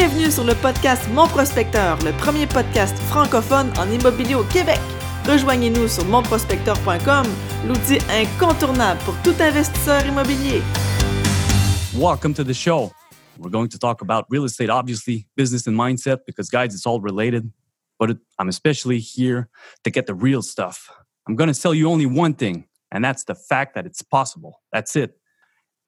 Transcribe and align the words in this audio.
Bienvenue 0.00 0.30
sur 0.30 0.44
le 0.44 0.54
podcast 0.54 1.08
Mon 1.12 1.26
Prospecteur, 1.26 1.98
le 2.04 2.12
premier 2.12 2.46
podcast 2.46 2.96
francophone 3.10 3.72
en 3.80 3.90
immobilier 3.90 4.36
au 4.36 4.44
Québec. 4.44 4.78
Rejoignez-nous 5.26 5.88
sur 5.88 6.04
monprospecteur.com, 6.04 7.26
l'outil 7.66 7.98
incontournable 8.08 9.00
pour 9.04 9.16
tout 9.24 9.34
investisseur 9.40 10.06
immobilier. 10.06 10.62
Welcome 11.96 12.32
to 12.34 12.44
the 12.44 12.54
show. 12.54 12.92
We're 13.40 13.50
going 13.50 13.66
to 13.70 13.76
talk 13.76 14.00
about 14.00 14.26
real 14.30 14.44
estate, 14.44 14.70
obviously, 14.70 15.26
business 15.36 15.66
and 15.66 15.74
mindset, 15.74 16.18
because 16.26 16.48
guys, 16.48 16.72
it's 16.72 16.86
all 16.86 17.00
related. 17.00 17.50
But 17.98 18.18
I'm 18.38 18.48
especially 18.48 19.00
here 19.00 19.48
to 19.82 19.90
get 19.90 20.06
the 20.06 20.14
real 20.14 20.42
stuff. 20.42 20.92
I'm 21.26 21.34
going 21.34 21.52
to 21.52 21.60
tell 21.60 21.74
you 21.74 21.90
only 21.90 22.06
one 22.06 22.34
thing, 22.34 22.68
and 22.92 23.04
that's 23.04 23.24
the 23.24 23.34
fact 23.34 23.74
that 23.74 23.84
it's 23.84 24.02
possible. 24.02 24.60
That's 24.72 24.94
it. 24.94 25.18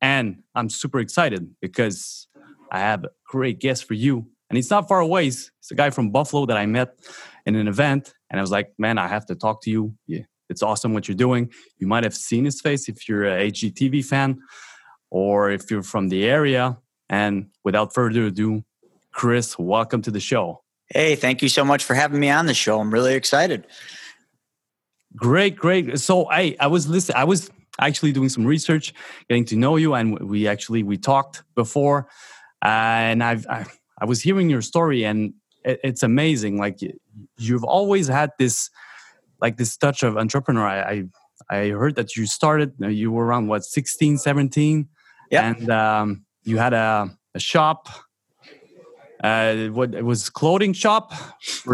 And 0.02 0.42
I'm 0.56 0.68
super 0.68 0.98
excited 0.98 1.54
because 1.60 2.26
I 2.70 2.80
have 2.80 3.04
a 3.04 3.10
great 3.26 3.58
guest 3.58 3.84
for 3.84 3.94
you. 3.94 4.26
And 4.48 4.56
he's 4.56 4.70
not 4.70 4.88
far 4.88 5.00
away. 5.00 5.24
He's, 5.24 5.50
a 5.70 5.74
guy 5.76 5.90
from 5.90 6.10
Buffalo 6.10 6.46
that 6.46 6.56
I 6.56 6.66
met 6.66 6.98
in 7.46 7.54
an 7.54 7.68
event. 7.68 8.12
And 8.28 8.40
I 8.40 8.42
was 8.42 8.50
like, 8.50 8.72
man, 8.76 8.98
I 8.98 9.06
have 9.06 9.24
to 9.26 9.36
talk 9.36 9.62
to 9.62 9.70
you. 9.70 9.94
Yeah, 10.08 10.22
it's 10.48 10.64
awesome 10.64 10.92
what 10.92 11.06
you're 11.06 11.16
doing. 11.16 11.52
You 11.78 11.86
might 11.86 12.02
have 12.02 12.16
seen 12.16 12.44
his 12.44 12.60
face 12.60 12.88
if 12.88 13.08
you're 13.08 13.24
a 13.24 13.52
HGTV 13.52 14.04
fan 14.04 14.40
or 15.10 15.50
if 15.52 15.70
you're 15.70 15.84
from 15.84 16.08
the 16.08 16.24
area. 16.24 16.76
And 17.08 17.50
without 17.62 17.94
further 17.94 18.26
ado, 18.26 18.64
Chris, 19.12 19.56
welcome 19.58 20.02
to 20.02 20.10
the 20.10 20.18
show. 20.18 20.64
Hey, 20.86 21.14
thank 21.14 21.40
you 21.40 21.48
so 21.48 21.64
much 21.64 21.84
for 21.84 21.94
having 21.94 22.18
me 22.18 22.30
on 22.30 22.46
the 22.46 22.54
show. 22.54 22.80
I'm 22.80 22.92
really 22.92 23.14
excited. 23.14 23.66
Great, 25.14 25.56
great. 25.56 26.00
So 26.00 26.28
I 26.28 26.56
I 26.58 26.66
was 26.66 26.88
listening. 26.88 27.16
I 27.16 27.24
was 27.24 27.50
actually 27.80 28.12
doing 28.12 28.28
some 28.28 28.44
research, 28.44 28.92
getting 29.28 29.44
to 29.46 29.56
know 29.56 29.76
you, 29.76 29.94
and 29.94 30.18
we 30.18 30.48
actually 30.48 30.82
we 30.82 30.96
talked 30.96 31.42
before 31.54 32.08
and 32.62 33.22
I've 33.22 33.46
I, 33.48 33.66
I, 34.00 34.04
was 34.04 34.22
hearing 34.22 34.50
your 34.50 34.62
story, 34.62 35.04
and 35.04 35.34
it, 35.64 35.80
it's 35.82 36.02
amazing. 36.02 36.58
Like 36.58 36.78
you've 37.38 37.64
always 37.64 38.08
had 38.08 38.30
this, 38.38 38.70
like 39.40 39.56
this 39.56 39.76
touch 39.76 40.02
of 40.02 40.16
entrepreneur. 40.16 40.66
I 40.66 41.08
I, 41.50 41.58
I 41.58 41.68
heard 41.70 41.96
that 41.96 42.16
you 42.16 42.26
started. 42.26 42.74
You 42.78 43.10
were 43.12 43.24
around 43.24 43.48
what 43.48 43.64
16, 43.64 44.18
17, 44.18 44.88
yeah, 45.30 45.48
and 45.48 45.70
um, 45.70 46.24
you 46.42 46.58
had 46.58 46.72
a, 46.72 47.10
a 47.34 47.40
shop. 47.40 47.88
Uh, 49.22 49.66
what 49.66 49.94
it 49.94 50.04
was 50.04 50.30
clothing 50.30 50.72
shop? 50.72 51.12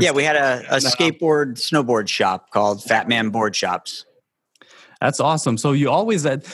Yeah, 0.00 0.10
we 0.10 0.24
had 0.24 0.34
a, 0.34 0.64
a 0.68 0.78
skateboard, 0.78 1.54
snowboard 1.54 2.08
shop 2.08 2.50
called 2.50 2.82
Fat 2.82 3.06
Man 3.06 3.30
Board 3.30 3.54
Shops. 3.54 4.04
That's 5.00 5.20
awesome. 5.20 5.56
So 5.56 5.72
you 5.72 5.90
always 5.90 6.24
had 6.24 6.44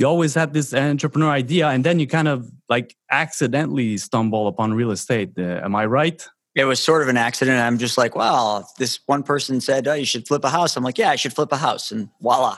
you 0.00 0.06
always 0.06 0.34
had 0.34 0.54
this 0.54 0.72
entrepreneur 0.72 1.30
idea 1.30 1.68
and 1.68 1.84
then 1.84 1.98
you 2.00 2.06
kind 2.06 2.26
of 2.26 2.50
like 2.70 2.96
accidentally 3.10 3.98
stumble 3.98 4.48
upon 4.48 4.72
real 4.72 4.90
estate. 4.90 5.32
Uh, 5.38 5.60
am 5.62 5.76
i 5.76 5.84
right? 5.84 6.26
It 6.54 6.64
was 6.64 6.80
sort 6.80 7.02
of 7.02 7.08
an 7.08 7.18
accident. 7.18 7.58
I'm 7.60 7.76
just 7.76 7.98
like 7.98 8.16
well 8.16 8.66
this 8.78 9.00
one 9.06 9.22
person 9.22 9.60
said 9.60 9.86
oh 9.86 9.92
you 9.92 10.06
should 10.06 10.26
flip 10.26 10.42
a 10.42 10.48
house. 10.48 10.76
I'm 10.76 10.82
like 10.82 10.96
yeah 10.96 11.10
i 11.10 11.16
should 11.16 11.34
flip 11.34 11.52
a 11.52 11.58
house 11.58 11.92
and 11.92 12.08
voila 12.22 12.56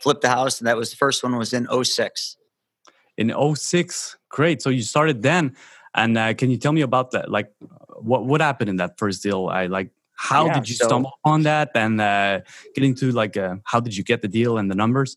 flipped 0.00 0.22
the 0.22 0.28
house 0.28 0.60
and 0.60 0.68
that 0.68 0.76
was 0.76 0.90
the 0.90 0.96
first 0.96 1.22
one 1.22 1.36
was 1.36 1.52
in 1.52 1.66
06 1.66 2.36
in 3.16 3.32
06 3.54 4.16
great. 4.28 4.62
So 4.62 4.70
you 4.70 4.82
started 4.82 5.22
then 5.22 5.56
and 5.96 6.16
uh, 6.16 6.34
can 6.34 6.50
you 6.50 6.58
tell 6.58 6.72
me 6.72 6.82
about 6.82 7.10
that? 7.10 7.28
Like 7.28 7.52
what 8.10 8.24
what 8.24 8.40
happened 8.40 8.70
in 8.70 8.76
that 8.76 8.98
first 8.98 9.20
deal? 9.22 9.48
I 9.48 9.66
like 9.66 9.90
how 10.16 10.46
yeah, 10.46 10.54
did 10.54 10.68
you 10.68 10.76
so, 10.76 10.86
stumble 10.86 11.12
on 11.24 11.42
that? 11.42 11.72
And 11.74 12.00
uh, 12.00 12.40
getting 12.76 12.94
to 12.96 13.10
like 13.10 13.36
uh, 13.36 13.56
how 13.64 13.80
did 13.80 13.96
you 13.96 14.04
get 14.04 14.22
the 14.22 14.28
deal 14.28 14.58
and 14.58 14.70
the 14.70 14.76
numbers 14.76 15.16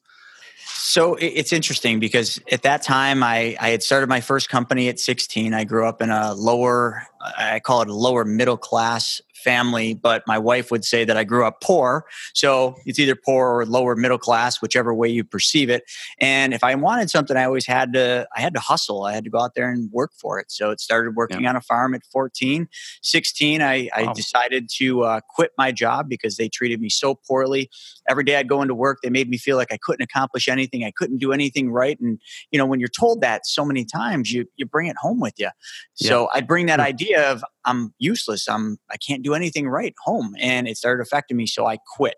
so 0.69 1.15
it's 1.15 1.53
interesting 1.53 1.99
because 1.99 2.39
at 2.51 2.63
that 2.63 2.81
time 2.81 3.23
I, 3.23 3.55
I 3.59 3.69
had 3.69 3.83
started 3.83 4.07
my 4.07 4.21
first 4.21 4.49
company 4.49 4.89
at 4.89 4.99
16. 4.99 5.53
I 5.53 5.63
grew 5.63 5.87
up 5.87 6.01
in 6.01 6.09
a 6.09 6.33
lower, 6.33 7.03
I 7.37 7.59
call 7.59 7.81
it 7.81 7.89
a 7.89 7.93
lower 7.93 8.25
middle 8.25 8.57
class 8.57 9.21
family, 9.47 9.93
but 9.93 10.23
my 10.27 10.37
wife 10.37 10.71
would 10.71 10.83
say 10.83 11.05
that 11.05 11.15
I 11.15 11.23
grew 11.23 11.45
up 11.45 11.61
poor. 11.61 12.05
So 12.33 12.75
it's 12.85 12.99
either 12.99 13.15
poor 13.15 13.47
or 13.47 13.65
lower 13.65 13.95
middle 13.95 14.17
class, 14.17 14.61
whichever 14.61 14.93
way 14.93 15.07
you 15.07 15.23
perceive 15.23 15.69
it. 15.69 15.83
And 16.19 16.53
if 16.53 16.65
I 16.65 16.75
wanted 16.75 17.09
something, 17.09 17.37
I 17.37 17.45
always 17.45 17.65
had 17.65 17.93
to, 17.93 18.27
I 18.35 18.41
had 18.41 18.53
to 18.55 18.59
hustle. 18.59 19.05
I 19.05 19.13
had 19.13 19.23
to 19.23 19.29
go 19.29 19.39
out 19.39 19.55
there 19.55 19.69
and 19.71 19.89
work 19.93 20.11
for 20.19 20.37
it. 20.37 20.51
So 20.51 20.69
it 20.71 20.81
started 20.81 21.15
working 21.15 21.43
yeah. 21.43 21.51
on 21.51 21.55
a 21.55 21.61
farm 21.61 21.93
at 21.93 22.01
14. 22.11 22.67
16, 23.01 23.61
I, 23.61 23.89
I 23.95 24.11
decided 24.11 24.67
to 24.79 25.03
uh, 25.03 25.21
quit 25.29 25.51
my 25.57 25.71
job 25.71 26.09
because 26.09 26.35
they 26.35 26.49
treated 26.49 26.81
me 26.81 26.89
so 26.89 27.15
poorly. 27.15 27.69
Every 28.09 28.25
day 28.25 28.35
I'd 28.35 28.49
go 28.49 28.61
into 28.61 28.75
work, 28.75 28.97
they 29.01 29.09
made 29.09 29.29
me 29.29 29.37
feel 29.37 29.55
like 29.55 29.71
I 29.71 29.77
couldn't 29.81 30.03
accomplish 30.03 30.49
anything. 30.49 30.83
I 30.83 30.91
couldn't 30.91 31.19
do 31.19 31.31
anything 31.31 31.71
right. 31.71 31.97
And, 32.01 32.19
you 32.51 32.59
know, 32.59 32.65
when 32.65 32.81
you're 32.81 32.89
told 32.89 33.21
that 33.21 33.47
so 33.47 33.63
many 33.63 33.85
times, 33.85 34.29
you, 34.29 34.45
you 34.57 34.65
bring 34.65 34.87
it 34.87 34.97
home 34.99 35.21
with 35.21 35.35
you. 35.37 35.51
So 35.93 36.23
yeah. 36.23 36.27
I'd 36.33 36.47
bring 36.47 36.65
that 36.65 36.81
idea 36.81 37.31
of 37.31 37.45
I'm 37.67 37.93
useless. 37.99 38.47
I'm 38.47 38.77
I 38.89 38.97
can't 38.97 39.21
do 39.21 39.33
anything 39.33 39.67
right 39.67 39.93
home, 40.03 40.35
and 40.39 40.67
it 40.67 40.77
started 40.77 41.03
affecting 41.03 41.37
me. 41.37 41.45
So 41.45 41.67
I 41.67 41.77
quit, 41.95 42.15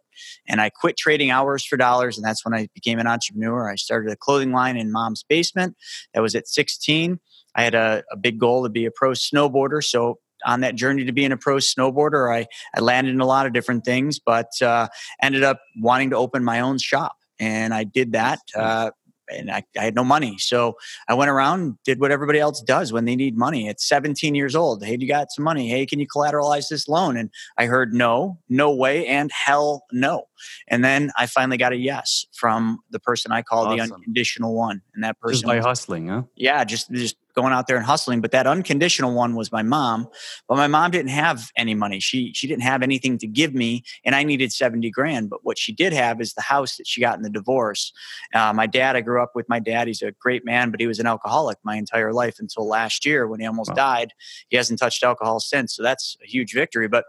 and 0.47 0.61
I 0.61 0.69
quit 0.69 0.95
trading 0.95 1.31
hours 1.31 1.65
for 1.65 1.75
dollars, 1.75 2.17
and 2.17 2.25
that's 2.25 2.45
when 2.45 2.53
I 2.53 2.69
became 2.73 2.99
an 2.99 3.07
entrepreneur. 3.07 3.69
I 3.69 3.75
started 3.75 4.11
a 4.11 4.15
clothing 4.15 4.51
line 4.51 4.77
in 4.77 4.91
mom's 4.91 5.23
basement. 5.23 5.75
That 6.13 6.21
was 6.21 6.35
at 6.35 6.47
16. 6.47 7.19
I 7.55 7.63
had 7.63 7.75
a, 7.75 8.03
a 8.11 8.15
big 8.15 8.39
goal 8.39 8.63
to 8.63 8.69
be 8.69 8.85
a 8.85 8.91
pro 8.91 9.11
snowboarder, 9.11 9.83
so 9.83 10.19
on 10.45 10.61
that 10.61 10.75
journey 10.75 11.03
to 11.05 11.11
being 11.11 11.31
a 11.31 11.37
pro 11.37 11.57
snowboarder, 11.57 12.33
I, 12.33 12.47
I 12.75 12.79
landed 12.79 13.13
in 13.13 13.19
a 13.19 13.25
lot 13.25 13.45
of 13.45 13.53
different 13.53 13.83
things, 13.83 14.19
but 14.19 14.49
uh, 14.61 14.87
ended 15.21 15.43
up 15.43 15.59
wanting 15.77 16.11
to 16.11 16.15
open 16.15 16.43
my 16.43 16.61
own 16.61 16.77
shop. 16.77 17.17
And 17.39 17.73
I 17.73 17.83
did 17.83 18.13
that. 18.13 18.39
Uh, 18.55 18.91
and 19.31 19.51
I, 19.51 19.63
I, 19.77 19.83
had 19.83 19.95
no 19.95 20.03
money. 20.03 20.37
So 20.37 20.75
I 21.07 21.13
went 21.13 21.29
around, 21.29 21.77
did 21.85 21.99
what 21.99 22.11
everybody 22.11 22.39
else 22.39 22.61
does 22.61 22.91
when 22.91 23.05
they 23.05 23.15
need 23.15 23.37
money. 23.37 23.69
At 23.69 23.79
17 23.79 24.35
years 24.35 24.55
old, 24.55 24.83
hey, 24.83 24.97
do 24.97 25.05
you 25.05 25.11
got 25.11 25.31
some 25.31 25.43
money? 25.43 25.69
Hey, 25.69 25.85
can 25.85 25.99
you 25.99 26.07
collateralize 26.07 26.67
this 26.69 26.87
loan? 26.87 27.17
And 27.17 27.29
I 27.57 27.65
heard 27.65 27.93
no, 27.93 28.39
no 28.49 28.73
way, 28.73 29.05
and 29.07 29.31
hell 29.31 29.85
no. 29.91 30.23
And 30.67 30.83
then 30.83 31.11
I 31.17 31.25
finally 31.25 31.57
got 31.57 31.73
a 31.73 31.77
yes 31.77 32.25
from 32.33 32.79
the 32.91 32.99
person 32.99 33.31
I 33.31 33.41
call 33.41 33.65
awesome. 33.65 33.77
the 33.77 33.95
unconditional 33.95 34.55
one. 34.55 34.81
And 34.93 35.03
that 35.03 35.19
person 35.19 35.41
just 35.41 35.45
by 35.45 35.57
was, 35.57 35.65
hustling, 35.65 36.07
huh? 36.07 36.23
Yeah, 36.35 36.63
just 36.63 36.91
just 36.91 37.17
going 37.39 37.53
out 37.53 37.67
there 37.67 37.77
and 37.77 37.85
hustling. 37.85 38.21
But 38.21 38.31
that 38.31 38.47
unconditional 38.47 39.13
one 39.13 39.35
was 39.35 39.51
my 39.51 39.63
mom. 39.63 40.07
But 40.47 40.57
my 40.57 40.67
mom 40.67 40.91
didn't 40.91 41.11
have 41.11 41.51
any 41.55 41.75
money. 41.75 41.99
She 41.99 42.33
she 42.33 42.47
didn't 42.47 42.63
have 42.63 42.81
anything 42.81 43.17
to 43.19 43.27
give 43.27 43.53
me, 43.53 43.83
and 44.03 44.15
I 44.15 44.23
needed 44.23 44.51
seventy 44.51 44.89
grand. 44.89 45.29
But 45.29 45.43
what 45.43 45.57
she 45.57 45.71
did 45.71 45.93
have 45.93 46.21
is 46.21 46.33
the 46.33 46.41
house 46.41 46.77
that 46.77 46.87
she 46.87 47.01
got 47.01 47.17
in 47.17 47.23
the 47.23 47.29
divorce. 47.29 47.91
Uh, 48.33 48.53
my 48.53 48.67
dad, 48.67 48.95
I 48.95 49.01
grew 49.01 49.21
up 49.21 49.31
with 49.35 49.47
my 49.49 49.59
dad. 49.59 49.87
He's 49.87 50.01
a 50.01 50.11
great 50.19 50.45
man, 50.45 50.71
but 50.71 50.79
he 50.79 50.87
was 50.87 50.99
an 50.99 51.07
alcoholic 51.07 51.57
my 51.63 51.75
entire 51.75 52.13
life 52.13 52.37
until 52.39 52.67
last 52.67 53.05
year 53.05 53.27
when 53.27 53.39
he 53.39 53.45
almost 53.45 53.71
wow. 53.71 53.75
died. 53.75 54.13
He 54.49 54.57
hasn't 54.57 54.79
touched 54.79 55.03
alcohol 55.03 55.39
since, 55.39 55.75
so 55.75 55.83
that's 55.83 56.17
a 56.23 56.27
huge 56.27 56.53
victory. 56.53 56.87
But 56.87 57.05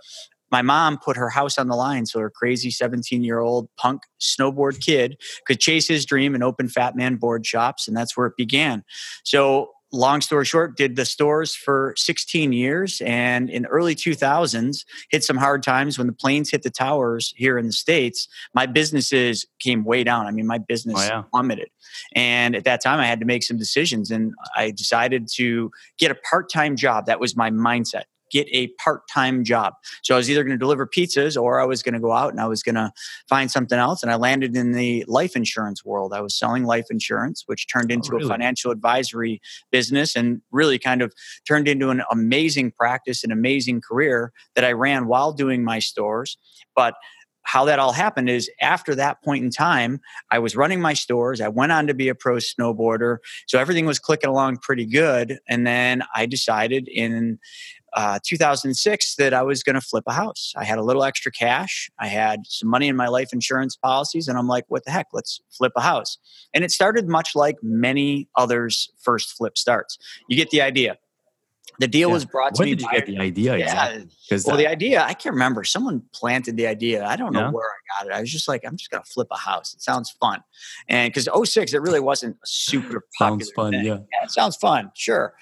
my 0.51 0.63
mom 0.63 0.99
put 0.99 1.17
her 1.17 1.31
house 1.31 1.59
on 1.59 1.69
the 1.69 1.77
line 1.77 2.07
so 2.07 2.19
her 2.19 2.31
crazy 2.31 2.71
17 2.71 3.23
year 3.23 3.41
old 3.41 3.69
punk 3.77 4.03
snowboard 4.21 4.85
kid 4.85 5.17
could 5.47 5.61
chase 5.61 5.87
his 5.87 6.05
dream 6.05 6.35
and 6.35 6.43
open 6.43 6.69
Fat 6.69 6.97
Man 6.97 7.17
board 7.17 7.47
shops. 7.47 7.87
And 7.87 7.97
that's 7.97 8.17
where 8.17 8.27
it 8.27 8.37
began. 8.37 8.85
So 9.25 9.71
long 9.93 10.21
story 10.21 10.45
short 10.45 10.77
did 10.77 10.97
the 10.97 11.05
stores 11.05 11.55
for 11.55 11.95
16 11.97 12.53
years 12.53 13.01
and 13.05 13.51
in 13.51 13.67
early 13.67 13.95
2000s 13.95 14.85
hit 15.11 15.25
some 15.25 15.37
hard 15.37 15.63
times. 15.63 15.99
When 15.99 16.07
the 16.07 16.13
planes 16.13 16.51
hit 16.51 16.63
the 16.63 16.71
towers 16.71 17.35
here 17.37 17.59
in 17.59 17.67
the 17.67 17.73
states 17.73 18.29
my 18.55 18.67
businesses 18.67 19.47
came 19.59 19.85
way 19.85 20.05
down. 20.05 20.27
I 20.27 20.31
mean 20.31 20.47
my 20.47 20.59
business 20.59 20.97
oh, 20.99 21.05
yeah. 21.05 21.23
plummeted. 21.31 21.71
And 22.15 22.55
at 22.55 22.65
that 22.65 22.83
time 22.83 23.01
i 23.01 23.07
had 23.07 23.21
to 23.21 23.27
make 23.27 23.43
some 23.43 23.57
decisions 23.57 24.11
and 24.11 24.33
i 24.57 24.71
decided 24.71 25.29
to 25.35 25.71
get 25.99 26.11
a 26.11 26.15
part-time 26.15 26.77
job. 26.77 27.07
That 27.07 27.21
was 27.21 27.37
my 27.37 27.51
mindset 27.51 28.05
get 28.31 28.47
a 28.51 28.69
part-time 28.83 29.45
job. 29.45 29.75
So 30.03 30.15
I 30.15 30.19
was 30.19 30.31
either 30.31 30.43
going 30.43 30.55
to 30.55 30.59
deliver 30.59 30.87
pizzas 30.87 31.41
or 31.41 31.61
I 31.61 31.65
was 31.65 31.83
going 31.83 31.95
to 31.95 32.01
go 32.01 32.13
out 32.13 32.31
and 32.31 32.41
I 32.41 32.47
was 32.47 32.63
going 32.63 32.75
to 32.75 32.93
find 33.29 33.51
something 33.51 33.79
else. 33.79 34.03
And 34.03 34.11
I 34.11 34.17
landed 34.17 34.57
in 34.57 34.73
the 34.73 35.05
life 35.09 35.37
insurance 35.37 35.85
world. 35.85 36.13
I 36.13 36.21
was 36.21 36.37
selling 36.37 36.65
life 36.65 36.87
insurance, 36.91 37.45
which 37.47 37.67
turned 37.69 37.91
oh, 37.91 37.95
into 37.95 38.11
oh, 38.13 38.17
really? 38.17 38.27
a 38.27 38.29
financial 38.29 38.71
advisory 38.71 39.41
business 39.71 40.17
and 40.17 40.41
really 40.51 40.79
kind 40.79 41.03
of 41.03 41.13
turned 41.47 41.69
into 41.69 41.91
an 41.91 42.03
amazing 42.11 42.73
practice, 42.73 43.25
an 43.25 43.33
amazing 43.33 43.81
career 43.81 44.33
that 44.55 44.65
I 44.65 44.73
ran 44.73 45.07
while 45.07 45.33
doing 45.33 45.65
my 45.65 45.79
stores. 45.79 46.39
But 46.75 46.95
how 47.43 47.65
that 47.65 47.79
all 47.79 47.93
happened 47.93 48.29
is 48.29 48.51
after 48.61 48.95
that 48.95 49.23
point 49.25 49.43
in 49.43 49.51
time, 49.51 50.01
I 50.31 50.39
was 50.39 50.57
running 50.57 50.81
my 50.81 50.95
stores. 50.95 51.41
I 51.41 51.49
went 51.49 51.73
on 51.73 51.87
to 51.87 51.95
be 51.95 52.09
a 52.09 52.15
pro 52.15 52.37
snowboarder. 52.37 53.17
So 53.47 53.59
everything 53.59 53.87
was 53.87 53.99
clicking 53.99 54.31
along 54.31 54.59
pretty 54.59 54.87
good. 54.87 55.39
And 55.49 55.67
then 55.67 56.05
I 56.15 56.27
decided 56.27 56.87
in 56.89 57.39
uh, 57.95 58.19
2006 58.25 59.17
that 59.17 59.35
I 59.35 59.43
was 59.43 59.63
going 59.63 59.75
to 59.75 59.81
flip 59.81 60.05
a 60.07 60.13
house. 60.13 60.53
I 60.57 60.65
had 60.65 60.79
a 60.79 60.83
little 60.83 61.05
extra 61.05 61.33
cash. 61.33 61.91
I 61.99 62.07
had 62.07 62.41
some 62.47 62.69
money 62.69 62.89
in 62.89 62.97
my 62.97 63.09
life 63.09 63.33
insurance 63.33 63.77
policies, 63.77 64.29
and 64.29 64.39
I'm 64.39 64.49
like, 64.49 64.65
what 64.69 64.85
the 64.85 64.91
heck? 64.91 65.09
Let's 65.13 65.41
flip 65.51 65.73
a 65.77 65.81
house. 65.81 66.19
And 66.55 66.65
it 66.65 66.71
started 66.71 67.09
much 67.09 67.35
like 67.35 67.57
many 67.63 68.29
others' 68.37 68.91
first 69.01 69.37
flip 69.37 69.59
starts. 69.59 69.99
You 70.29 70.37
get 70.37 70.51
the 70.51 70.63
idea. 70.63 70.99
The 71.81 71.89
deal 71.89 72.11
yeah. 72.11 72.13
was 72.13 72.27
brought 72.27 72.55
to 72.57 72.61
when 72.61 72.69
me. 72.69 72.75
did 72.75 72.83
you 72.83 72.91
get 72.93 73.07
the 73.07 73.19
idea? 73.19 73.57
Yeah. 73.57 74.03
Well, 74.45 74.59
the 74.59 74.67
idea, 74.67 75.03
I 75.03 75.15
can't 75.15 75.33
remember. 75.33 75.65
Someone 75.65 76.03
planted 76.13 76.59
the 76.59 76.67
idea. 76.67 77.07
I 77.07 77.17
don't 77.17 77.33
know 77.33 77.41
yeah. 77.41 77.51
where 77.51 77.65
I 77.65 78.05
got 78.05 78.11
it. 78.11 78.15
I 78.15 78.21
was 78.21 78.31
just 78.31 78.49
like, 78.49 78.65
I'm 78.67 78.77
just 78.77 78.91
going 78.91 79.03
to 79.03 79.11
flip 79.11 79.29
a 79.31 79.39
house. 79.39 79.73
It 79.73 79.81
sounds 79.81 80.11
fun. 80.11 80.43
And 80.89 81.11
because 81.11 81.27
06, 81.51 81.73
it 81.73 81.81
really 81.81 81.99
wasn't 81.99 82.37
super 82.45 83.07
popular. 83.17 83.41
sounds 83.41 83.51
fun. 83.53 83.73
Yeah. 83.73 83.81
yeah. 83.83 84.25
It 84.25 84.31
sounds 84.31 84.57
fun. 84.57 84.91
Sure. 84.95 85.33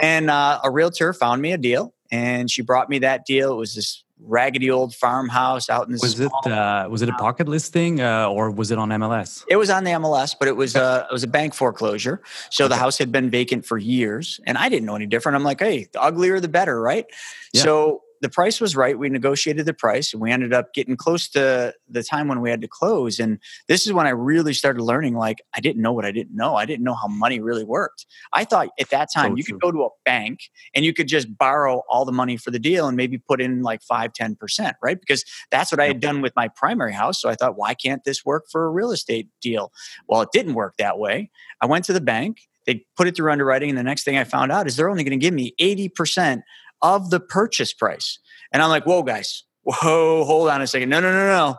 And 0.00 0.30
uh, 0.30 0.60
a 0.64 0.70
realtor 0.70 1.12
found 1.12 1.40
me 1.40 1.52
a 1.52 1.58
deal 1.58 1.93
and 2.10 2.50
she 2.50 2.62
brought 2.62 2.88
me 2.88 3.00
that 3.00 3.26
deal. 3.26 3.52
It 3.52 3.56
was 3.56 3.74
this 3.74 4.04
raggedy 4.20 4.70
old 4.70 4.94
farmhouse 4.94 5.68
out 5.68 5.86
in 5.86 5.92
the. 5.92 5.98
Was 6.00 6.20
it 6.20 6.32
uh, 6.46 6.86
was 6.90 7.02
it 7.02 7.08
a 7.08 7.14
pocket 7.14 7.48
listing 7.48 8.00
uh, 8.00 8.28
or 8.28 8.50
was 8.50 8.70
it 8.70 8.78
on 8.78 8.90
MLS? 8.90 9.44
It 9.48 9.56
was 9.56 9.70
on 9.70 9.84
the 9.84 9.92
MLS, 9.92 10.34
but 10.38 10.48
it 10.48 10.56
was 10.56 10.76
uh, 10.76 11.06
it 11.10 11.12
was 11.12 11.24
a 11.24 11.28
bank 11.28 11.54
foreclosure. 11.54 12.22
So 12.50 12.68
the 12.68 12.76
house 12.76 12.98
had 12.98 13.12
been 13.12 13.30
vacant 13.30 13.66
for 13.66 13.78
years, 13.78 14.40
and 14.46 14.56
I 14.56 14.68
didn't 14.68 14.86
know 14.86 14.96
any 14.96 15.06
different. 15.06 15.36
I'm 15.36 15.44
like, 15.44 15.60
hey, 15.60 15.88
the 15.92 16.00
uglier 16.00 16.40
the 16.40 16.48
better, 16.48 16.80
right? 16.80 17.06
Yeah. 17.52 17.62
So 17.62 18.03
the 18.24 18.30
price 18.30 18.58
was 18.58 18.74
right. 18.74 18.98
We 18.98 19.10
negotiated 19.10 19.66
the 19.66 19.74
price 19.74 20.14
and 20.14 20.22
we 20.22 20.32
ended 20.32 20.54
up 20.54 20.72
getting 20.72 20.96
close 20.96 21.28
to 21.28 21.74
the 21.90 22.02
time 22.02 22.26
when 22.26 22.40
we 22.40 22.48
had 22.48 22.62
to 22.62 22.66
close. 22.66 23.18
And 23.18 23.38
this 23.68 23.86
is 23.86 23.92
when 23.92 24.06
I 24.06 24.10
really 24.10 24.54
started 24.54 24.82
learning 24.82 25.14
like, 25.14 25.42
I 25.54 25.60
didn't 25.60 25.82
know 25.82 25.92
what 25.92 26.06
I 26.06 26.10
didn't 26.10 26.34
know. 26.34 26.56
I 26.56 26.64
didn't 26.64 26.84
know 26.84 26.94
how 26.94 27.06
money 27.06 27.38
really 27.40 27.64
worked. 27.64 28.06
I 28.32 28.44
thought 28.44 28.70
at 28.80 28.88
that 28.88 29.10
time 29.14 29.32
so 29.32 29.36
you 29.36 29.42
true. 29.42 29.58
could 29.58 29.60
go 29.60 29.72
to 29.72 29.82
a 29.84 29.88
bank 30.06 30.40
and 30.74 30.86
you 30.86 30.94
could 30.94 31.06
just 31.06 31.36
borrow 31.36 31.82
all 31.90 32.06
the 32.06 32.12
money 32.12 32.38
for 32.38 32.50
the 32.50 32.58
deal 32.58 32.88
and 32.88 32.96
maybe 32.96 33.18
put 33.18 33.42
in 33.42 33.60
like 33.60 33.82
5, 33.82 34.14
10%, 34.14 34.72
right? 34.82 34.98
Because 34.98 35.22
that's 35.50 35.70
what 35.70 35.78
I 35.78 35.86
had 35.86 36.00
done 36.00 36.22
with 36.22 36.32
my 36.34 36.48
primary 36.48 36.94
house. 36.94 37.20
So 37.20 37.28
I 37.28 37.34
thought, 37.34 37.58
why 37.58 37.74
can't 37.74 38.04
this 38.04 38.24
work 38.24 38.46
for 38.50 38.64
a 38.64 38.70
real 38.70 38.90
estate 38.90 39.28
deal? 39.42 39.70
Well, 40.08 40.22
it 40.22 40.30
didn't 40.32 40.54
work 40.54 40.78
that 40.78 40.98
way. 40.98 41.30
I 41.60 41.66
went 41.66 41.84
to 41.84 41.92
the 41.92 42.00
bank. 42.00 42.38
They 42.66 42.86
put 42.96 43.06
it 43.06 43.16
through 43.16 43.30
underwriting. 43.30 43.68
And 43.68 43.76
the 43.76 43.82
next 43.82 44.04
thing 44.04 44.16
I 44.16 44.24
found 44.24 44.50
out 44.50 44.66
is 44.66 44.76
they're 44.76 44.88
only 44.88 45.04
going 45.04 45.18
to 45.18 45.22
give 45.22 45.34
me 45.34 45.54
80% 45.60 46.40
of 46.82 47.10
the 47.10 47.20
purchase 47.20 47.72
price. 47.72 48.18
And 48.52 48.62
I'm 48.62 48.68
like, 48.68 48.84
whoa, 48.84 49.02
guys, 49.02 49.44
whoa, 49.62 50.24
hold 50.24 50.48
on 50.48 50.62
a 50.62 50.66
second. 50.66 50.88
No, 50.88 51.00
no, 51.00 51.12
no, 51.12 51.26
no. 51.26 51.56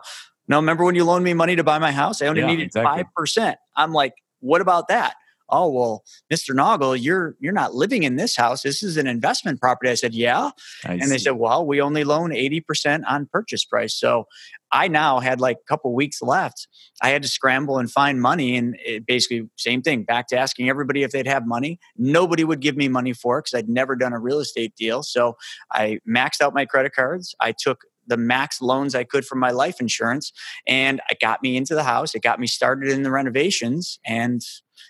No, 0.48 0.56
remember 0.58 0.84
when 0.84 0.94
you 0.94 1.04
loaned 1.04 1.24
me 1.24 1.34
money 1.34 1.56
to 1.56 1.64
buy 1.64 1.78
my 1.78 1.90
house? 1.90 2.22
I 2.22 2.26
only 2.26 2.40
yeah, 2.40 2.46
needed 2.46 2.72
5%. 2.72 3.54
I'm 3.76 3.92
like, 3.92 4.14
what 4.40 4.60
about 4.60 4.88
that? 4.88 5.14
Oh 5.48 5.70
well, 5.70 6.04
Mr. 6.32 6.54
Naugle, 6.54 7.00
you're 7.00 7.36
you're 7.40 7.52
not 7.52 7.74
living 7.74 8.02
in 8.02 8.16
this 8.16 8.36
house. 8.36 8.62
This 8.62 8.82
is 8.82 8.96
an 8.96 9.06
investment 9.06 9.60
property. 9.60 9.90
I 9.90 9.94
said, 9.94 10.14
yeah. 10.14 10.50
I 10.84 10.94
and 10.94 11.10
they 11.10 11.18
said, 11.18 11.32
well, 11.32 11.66
we 11.66 11.80
only 11.80 12.04
loan 12.04 12.30
80% 12.30 13.02
on 13.06 13.26
purchase 13.26 13.64
price. 13.64 13.94
So 13.94 14.26
I 14.72 14.88
now 14.88 15.20
had 15.20 15.40
like 15.40 15.58
a 15.58 15.68
couple 15.68 15.94
weeks 15.94 16.20
left. 16.20 16.66
I 17.02 17.10
had 17.10 17.22
to 17.22 17.28
scramble 17.28 17.78
and 17.78 17.90
find 17.90 18.20
money, 18.20 18.56
and 18.56 18.76
eh, 18.84 18.98
basically 19.06 19.48
same 19.56 19.82
thing. 19.82 20.02
Back 20.02 20.28
to 20.28 20.38
asking 20.38 20.68
everybody 20.68 21.02
if 21.02 21.12
they'd 21.12 21.26
have 21.26 21.46
money. 21.46 21.78
Nobody 21.96 22.44
would 22.44 22.60
give 22.60 22.76
me 22.76 22.88
money 22.88 23.12
for 23.12 23.38
it 23.38 23.44
because 23.44 23.58
I'd 23.58 23.68
never 23.68 23.94
done 23.94 24.12
a 24.12 24.18
real 24.18 24.40
estate 24.40 24.74
deal. 24.76 25.02
So 25.02 25.36
I 25.72 26.00
maxed 26.08 26.40
out 26.40 26.54
my 26.54 26.66
credit 26.66 26.94
cards. 26.94 27.34
I 27.40 27.52
took 27.56 27.82
the 28.06 28.16
max 28.16 28.60
loans 28.60 28.94
I 28.94 29.04
could 29.04 29.24
from 29.24 29.38
my 29.38 29.50
life 29.50 29.80
insurance, 29.80 30.32
and 30.66 31.00
it 31.10 31.18
got 31.20 31.42
me 31.42 31.56
into 31.56 31.74
the 31.74 31.84
house. 31.84 32.14
It 32.14 32.22
got 32.22 32.40
me 32.40 32.46
started 32.46 32.90
in 32.90 33.02
the 33.02 33.10
renovations, 33.10 33.98
and 34.06 34.40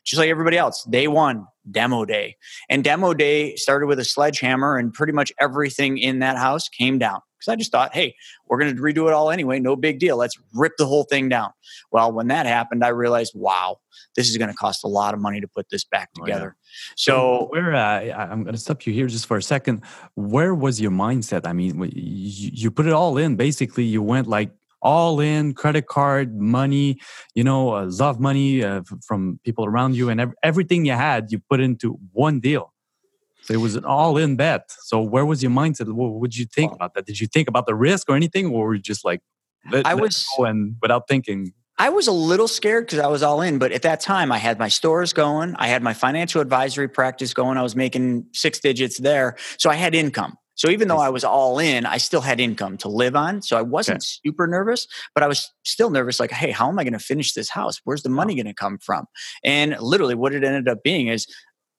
just 0.04 0.18
like 0.18 0.28
everybody 0.30 0.56
else, 0.56 0.86
day 0.90 1.08
one, 1.08 1.46
demo 1.70 2.04
day. 2.04 2.36
And 2.68 2.84
demo 2.84 3.14
day 3.14 3.56
started 3.56 3.86
with 3.86 3.98
a 3.98 4.04
sledgehammer, 4.04 4.76
and 4.76 4.92
pretty 4.92 5.12
much 5.12 5.32
everything 5.40 5.98
in 5.98 6.20
that 6.20 6.36
house 6.36 6.68
came 6.68 6.98
down 6.98 7.20
because 7.46 7.52
I 7.52 7.56
just 7.56 7.72
thought, 7.72 7.94
hey, 7.94 8.14
we're 8.48 8.58
going 8.58 8.74
to 8.74 8.82
redo 8.82 9.08
it 9.08 9.12
all 9.12 9.30
anyway. 9.30 9.58
No 9.58 9.76
big 9.76 9.98
deal. 9.98 10.16
Let's 10.16 10.38
rip 10.54 10.72
the 10.78 10.86
whole 10.86 11.04
thing 11.04 11.28
down. 11.28 11.50
Well, 11.90 12.12
when 12.12 12.28
that 12.28 12.46
happened, 12.46 12.84
I 12.84 12.88
realized, 12.88 13.32
wow, 13.34 13.78
this 14.14 14.28
is 14.28 14.36
going 14.36 14.50
to 14.50 14.56
cost 14.56 14.84
a 14.84 14.88
lot 14.88 15.14
of 15.14 15.20
money 15.20 15.40
to 15.40 15.48
put 15.48 15.68
this 15.70 15.84
back 15.84 16.12
together. 16.14 16.56
Oh, 16.56 16.60
yeah. 16.60 16.92
So, 16.96 17.46
where 17.50 17.74
uh, 17.74 18.00
I'm 18.12 18.42
going 18.42 18.54
to 18.54 18.60
stop 18.60 18.86
you 18.86 18.92
here 18.92 19.06
just 19.06 19.26
for 19.26 19.36
a 19.36 19.42
second. 19.42 19.82
Where 20.14 20.54
was 20.54 20.80
your 20.80 20.90
mindset? 20.90 21.46
I 21.46 21.52
mean, 21.52 21.90
you, 21.94 22.70
put 22.70 22.86
it 22.86 22.92
all 22.92 23.16
in. 23.16 23.36
Basically, 23.36 23.84
you 23.84 24.02
went 24.02 24.26
like 24.26 24.50
all 24.82 25.20
in 25.20 25.54
credit 25.54 25.86
card 25.86 26.38
money 26.38 27.00
you 27.34 27.42
know 27.42 27.74
uh, 27.74 27.88
love 27.98 28.20
money 28.20 28.62
uh, 28.62 28.82
from 29.04 29.40
people 29.42 29.64
around 29.64 29.96
you 29.96 30.10
and 30.10 30.20
ev- 30.20 30.34
everything 30.42 30.84
you 30.84 30.92
had 30.92 31.32
you 31.32 31.40
put 31.48 31.60
into 31.60 31.98
one 32.12 32.38
deal 32.40 32.74
it 33.50 33.58
was 33.58 33.76
an 33.76 33.84
all-in 33.84 34.36
bet. 34.36 34.70
So 34.84 35.00
where 35.00 35.26
was 35.26 35.42
your 35.42 35.52
mindset? 35.52 35.92
What 35.92 36.12
would 36.12 36.36
you 36.36 36.46
think 36.46 36.72
about 36.72 36.94
that? 36.94 37.06
Did 37.06 37.20
you 37.20 37.26
think 37.26 37.48
about 37.48 37.66
the 37.66 37.74
risk 37.74 38.08
or 38.08 38.16
anything, 38.16 38.46
or 38.46 38.66
were 38.66 38.74
you 38.74 38.82
just 38.82 39.04
like, 39.04 39.20
let, 39.70 39.86
I 39.86 39.94
was 39.94 40.26
and 40.38 40.76
without 40.80 41.08
thinking? 41.08 41.52
I 41.78 41.90
was 41.90 42.06
a 42.06 42.12
little 42.12 42.48
scared 42.48 42.86
because 42.86 43.00
I 43.00 43.06
was 43.06 43.22
all 43.22 43.42
in, 43.42 43.58
but 43.58 43.72
at 43.72 43.82
that 43.82 44.00
time 44.00 44.32
I 44.32 44.38
had 44.38 44.58
my 44.58 44.68
stores 44.68 45.12
going, 45.12 45.54
I 45.56 45.66
had 45.66 45.82
my 45.82 45.92
financial 45.92 46.40
advisory 46.40 46.88
practice 46.88 47.34
going. 47.34 47.58
I 47.58 47.62
was 47.62 47.76
making 47.76 48.26
six 48.32 48.60
digits 48.60 48.98
there, 48.98 49.36
so 49.58 49.68
I 49.68 49.74
had 49.74 49.94
income. 49.94 50.38
So 50.56 50.70
even 50.70 50.88
though 50.88 50.98
I 50.98 51.10
was 51.10 51.22
all 51.22 51.58
in, 51.58 51.84
I 51.84 51.98
still 51.98 52.22
had 52.22 52.40
income 52.40 52.78
to 52.78 52.88
live 52.88 53.14
on. 53.14 53.42
So 53.42 53.58
I 53.58 53.62
wasn't 53.62 53.96
okay. 53.96 54.30
super 54.30 54.46
nervous, 54.46 54.88
but 55.14 55.22
I 55.22 55.26
was 55.26 55.52
still 55.64 55.90
nervous 55.90 56.18
like, 56.18 56.30
hey, 56.30 56.50
how 56.50 56.68
am 56.68 56.78
I 56.78 56.84
going 56.84 56.94
to 56.94 56.98
finish 56.98 57.34
this 57.34 57.50
house? 57.50 57.78
Where's 57.84 58.02
the 58.02 58.08
money 58.08 58.34
going 58.34 58.46
to 58.46 58.54
come 58.54 58.78
from? 58.78 59.04
And 59.44 59.76
literally 59.78 60.14
what 60.14 60.34
it 60.34 60.42
ended 60.42 60.66
up 60.66 60.82
being 60.82 61.08
is 61.08 61.26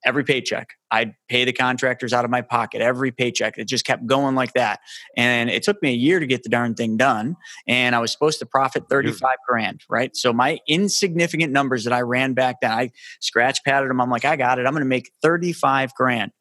every 0.08 0.24
paycheck. 0.24 0.70
I'd 0.90 1.14
pay 1.28 1.44
the 1.44 1.52
contractors 1.52 2.14
out 2.14 2.24
of 2.24 2.32
my 2.32 2.42
pocket 2.42 2.82
every 2.82 3.12
paycheck. 3.12 3.58
It 3.58 3.66
just 3.66 3.86
kept 3.86 4.06
going 4.06 4.36
like 4.36 4.54
that. 4.54 4.80
And 5.18 5.50
it 5.50 5.64
took 5.64 5.82
me 5.84 5.90
a 5.90 5.96
year 5.96 6.20
to 6.20 6.26
get 6.26 6.44
the 6.44 6.50
darn 6.50 6.76
thing 6.76 6.96
done. 6.96 7.36
And 7.68 7.94
I 7.94 8.00
was 8.00 8.12
supposed 8.12 8.40
to 8.40 8.46
profit 8.46 8.86
35 8.90 9.36
grand, 9.48 9.82
right? 9.90 10.16
So 10.16 10.32
my 10.32 10.60
insignificant 10.68 11.52
numbers 11.52 11.84
that 11.84 11.94
I 11.94 12.02
ran 12.02 12.34
back 12.34 12.62
then, 12.62 12.72
I 12.72 12.92
scratch 13.20 13.60
padded 13.66 13.90
them. 13.90 14.00
I'm 14.00 14.10
like, 14.10 14.26
I 14.26 14.38
got 14.38 14.60
it. 14.60 14.66
I'm 14.66 14.74
going 14.74 14.84
to 14.84 14.90
make 14.90 15.12
35 15.22 15.94
grand. 15.94 16.32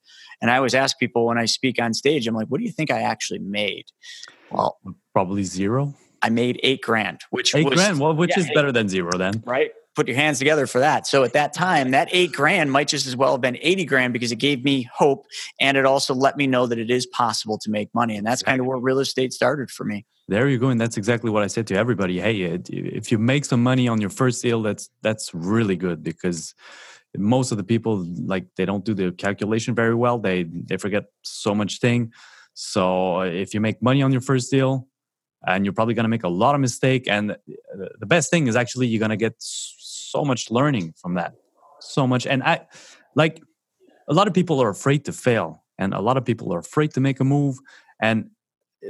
And 0.41 0.51
I 0.51 0.57
always 0.59 0.75
ask 0.75 0.99
people 0.99 1.27
when 1.27 1.39
I 1.39 1.47
speak 1.47 1.81
on 1.81 1.93
stage, 1.93 2.27
I'm 2.29 2.35
like, 2.35 2.47
what 2.49 2.59
do 2.59 2.65
you 2.65 2.73
think 2.73 2.91
I 2.91 3.03
actually 3.03 3.41
made? 3.41 3.87
Well, 4.51 4.79
probably 5.13 5.43
zero. 5.43 5.95
I 6.23 6.29
made 6.29 6.61
eight 6.63 6.83
grand, 6.83 7.21
which 7.31 7.55
eight 7.55 7.65
was, 7.65 7.75
grand. 7.75 7.99
Well, 7.99 8.15
which 8.15 8.31
yeah, 8.37 8.43
is 8.43 8.51
eight, 8.51 8.55
better 8.55 8.73
than 8.73 8.89
zero 8.89 9.17
then, 9.17 9.43
right? 9.47 9.71
Put 9.97 10.07
your 10.07 10.17
hands 10.17 10.39
together 10.39 10.67
for 10.67 10.79
that. 10.79 11.07
So 11.07 11.25
at 11.25 11.33
that 11.33 11.55
time, 11.55 11.91
that 11.91 12.09
eight 12.13 12.33
grand 12.33 12.71
might 12.71 12.87
just 12.87 13.07
as 13.07 13.17
well 13.17 13.33
have 13.33 13.41
been 13.41 13.59
80 13.61 13.85
grand 13.87 14.13
because 14.13 14.31
it 14.31 14.37
gave 14.37 14.63
me 14.63 14.89
hope 14.95 15.27
and 15.59 15.77
it 15.77 15.87
also 15.87 16.15
let 16.15 16.37
me 16.37 16.47
know 16.47 16.67
that 16.67 16.79
it 16.79 16.91
is 16.91 17.07
possible 17.07 17.59
to 17.59 17.71
make 17.71 17.93
money. 17.95 18.17
And 18.17 18.27
that's 18.27 18.43
kind 18.43 18.61
of 18.61 18.67
where 18.67 18.77
real 18.77 19.01
estate 19.01 19.33
started 19.33 19.71
for 19.71 19.85
me. 19.85 20.05
There 20.29 20.49
you 20.49 20.59
go. 20.59 20.69
And 20.69 20.81
that's 20.81 20.97
exactly 20.97 21.31
what 21.31 21.43
I 21.43 21.47
said 21.47 21.67
to 21.69 21.77
everybody. 21.77 22.21
Hey, 22.21 22.43
if 22.43 23.11
you 23.11 23.19
make 23.19 23.45
some 23.45 23.63
money 23.63 23.89
on 23.89 24.01
your 24.01 24.11
first 24.11 24.43
deal, 24.43 24.61
that's 24.63 24.91
that's 25.03 25.33
really 25.33 25.77
good 25.77 26.03
because 26.03 26.55
most 27.17 27.53
of 27.53 27.59
the 27.59 27.65
people 27.65 28.05
like 28.25 28.47
they 28.57 28.67
don't 28.67 28.85
do 28.85 28.93
the 28.93 29.13
calculation 29.13 29.75
very 29.75 29.95
well. 29.95 30.19
They 30.19 30.43
they 30.43 30.77
forget 30.77 31.05
so 31.23 31.55
much 31.55 31.79
thing. 31.79 32.13
So 32.55 33.21
if 33.21 33.55
you 33.55 33.61
make 33.61 33.81
money 33.81 34.03
on 34.03 34.11
your 34.11 34.21
first 34.21 34.51
deal, 34.51 34.89
and 35.47 35.65
you're 35.65 35.73
probably 35.73 35.95
going 35.95 36.05
to 36.05 36.09
make 36.09 36.25
a 36.25 36.29
lot 36.29 36.55
of 36.55 36.61
mistake 36.61 37.07
and 37.09 37.37
the 37.99 38.07
best 38.07 38.31
thing 38.31 38.47
is 38.49 38.57
actually 38.57 38.87
you're 38.87 38.99
going 38.99 39.11
to 39.11 39.17
get 39.17 39.35
so 40.11 40.25
much 40.25 40.51
learning 40.51 40.95
from 41.01 41.15
that. 41.15 41.35
So 41.81 42.07
much 42.07 42.27
and 42.27 42.43
i 42.43 42.67
like 43.15 43.43
a 44.09 44.15
lot 44.15 44.29
of 44.29 44.35
people 44.35 44.63
are 44.63 44.71
afraid 44.71 45.05
to 45.07 45.13
fail 45.13 45.63
and 45.79 45.93
a 45.95 46.01
lot 46.01 46.17
of 46.17 46.25
people 46.25 46.53
are 46.55 46.59
afraid 46.59 46.93
to 46.95 47.01
make 47.01 47.21
a 47.21 47.25
move 47.25 47.59
and 48.01 48.31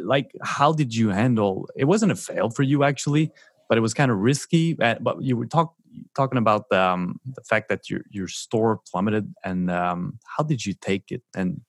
like 0.03 0.31
how 0.43 0.73
did 0.73 0.95
you 0.95 1.09
handle 1.09 1.69
it 1.77 1.85
wasn't 1.85 2.13
a 2.13 2.17
fail 2.17 2.51
for 2.51 2.63
you 2.63 2.85
actually 2.85 3.31
but 3.69 3.79
it 3.79 3.81
was 3.81 3.95
kind 3.95 4.11
of 4.11 4.19
risky 4.19 4.77
uh, 4.81 4.97
but 5.01 5.23
you 5.23 5.37
were 5.37 5.47
talk, 5.47 5.75
talking 6.15 6.39
about 6.39 6.71
um, 6.73 7.19
the 7.35 7.43
fact 7.43 7.69
that 7.69 7.89
your 7.91 8.03
your 8.11 8.29
store 8.29 8.81
plummeted 8.91 9.33
and 9.45 9.71
um, 9.71 10.19
how 10.37 10.45
did 10.45 10.65
you 10.65 10.75
take 10.75 11.11
it 11.11 11.23
and 11.35 11.61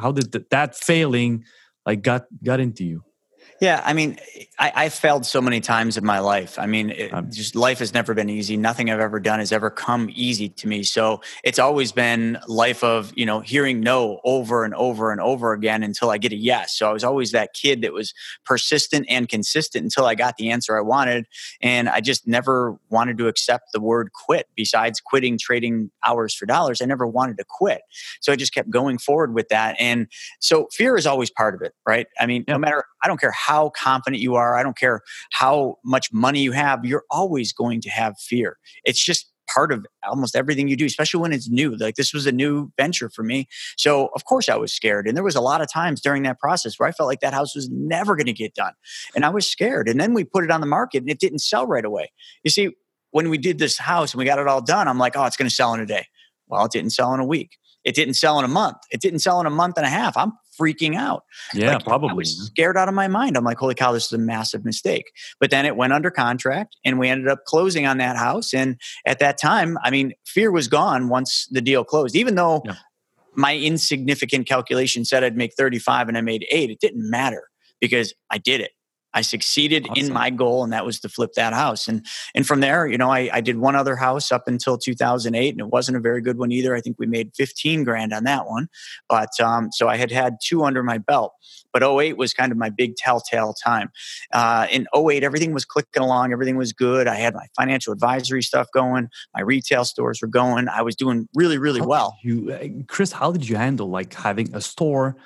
how 0.00 0.12
did 0.12 0.32
th- 0.32 0.44
that 0.50 0.74
failing 0.74 1.44
like 1.86 2.02
got 2.02 2.26
got 2.44 2.60
into 2.60 2.84
you 2.84 3.02
yeah, 3.60 3.82
I 3.84 3.92
mean, 3.92 4.18
I, 4.58 4.72
I 4.74 4.88
failed 4.88 5.26
so 5.26 5.40
many 5.40 5.60
times 5.60 5.96
in 5.96 6.04
my 6.04 6.20
life. 6.20 6.58
I 6.58 6.66
mean, 6.66 6.90
it, 6.90 7.12
um, 7.12 7.30
just 7.30 7.56
life 7.56 7.80
has 7.80 7.92
never 7.92 8.14
been 8.14 8.30
easy. 8.30 8.56
Nothing 8.56 8.88
I've 8.88 9.00
ever 9.00 9.18
done 9.18 9.40
has 9.40 9.50
ever 9.50 9.68
come 9.68 10.08
easy 10.12 10.48
to 10.50 10.68
me. 10.68 10.84
So 10.84 11.22
it's 11.42 11.58
always 11.58 11.90
been 11.90 12.38
life 12.46 12.84
of 12.84 13.12
you 13.16 13.26
know 13.26 13.40
hearing 13.40 13.80
no 13.80 14.20
over 14.22 14.64
and 14.64 14.74
over 14.74 15.10
and 15.10 15.20
over 15.20 15.52
again 15.52 15.82
until 15.82 16.10
I 16.10 16.18
get 16.18 16.32
a 16.32 16.36
yes. 16.36 16.76
So 16.76 16.88
I 16.88 16.92
was 16.92 17.02
always 17.02 17.32
that 17.32 17.52
kid 17.52 17.82
that 17.82 17.92
was 17.92 18.14
persistent 18.44 19.06
and 19.08 19.28
consistent 19.28 19.82
until 19.82 20.04
I 20.04 20.14
got 20.14 20.36
the 20.36 20.50
answer 20.50 20.76
I 20.76 20.80
wanted, 20.80 21.26
and 21.60 21.88
I 21.88 22.00
just 22.00 22.28
never 22.28 22.78
wanted 22.90 23.18
to 23.18 23.26
accept 23.26 23.72
the 23.72 23.80
word 23.80 24.12
quit. 24.12 24.46
Besides 24.54 25.00
quitting 25.00 25.36
trading 25.36 25.90
hours 26.06 26.32
for 26.32 26.46
dollars, 26.46 26.80
I 26.80 26.84
never 26.84 27.06
wanted 27.06 27.38
to 27.38 27.44
quit. 27.48 27.82
So 28.20 28.32
I 28.32 28.36
just 28.36 28.54
kept 28.54 28.70
going 28.70 28.98
forward 28.98 29.34
with 29.34 29.48
that, 29.48 29.74
and 29.80 30.06
so 30.38 30.68
fear 30.72 30.96
is 30.96 31.06
always 31.06 31.30
part 31.30 31.56
of 31.56 31.62
it, 31.62 31.74
right? 31.84 32.06
I 32.20 32.26
mean, 32.26 32.44
no 32.46 32.56
matter 32.56 32.84
I 33.02 33.08
don't 33.08 33.20
care 33.20 33.34
how 33.46 33.70
confident 33.70 34.22
you 34.22 34.34
are, 34.34 34.56
I 34.56 34.62
don't 34.62 34.76
care 34.76 35.02
how 35.32 35.76
much 35.84 36.12
money 36.12 36.40
you 36.40 36.52
have, 36.52 36.84
you're 36.84 37.04
always 37.10 37.52
going 37.52 37.80
to 37.82 37.90
have 37.90 38.18
fear. 38.18 38.58
It's 38.84 39.02
just 39.02 39.30
part 39.52 39.72
of 39.72 39.86
almost 40.06 40.36
everything 40.36 40.68
you 40.68 40.76
do, 40.76 40.84
especially 40.84 41.20
when 41.20 41.32
it's 41.32 41.48
new. 41.48 41.74
Like 41.76 41.94
this 41.94 42.12
was 42.12 42.26
a 42.26 42.32
new 42.32 42.70
venture 42.76 43.08
for 43.08 43.22
me. 43.22 43.48
So, 43.76 44.08
of 44.14 44.24
course, 44.24 44.48
I 44.48 44.56
was 44.56 44.72
scared. 44.72 45.08
And 45.08 45.16
there 45.16 45.24
was 45.24 45.34
a 45.34 45.40
lot 45.40 45.60
of 45.60 45.72
times 45.72 46.00
during 46.00 46.22
that 46.24 46.38
process 46.38 46.78
where 46.78 46.88
I 46.88 46.92
felt 46.92 47.06
like 47.06 47.20
that 47.20 47.34
house 47.34 47.54
was 47.54 47.68
never 47.70 48.14
going 48.14 48.26
to 48.26 48.32
get 48.32 48.54
done. 48.54 48.74
And 49.14 49.24
I 49.24 49.30
was 49.30 49.50
scared. 49.50 49.88
And 49.88 50.00
then 50.00 50.14
we 50.14 50.24
put 50.24 50.44
it 50.44 50.50
on 50.50 50.60
the 50.60 50.66
market 50.66 50.98
and 50.98 51.10
it 51.10 51.20
didn't 51.20 51.40
sell 51.40 51.66
right 51.66 51.84
away. 51.84 52.12
You 52.44 52.50
see, 52.50 52.70
when 53.10 53.30
we 53.30 53.38
did 53.38 53.58
this 53.58 53.78
house 53.78 54.12
and 54.12 54.18
we 54.18 54.24
got 54.24 54.38
it 54.38 54.48
all 54.48 54.60
done, 54.60 54.86
I'm 54.86 54.98
like, 54.98 55.16
oh, 55.16 55.24
it's 55.24 55.36
going 55.36 55.48
to 55.48 55.54
sell 55.54 55.72
in 55.74 55.80
a 55.80 55.86
day. 55.86 56.06
Well, 56.46 56.64
it 56.64 56.72
didn't 56.72 56.90
sell 56.90 57.14
in 57.14 57.20
a 57.20 57.26
week. 57.26 57.56
It 57.84 57.94
didn't 57.94 58.14
sell 58.14 58.38
in 58.38 58.44
a 58.44 58.48
month. 58.48 58.76
It 58.90 59.00
didn't 59.00 59.20
sell 59.20 59.40
in 59.40 59.46
a 59.46 59.50
month 59.50 59.76
and 59.76 59.86
a 59.86 59.90
half. 59.90 60.16
I'm 60.16 60.32
freaking 60.60 60.96
out. 60.96 61.22
Yeah, 61.54 61.74
like, 61.74 61.84
probably. 61.84 62.24
scared 62.24 62.76
out 62.76 62.88
of 62.88 62.94
my 62.94 63.08
mind. 63.08 63.36
I'm 63.36 63.44
like, 63.44 63.58
holy 63.58 63.74
cow, 63.74 63.92
this 63.92 64.06
is 64.06 64.12
a 64.12 64.18
massive 64.18 64.64
mistake. 64.64 65.12
But 65.40 65.50
then 65.50 65.64
it 65.64 65.76
went 65.76 65.92
under 65.92 66.10
contract 66.10 66.76
and 66.84 66.98
we 66.98 67.08
ended 67.08 67.28
up 67.28 67.44
closing 67.44 67.86
on 67.86 67.98
that 67.98 68.16
house. 68.16 68.52
And 68.52 68.76
at 69.06 69.20
that 69.20 69.38
time, 69.38 69.78
I 69.84 69.90
mean, 69.90 70.12
fear 70.26 70.50
was 70.50 70.66
gone 70.66 71.08
once 71.08 71.46
the 71.50 71.60
deal 71.60 71.84
closed, 71.84 72.16
even 72.16 72.34
though. 72.34 72.62
Yeah 72.64 72.74
my 73.38 73.56
insignificant 73.56 74.48
calculation 74.48 75.04
said 75.04 75.22
I'd 75.22 75.36
make 75.36 75.54
35 75.54 76.08
and 76.08 76.18
I 76.18 76.22
made 76.22 76.44
eight, 76.50 76.70
it 76.70 76.80
didn't 76.80 77.08
matter 77.08 77.48
because 77.80 78.12
I 78.30 78.38
did 78.38 78.60
it. 78.60 78.72
I 79.14 79.22
succeeded 79.22 79.86
awesome. 79.88 80.06
in 80.06 80.12
my 80.12 80.30
goal, 80.30 80.64
and 80.64 80.72
that 80.72 80.84
was 80.84 81.00
to 81.00 81.08
flip 81.08 81.32
that 81.34 81.54
house. 81.54 81.88
And 81.88 82.04
and 82.34 82.46
from 82.46 82.60
there, 82.60 82.86
you 82.86 82.98
know, 82.98 83.10
I, 83.10 83.30
I 83.32 83.40
did 83.40 83.58
one 83.58 83.74
other 83.74 83.96
house 83.96 84.30
up 84.30 84.46
until 84.46 84.76
2008, 84.76 85.50
and 85.50 85.60
it 85.60 85.68
wasn't 85.68 85.96
a 85.96 86.00
very 86.00 86.20
good 86.20 86.38
one 86.38 86.52
either. 86.52 86.74
I 86.74 86.80
think 86.80 86.96
we 86.98 87.06
made 87.06 87.32
15 87.34 87.84
grand 87.84 88.12
on 88.12 88.24
that 88.24 88.46
one, 88.46 88.68
but 89.08 89.30
um, 89.40 89.70
so 89.72 89.88
I 89.88 89.96
had 89.96 90.10
had 90.10 90.36
two 90.42 90.64
under 90.64 90.82
my 90.82 90.98
belt. 90.98 91.32
But 91.72 91.82
08 91.82 92.16
was 92.16 92.32
kind 92.32 92.50
of 92.50 92.58
my 92.58 92.70
big 92.70 92.96
telltale 92.96 93.52
time. 93.52 93.90
Uh, 94.32 94.66
in 94.70 94.86
08, 94.94 95.22
everything 95.22 95.52
was 95.52 95.64
clicking 95.64 96.02
along, 96.02 96.32
everything 96.32 96.56
was 96.56 96.72
good. 96.72 97.06
I 97.06 97.16
had 97.16 97.34
my 97.34 97.46
financial 97.56 97.92
advisory 97.92 98.42
stuff 98.42 98.68
going, 98.72 99.08
my 99.34 99.42
retail 99.42 99.84
stores 99.84 100.20
were 100.20 100.28
going. 100.28 100.68
I 100.68 100.82
was 100.82 100.96
doing 100.96 101.28
really, 101.34 101.58
really 101.58 101.80
how 101.80 101.86
well. 101.86 102.16
You, 102.22 102.52
uh, 102.52 102.84
Chris, 102.88 103.12
how 103.12 103.32
did 103.32 103.48
you 103.48 103.56
handle 103.56 103.88
like 103.88 104.14
having 104.14 104.54
a 104.54 104.60
store? 104.60 105.16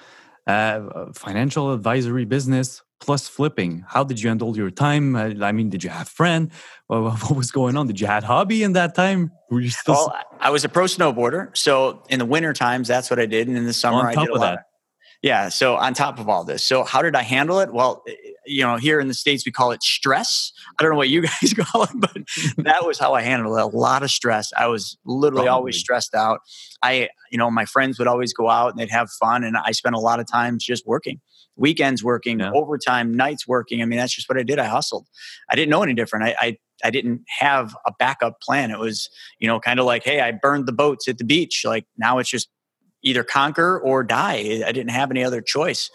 Uh, 0.44 1.06
financial 1.14 1.72
advisory 1.72 2.24
business 2.24 2.82
plus 3.02 3.28
flipping. 3.28 3.84
How 3.88 4.04
did 4.04 4.22
you 4.22 4.28
handle 4.28 4.56
your 4.56 4.70
time? 4.70 5.16
Uh, 5.16 5.34
I 5.42 5.50
mean, 5.50 5.68
did 5.68 5.82
you 5.84 5.90
have 5.90 6.08
friend? 6.08 6.50
What 6.92 7.34
was 7.34 7.50
going 7.50 7.74
on? 7.78 7.86
Did 7.86 8.00
you 8.00 8.06
had 8.06 8.22
hobby 8.22 8.62
in 8.62 8.74
that 8.74 8.94
time? 8.94 9.32
Were 9.50 9.60
you 9.60 9.70
still? 9.70 9.94
Well, 9.94 10.14
I 10.38 10.50
was 10.50 10.62
a 10.64 10.68
pro 10.68 10.84
snowboarder, 10.84 11.56
so 11.56 12.02
in 12.10 12.18
the 12.18 12.26
winter 12.26 12.52
times, 12.52 12.86
that's 12.86 13.08
what 13.08 13.18
I 13.18 13.24
did, 13.24 13.48
and 13.48 13.56
in 13.56 13.64
the 13.64 13.72
summer, 13.72 14.06
I 14.06 14.14
did 14.14 14.28
a 14.28 14.32
lot. 14.34 14.40
That. 14.40 14.52
Of, 14.52 14.58
yeah. 15.22 15.48
So 15.48 15.76
on 15.76 15.94
top 15.94 16.18
of 16.18 16.28
all 16.28 16.44
this, 16.44 16.62
so 16.62 16.84
how 16.84 17.00
did 17.00 17.16
I 17.16 17.22
handle 17.22 17.60
it? 17.60 17.72
Well, 17.72 18.02
eh, 18.06 18.12
you 18.44 18.62
know, 18.62 18.76
here 18.76 19.00
in 19.00 19.08
the 19.08 19.14
states 19.14 19.46
we 19.46 19.52
call 19.52 19.70
it 19.70 19.82
stress. 19.82 20.52
I 20.78 20.82
don't 20.82 20.92
know 20.92 20.98
what 20.98 21.08
you 21.08 21.22
guys 21.40 21.54
call 21.54 21.84
it, 21.84 21.90
but 21.94 22.18
that 22.58 22.84
was 22.84 22.98
how 22.98 23.14
I 23.14 23.22
handled 23.22 23.56
it. 23.56 23.62
A 23.62 23.78
lot 23.78 24.02
of 24.02 24.10
stress. 24.10 24.52
I 24.54 24.66
was 24.66 24.98
literally 25.06 25.46
Probably. 25.46 25.48
always 25.48 25.78
stressed 25.78 26.14
out. 26.14 26.40
I, 26.82 27.08
you 27.30 27.38
know, 27.38 27.50
my 27.50 27.64
friends 27.64 27.98
would 27.98 28.08
always 28.08 28.34
go 28.34 28.50
out 28.50 28.72
and 28.72 28.78
they'd 28.78 28.90
have 28.90 29.08
fun, 29.12 29.44
and 29.44 29.56
I 29.56 29.72
spent 29.72 29.94
a 29.94 30.00
lot 30.00 30.20
of 30.20 30.26
times 30.26 30.62
just 30.62 30.86
working 30.86 31.22
weekends 31.56 32.02
working, 32.02 32.40
yeah. 32.40 32.52
overtime, 32.52 33.14
nights 33.14 33.46
working. 33.46 33.82
I 33.82 33.84
mean, 33.84 33.98
that's 33.98 34.14
just 34.14 34.28
what 34.28 34.38
I 34.38 34.42
did. 34.42 34.58
I 34.58 34.66
hustled. 34.66 35.06
I 35.50 35.54
didn't 35.54 35.70
know 35.70 35.82
any 35.82 35.94
different. 35.94 36.26
I, 36.26 36.36
I, 36.40 36.58
I 36.84 36.90
didn't 36.90 37.22
have 37.28 37.76
a 37.86 37.92
backup 37.98 38.40
plan. 38.40 38.70
It 38.70 38.78
was, 38.78 39.10
you 39.38 39.46
know, 39.46 39.60
kind 39.60 39.78
of 39.78 39.86
like, 39.86 40.04
hey, 40.04 40.20
I 40.20 40.32
burned 40.32 40.66
the 40.66 40.72
boats 40.72 41.08
at 41.08 41.18
the 41.18 41.24
beach. 41.24 41.64
Like 41.64 41.86
now 41.96 42.18
it's 42.18 42.30
just 42.30 42.48
either 43.02 43.24
conquer 43.24 43.80
or 43.80 44.04
die. 44.04 44.62
I 44.64 44.72
didn't 44.72 44.90
have 44.90 45.10
any 45.10 45.24
other 45.24 45.40
choice. 45.40 45.90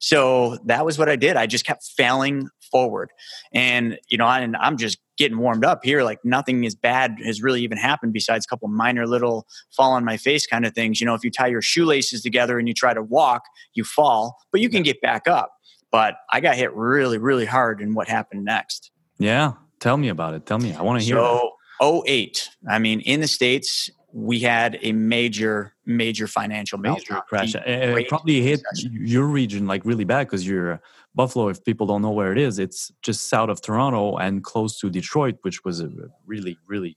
So 0.00 0.58
that 0.64 0.84
was 0.84 0.98
what 0.98 1.08
I 1.08 1.16
did. 1.16 1.36
I 1.36 1.46
just 1.46 1.66
kept 1.66 1.84
failing 1.84 2.48
forward. 2.70 3.10
And, 3.52 3.98
you 4.08 4.16
know, 4.16 4.26
and 4.26 4.56
I'm 4.56 4.76
just 4.76 4.98
getting 5.22 5.38
warmed 5.38 5.64
up 5.64 5.80
here. 5.84 6.02
Like 6.02 6.18
nothing 6.24 6.64
is 6.64 6.74
bad 6.74 7.16
has 7.24 7.42
really 7.42 7.62
even 7.62 7.78
happened 7.78 8.12
besides 8.12 8.44
a 8.44 8.48
couple 8.48 8.68
minor 8.68 9.06
little 9.06 9.46
fall 9.70 9.92
on 9.92 10.04
my 10.04 10.16
face 10.16 10.46
kind 10.46 10.66
of 10.66 10.74
things. 10.74 11.00
You 11.00 11.06
know, 11.06 11.14
if 11.14 11.24
you 11.24 11.30
tie 11.30 11.46
your 11.46 11.62
shoelaces 11.62 12.22
together 12.22 12.58
and 12.58 12.66
you 12.66 12.74
try 12.74 12.92
to 12.92 13.02
walk, 13.02 13.42
you 13.74 13.84
fall, 13.84 14.36
but 14.50 14.60
you 14.60 14.68
can 14.68 14.82
get 14.82 15.00
back 15.00 15.28
up. 15.28 15.52
But 15.90 16.16
I 16.30 16.40
got 16.40 16.56
hit 16.56 16.74
really, 16.74 17.18
really 17.18 17.46
hard 17.46 17.80
in 17.80 17.94
what 17.94 18.08
happened 18.08 18.44
next. 18.44 18.90
Yeah. 19.18 19.52
Tell 19.78 19.96
me 19.96 20.08
about 20.08 20.34
it. 20.34 20.46
Tell 20.46 20.58
me. 20.58 20.74
I 20.74 20.82
want 20.82 21.00
to 21.00 21.06
hear 21.06 21.16
so, 21.16 21.52
that. 21.80 22.02
08. 22.08 22.48
I 22.68 22.78
mean, 22.78 23.00
in 23.00 23.20
the 23.20 23.28
States, 23.28 23.90
we 24.12 24.40
had 24.40 24.78
a 24.82 24.92
major, 24.92 25.74
major 25.86 26.26
financial 26.26 26.78
major 26.78 27.20
crash. 27.28 27.54
It 27.54 28.08
probably 28.08 28.42
hit 28.42 28.60
your 28.82 29.26
region 29.26 29.66
like 29.66 29.84
really 29.84 30.04
bad 30.04 30.26
because 30.26 30.46
you're 30.46 30.80
Buffalo. 31.14 31.48
If 31.48 31.64
people 31.64 31.86
don't 31.86 32.02
know 32.02 32.10
where 32.10 32.32
it 32.32 32.38
is, 32.38 32.58
it's 32.58 32.90
just 33.02 33.28
south 33.28 33.48
of 33.50 33.60
Toronto 33.60 34.16
and 34.16 34.42
close 34.42 34.78
to 34.80 34.90
Detroit, 34.90 35.36
which 35.42 35.64
was 35.64 35.80
a 35.80 35.90
really, 36.26 36.58
really, 36.66 36.96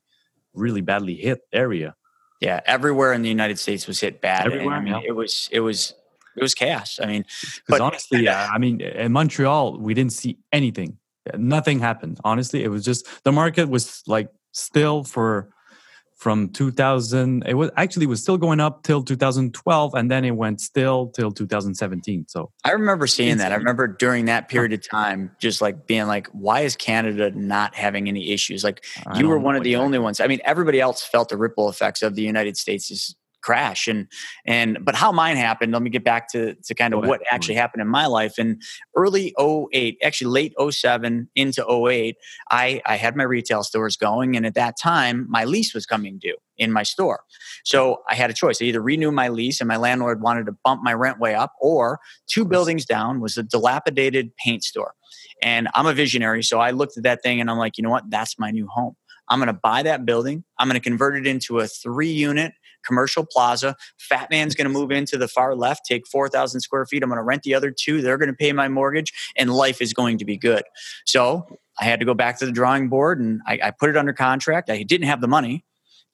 really 0.53 0.81
badly 0.81 1.15
hit 1.15 1.41
area. 1.51 1.95
Yeah, 2.41 2.60
everywhere 2.65 3.13
in 3.13 3.22
the 3.22 3.29
United 3.29 3.60
States 3.60 3.88
was 3.88 4.00
hit 4.00 4.22
bad. 4.22 4.45
Everywhere, 4.45 4.75
I 4.75 4.81
mean, 4.81 4.93
yeah. 4.93 5.01
it 5.05 5.13
was 5.13 5.50
it 5.51 5.62
was 5.62 5.93
it 6.36 6.41
was 6.41 6.53
chaos. 6.53 7.00
I 7.01 7.05
mean, 7.05 7.25
because 7.65 7.81
honestly, 7.81 8.24
yeah, 8.24 8.43
uh, 8.51 8.53
I 8.53 8.57
mean, 8.57 8.81
in 8.81 9.12
Montreal, 9.12 9.79
we 9.79 9.93
didn't 9.93 10.13
see 10.13 10.38
anything. 10.51 10.98
Nothing 11.36 11.79
happened. 11.79 12.19
Honestly, 12.24 12.63
it 12.63 12.67
was 12.67 12.86
just 12.86 13.07
the 13.24 13.31
market 13.31 13.69
was 13.69 14.03
like 14.05 14.29
still 14.51 15.03
for 15.03 15.50
from 16.25 16.50
2000 16.50 17.44
it 17.46 17.53
was 17.53 17.70
actually 17.77 18.05
it 18.05 18.10
was 18.10 18.20
still 18.20 18.36
going 18.36 18.60
up 18.60 18.82
till 18.82 19.03
2012 19.03 19.94
and 19.94 20.10
then 20.10 20.25
it 20.25 20.32
went 20.32 20.60
still 20.60 21.10
till 21.10 21.32
2017 21.32 22.25
so. 22.27 22.51
I 22.63 22.72
remember 22.72 23.05
seeing 23.05 23.38
that. 23.38 23.51
I 23.51 23.55
remember 23.55 23.86
during 23.86 24.25
that 24.25 24.50
period 24.50 24.74
of 24.74 24.82
time 24.89 25.29
just 25.39 25.62
like 25.62 25.86
being 25.86 26.08
like 26.08 26.25
why 26.29 26.62
is 26.62 26.75
canada 26.75 27.29
not 27.29 27.75
having 27.75 28.08
any 28.08 28.32
issues? 28.32 28.63
Like 28.63 28.84
you 29.15 29.27
were 29.27 29.38
one 29.38 29.55
of 29.55 29.62
the 29.62 29.75
only 29.75 30.00
ones. 30.00 30.20
I 30.20 30.25
mean 30.25 30.39
everybody 30.46 30.82
else 30.82 31.03
felt 31.03 31.29
the 31.29 31.38
ripple 31.38 31.70
effects 31.70 32.01
of 32.01 32.15
the 32.15 32.24
united 32.24 32.58
states 32.58 33.15
crash 33.45 33.87
and 33.87 34.07
and 34.45 34.79
but 34.81 34.95
how 34.95 35.11
mine 35.11 35.37
happened 35.37 35.71
let 35.71 35.83
me 35.83 35.89
get 35.91 36.03
back 36.03 36.27
to 36.31 36.55
to 36.63 36.73
kind 36.73 36.95
of 36.95 37.05
what 37.05 37.21
actually 37.29 37.53
happened 37.53 37.79
in 37.79 37.87
my 37.87 38.07
life 38.07 38.39
in 38.39 38.59
early 38.95 39.35
08 39.39 39.99
actually 40.03 40.31
late 40.31 40.53
07 40.59 41.29
into 41.35 41.63
08 41.87 42.15
i 42.49 42.81
i 42.87 42.95
had 42.95 43.15
my 43.15 43.23
retail 43.23 43.63
stores 43.63 43.95
going 43.95 44.35
and 44.35 44.47
at 44.47 44.55
that 44.55 44.75
time 44.81 45.27
my 45.29 45.43
lease 45.43 45.75
was 45.75 45.85
coming 45.85 46.17
due 46.17 46.35
in 46.57 46.71
my 46.71 46.83
store. 46.83 47.19
So 47.65 48.01
i 48.09 48.15
had 48.15 48.31
a 48.31 48.33
choice 48.33 48.61
i 48.61 48.65
either 48.65 48.81
renew 48.81 49.11
my 49.11 49.27
lease 49.27 49.61
and 49.61 49.67
my 49.67 49.77
landlord 49.77 50.21
wanted 50.21 50.47
to 50.47 50.55
bump 50.63 50.81
my 50.83 50.93
rent 50.93 51.19
way 51.19 51.35
up 51.35 51.51
or 51.61 51.99
two 52.27 52.45
buildings 52.45 52.85
down 52.85 53.19
was 53.19 53.37
a 53.37 53.43
dilapidated 53.43 54.35
paint 54.37 54.63
store. 54.63 54.93
And 55.43 55.67
i'm 55.75 55.85
a 55.85 55.93
visionary 55.93 56.41
so 56.41 56.59
i 56.59 56.71
looked 56.71 56.97
at 56.97 57.03
that 57.03 57.21
thing 57.21 57.39
and 57.39 57.51
i'm 57.51 57.59
like 57.59 57.77
you 57.77 57.83
know 57.83 57.91
what? 57.91 58.09
That's 58.09 58.39
my 58.39 58.49
new 58.49 58.67
home. 58.67 58.95
I'm 59.29 59.39
going 59.39 59.47
to 59.47 59.53
buy 59.53 59.83
that 59.83 60.05
building. 60.05 60.43
I'm 60.59 60.67
going 60.67 60.79
to 60.79 60.89
convert 60.89 61.17
it 61.17 61.25
into 61.27 61.59
a 61.59 61.67
three 61.67 62.11
unit 62.11 62.53
commercial 62.86 63.25
plaza. 63.25 63.75
Fat 63.98 64.30
Man's 64.30 64.56
going 64.56 64.68
to 64.68 64.74
move 64.74 64.92
into 64.92 65.18
the 65.18 65.27
far 65.27 65.56
left, 65.56 65.86
take 65.86 66.08
4,000 66.08 66.62
square 66.62 66.86
feet. 66.86 67.04
I'm 67.04 67.10
going 67.10 67.18
to 67.18 67.24
rent 67.24 67.44
the 67.44 67.56
other 67.56 67.72
two. 67.72 68.01
They're 68.01 68.18
going 68.18 68.30
to 68.30 68.36
pay 68.36 68.54
my 68.54 68.68
mortgage, 68.68 69.12
and 69.36 69.54
life 69.54 69.82
is 69.82 69.94
going 69.94 70.18
to 70.20 70.25
be 70.25 70.38
good. 70.38 70.63
So 71.06 71.48
I 71.80 71.86
had 71.86 72.00
to 72.00 72.06
go 72.06 72.13
back 72.13 72.39
to 72.39 72.46
the 72.46 72.51
drawing 72.51 72.88
board 72.88 73.20
and 73.20 73.42
I, 73.46 73.60
I 73.63 73.72
put 73.72 73.89
it 73.89 73.98
under 73.98 74.13
contract. 74.13 74.70
I 74.70 74.84
didn't 74.84 75.08
have 75.08 75.22
the 75.22 75.27
money 75.27 75.65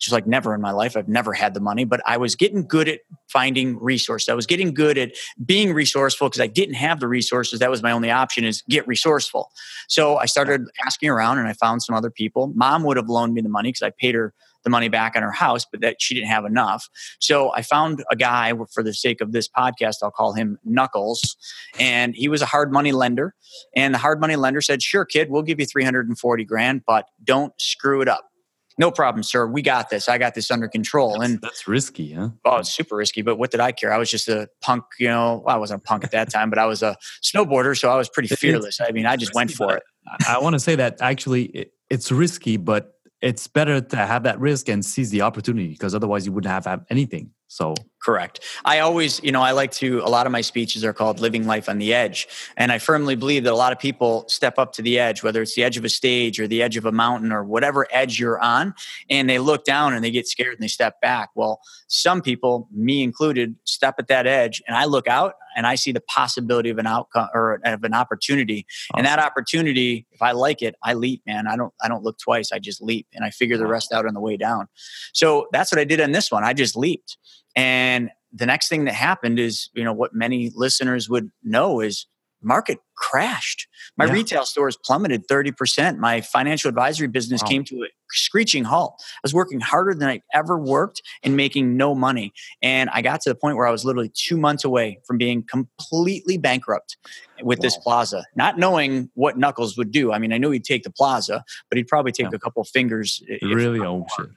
just 0.01 0.11
like 0.11 0.25
never 0.25 0.55
in 0.55 0.61
my 0.61 0.71
life. 0.71 0.97
I've 0.97 1.07
never 1.07 1.31
had 1.31 1.53
the 1.53 1.59
money, 1.59 1.85
but 1.85 2.01
I 2.07 2.17
was 2.17 2.35
getting 2.35 2.65
good 2.65 2.89
at 2.89 3.01
finding 3.29 3.77
resources. 3.79 4.29
I 4.29 4.33
was 4.33 4.47
getting 4.47 4.73
good 4.73 4.97
at 4.97 5.11
being 5.45 5.73
resourceful 5.73 6.27
because 6.27 6.41
I 6.41 6.47
didn't 6.47 6.73
have 6.73 6.99
the 6.99 7.07
resources. 7.07 7.59
That 7.59 7.69
was 7.69 7.83
my 7.83 7.91
only 7.91 8.09
option 8.09 8.43
is 8.43 8.63
get 8.67 8.87
resourceful. 8.87 9.51
So 9.87 10.17
I 10.17 10.25
started 10.25 10.63
asking 10.85 11.09
around 11.09 11.37
and 11.37 11.47
I 11.47 11.53
found 11.53 11.83
some 11.83 11.95
other 11.95 12.09
people. 12.09 12.51
Mom 12.55 12.83
would 12.83 12.97
have 12.97 13.09
loaned 13.09 13.35
me 13.35 13.41
the 13.41 13.49
money 13.49 13.69
because 13.69 13.83
I 13.83 13.91
paid 13.91 14.15
her 14.15 14.33
the 14.63 14.69
money 14.69 14.89
back 14.89 15.15
on 15.15 15.23
her 15.23 15.31
house, 15.31 15.65
but 15.69 15.81
that 15.81 16.01
she 16.01 16.13
didn't 16.13 16.29
have 16.29 16.45
enough. 16.45 16.89
So 17.19 17.51
I 17.53 17.61
found 17.61 18.03
a 18.09 18.15
guy 18.15 18.53
for 18.73 18.83
the 18.83 18.93
sake 18.93 19.21
of 19.21 19.31
this 19.31 19.47
podcast, 19.47 19.97
I'll 20.03 20.11
call 20.11 20.33
him 20.33 20.57
Knuckles. 20.63 21.35
And 21.79 22.15
he 22.15 22.27
was 22.27 22.41
a 22.41 22.45
hard 22.45 22.71
money 22.71 22.91
lender. 22.91 23.35
And 23.75 23.93
the 23.93 23.99
hard 23.99 24.19
money 24.19 24.35
lender 24.35 24.61
said, 24.61 24.81
Sure, 24.81 25.05
kid, 25.05 25.29
we'll 25.29 25.41
give 25.41 25.59
you 25.59 25.65
340 25.65 26.45
grand, 26.45 26.81
but 26.85 27.05
don't 27.23 27.53
screw 27.59 28.01
it 28.01 28.07
up 28.07 28.31
no 28.77 28.89
problem, 28.89 29.21
sir. 29.23 29.45
We 29.45 29.61
got 29.61 29.89
this. 29.89 30.07
I 30.07 30.17
got 30.17 30.33
this 30.33 30.49
under 30.49 30.67
control. 30.67 31.19
That's, 31.19 31.31
and 31.31 31.41
that's 31.41 31.67
risky, 31.67 32.13
huh? 32.13 32.29
Oh, 32.45 32.57
it's 32.57 32.73
super 32.73 32.95
risky. 32.95 33.21
But 33.21 33.35
what 33.37 33.51
did 33.51 33.59
I 33.59 33.71
care? 33.71 33.93
I 33.93 33.97
was 33.97 34.09
just 34.09 34.27
a 34.27 34.49
punk, 34.61 34.83
you 34.99 35.07
know. 35.07 35.43
Well, 35.45 35.55
I 35.55 35.59
wasn't 35.59 35.81
a 35.81 35.83
punk 35.83 36.03
at 36.03 36.11
that 36.11 36.31
time, 36.31 36.49
but 36.49 36.57
I 36.57 36.65
was 36.65 36.81
a 36.81 36.95
snowboarder, 37.23 37.77
so 37.77 37.89
I 37.89 37.95
was 37.95 38.09
pretty 38.09 38.33
fearless. 38.35 38.79
I 38.81 38.91
mean, 38.91 39.05
I 39.05 39.17
just 39.17 39.35
went 39.35 39.51
for 39.51 39.75
it. 39.75 39.83
I 40.27 40.39
want 40.39 40.53
to 40.53 40.59
say 40.59 40.75
that 40.75 40.97
actually 40.99 41.43
it, 41.45 41.73
it's 41.89 42.11
risky, 42.11 42.57
but 42.57 42.93
it's 43.21 43.47
better 43.47 43.79
to 43.79 43.95
have 43.95 44.23
that 44.23 44.39
risk 44.39 44.69
and 44.69 44.83
seize 44.83 45.09
the 45.11 45.21
opportunity 45.21 45.69
because 45.69 45.93
otherwise 45.93 46.25
you 46.25 46.31
wouldn't 46.31 46.51
have, 46.51 46.65
have 46.65 46.85
anything. 46.89 47.31
So 47.47 47.75
correct. 48.01 48.39
I 48.65 48.79
always, 48.79 49.21
you 49.23 49.31
know, 49.31 49.41
I 49.41 49.51
like 49.51 49.71
to, 49.73 49.99
a 49.99 50.09
lot 50.09 50.25
of 50.25 50.31
my 50.31 50.41
speeches 50.41 50.83
are 50.83 50.93
called 50.93 51.19
living 51.19 51.45
life 51.45 51.69
on 51.69 51.77
the 51.77 51.93
edge. 51.93 52.27
And 52.57 52.71
I 52.71 52.79
firmly 52.79 53.15
believe 53.15 53.43
that 53.43 53.53
a 53.53 53.55
lot 53.55 53.71
of 53.71 53.79
people 53.79 54.25
step 54.27 54.57
up 54.57 54.73
to 54.73 54.81
the 54.81 54.99
edge, 54.99 55.23
whether 55.23 55.41
it's 55.41 55.55
the 55.55 55.63
edge 55.63 55.77
of 55.77 55.85
a 55.85 55.89
stage 55.89 56.39
or 56.39 56.47
the 56.47 56.61
edge 56.61 56.77
of 56.77 56.85
a 56.85 56.91
mountain 56.91 57.31
or 57.31 57.43
whatever 57.43 57.87
edge 57.91 58.19
you're 58.19 58.39
on, 58.39 58.73
and 59.09 59.29
they 59.29 59.39
look 59.39 59.65
down 59.65 59.93
and 59.93 60.03
they 60.03 60.11
get 60.11 60.27
scared 60.27 60.53
and 60.53 60.63
they 60.63 60.67
step 60.67 60.99
back. 61.01 61.29
Well, 61.35 61.61
some 61.87 62.21
people, 62.21 62.67
me 62.71 63.03
included, 63.03 63.55
step 63.65 63.95
at 63.99 64.07
that 64.07 64.25
edge 64.25 64.61
and 64.67 64.75
I 64.75 64.85
look 64.85 65.07
out 65.07 65.35
and 65.55 65.67
I 65.67 65.75
see 65.75 65.91
the 65.91 66.01
possibility 66.01 66.69
of 66.69 66.77
an 66.77 66.87
outcome 66.87 67.27
or 67.33 67.59
of 67.65 67.83
an 67.83 67.93
opportunity. 67.93 68.65
Awesome. 68.93 68.99
And 68.99 69.05
that 69.05 69.19
opportunity, 69.19 70.07
if 70.11 70.21
I 70.21 70.31
like 70.31 70.61
it, 70.61 70.75
I 70.83 70.93
leap, 70.93 71.21
man. 71.25 71.47
I 71.47 71.55
don't, 71.55 71.73
I 71.83 71.87
don't 71.87 72.03
look 72.03 72.17
twice. 72.17 72.51
I 72.51 72.59
just 72.59 72.81
leap 72.81 73.07
and 73.13 73.25
I 73.25 73.29
figure 73.29 73.57
the 73.57 73.67
rest 73.67 73.91
out 73.91 74.05
on 74.05 74.13
the 74.13 74.21
way 74.21 74.37
down. 74.37 74.67
So 75.13 75.47
that's 75.51 75.71
what 75.71 75.79
I 75.79 75.83
did 75.83 75.99
on 76.01 76.13
this 76.13 76.31
one. 76.31 76.43
I 76.43 76.53
just 76.53 76.75
leaped. 76.75 77.17
And 77.55 78.09
the 78.33 78.45
next 78.45 78.69
thing 78.69 78.85
that 78.85 78.93
happened 78.93 79.39
is, 79.39 79.69
you 79.73 79.83
know, 79.83 79.93
what 79.93 80.13
many 80.13 80.51
listeners 80.55 81.09
would 81.09 81.31
know 81.43 81.81
is 81.81 82.07
market 82.41 82.79
crashed. 82.95 83.67
My 83.97 84.05
yeah. 84.05 84.13
retail 84.13 84.45
stores 84.45 84.77
plummeted 84.77 85.27
30%. 85.27 85.97
My 85.97 86.21
financial 86.21 86.69
advisory 86.69 87.07
business 87.07 87.41
wow. 87.41 87.49
came 87.49 87.63
to 87.65 87.83
a 87.83 87.87
screeching 88.11 88.63
halt. 88.63 89.01
I 89.15 89.19
was 89.23 89.33
working 89.33 89.59
harder 89.59 89.93
than 89.93 90.07
I 90.07 90.21
ever 90.33 90.57
worked 90.57 91.01
and 91.23 91.35
making 91.35 91.77
no 91.77 91.95
money. 91.95 92.33
And 92.61 92.89
I 92.91 93.01
got 93.01 93.21
to 93.21 93.29
the 93.29 93.35
point 93.35 93.57
where 93.57 93.65
I 93.65 93.71
was 93.71 93.85
literally 93.85 94.11
two 94.13 94.37
months 94.37 94.63
away 94.63 94.99
from 95.05 95.17
being 95.17 95.43
completely 95.43 96.37
bankrupt 96.37 96.97
with 97.41 97.59
wow. 97.59 97.63
this 97.63 97.77
plaza, 97.77 98.25
not 98.35 98.59
knowing 98.59 99.09
what 99.15 99.37
Knuckles 99.37 99.77
would 99.77 99.91
do. 99.91 100.11
I 100.11 100.19
mean, 100.19 100.31
I 100.31 100.37
knew 100.37 100.51
he'd 100.51 100.63
take 100.63 100.83
the 100.83 100.91
plaza, 100.91 101.43
but 101.69 101.77
he'd 101.77 101.87
probably 101.87 102.11
take 102.11 102.27
yeah. 102.31 102.35
a 102.35 102.39
couple 102.39 102.63
fingers. 102.65 103.23
Really? 103.41 103.79
Oh, 103.79 104.05
shit. 104.15 104.27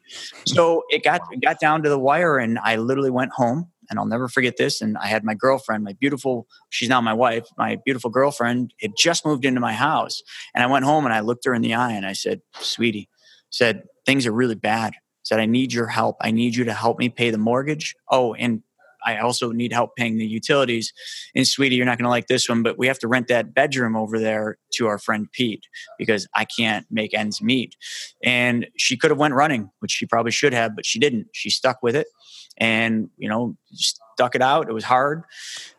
so 0.46 0.84
it 0.88 1.04
got, 1.04 1.20
it 1.32 1.42
got 1.42 1.60
down 1.60 1.82
to 1.82 1.88
the 1.88 1.98
wire 1.98 2.38
and 2.38 2.58
I 2.58 2.76
literally 2.76 3.10
went 3.10 3.32
home 3.32 3.70
and 3.88 3.98
I'll 3.98 4.06
never 4.06 4.28
forget 4.28 4.56
this. 4.56 4.80
And 4.80 4.96
I 4.98 5.06
had 5.06 5.24
my 5.24 5.34
girlfriend, 5.34 5.84
my 5.84 5.94
beautiful, 5.94 6.46
she's 6.70 6.88
now 6.88 7.00
my 7.00 7.12
wife, 7.12 7.46
my 7.56 7.78
beautiful 7.84 8.10
girlfriend 8.10 8.72
had 8.80 8.92
just 8.96 9.24
moved 9.24 9.44
into 9.44 9.60
my 9.60 9.72
house. 9.72 10.22
And 10.54 10.62
I 10.62 10.66
went 10.66 10.84
home 10.84 11.04
and 11.04 11.14
I 11.14 11.20
looked 11.20 11.44
her 11.44 11.54
in 11.54 11.62
the 11.62 11.74
eye 11.74 11.92
and 11.92 12.06
I 12.06 12.12
said, 12.12 12.40
Sweetie, 12.54 13.08
said, 13.50 13.84
things 14.06 14.26
are 14.26 14.32
really 14.32 14.54
bad. 14.54 14.94
Said, 15.22 15.40
I 15.40 15.46
need 15.46 15.72
your 15.72 15.86
help. 15.86 16.16
I 16.20 16.30
need 16.30 16.54
you 16.54 16.64
to 16.64 16.74
help 16.74 16.98
me 16.98 17.08
pay 17.08 17.30
the 17.30 17.38
mortgage. 17.38 17.94
Oh, 18.10 18.34
and 18.34 18.62
I 19.04 19.18
also 19.18 19.52
need 19.52 19.72
help 19.72 19.96
paying 19.96 20.16
the 20.16 20.26
utilities. 20.26 20.92
And 21.34 21.46
sweetie, 21.46 21.76
you're 21.76 21.86
not 21.86 21.98
going 21.98 22.04
to 22.04 22.10
like 22.10 22.26
this 22.26 22.48
one, 22.48 22.62
but 22.62 22.78
we 22.78 22.86
have 22.86 22.98
to 23.00 23.08
rent 23.08 23.28
that 23.28 23.54
bedroom 23.54 23.96
over 23.96 24.18
there 24.18 24.56
to 24.74 24.86
our 24.86 24.98
friend 24.98 25.30
Pete 25.32 25.66
because 25.98 26.26
I 26.34 26.44
can't 26.44 26.86
make 26.90 27.14
ends 27.14 27.42
meet. 27.42 27.76
And 28.22 28.66
she 28.76 28.96
could 28.96 29.10
have 29.10 29.18
went 29.18 29.34
running, 29.34 29.70
which 29.80 29.92
she 29.92 30.06
probably 30.06 30.32
should 30.32 30.54
have, 30.54 30.74
but 30.74 30.86
she 30.86 30.98
didn't. 30.98 31.28
She 31.32 31.50
stuck 31.50 31.82
with 31.82 31.94
it 31.94 32.06
and, 32.56 33.10
you 33.16 33.28
know, 33.28 33.56
stuck 33.72 34.34
it 34.34 34.42
out. 34.42 34.68
It 34.68 34.72
was 34.72 34.84
hard, 34.84 35.24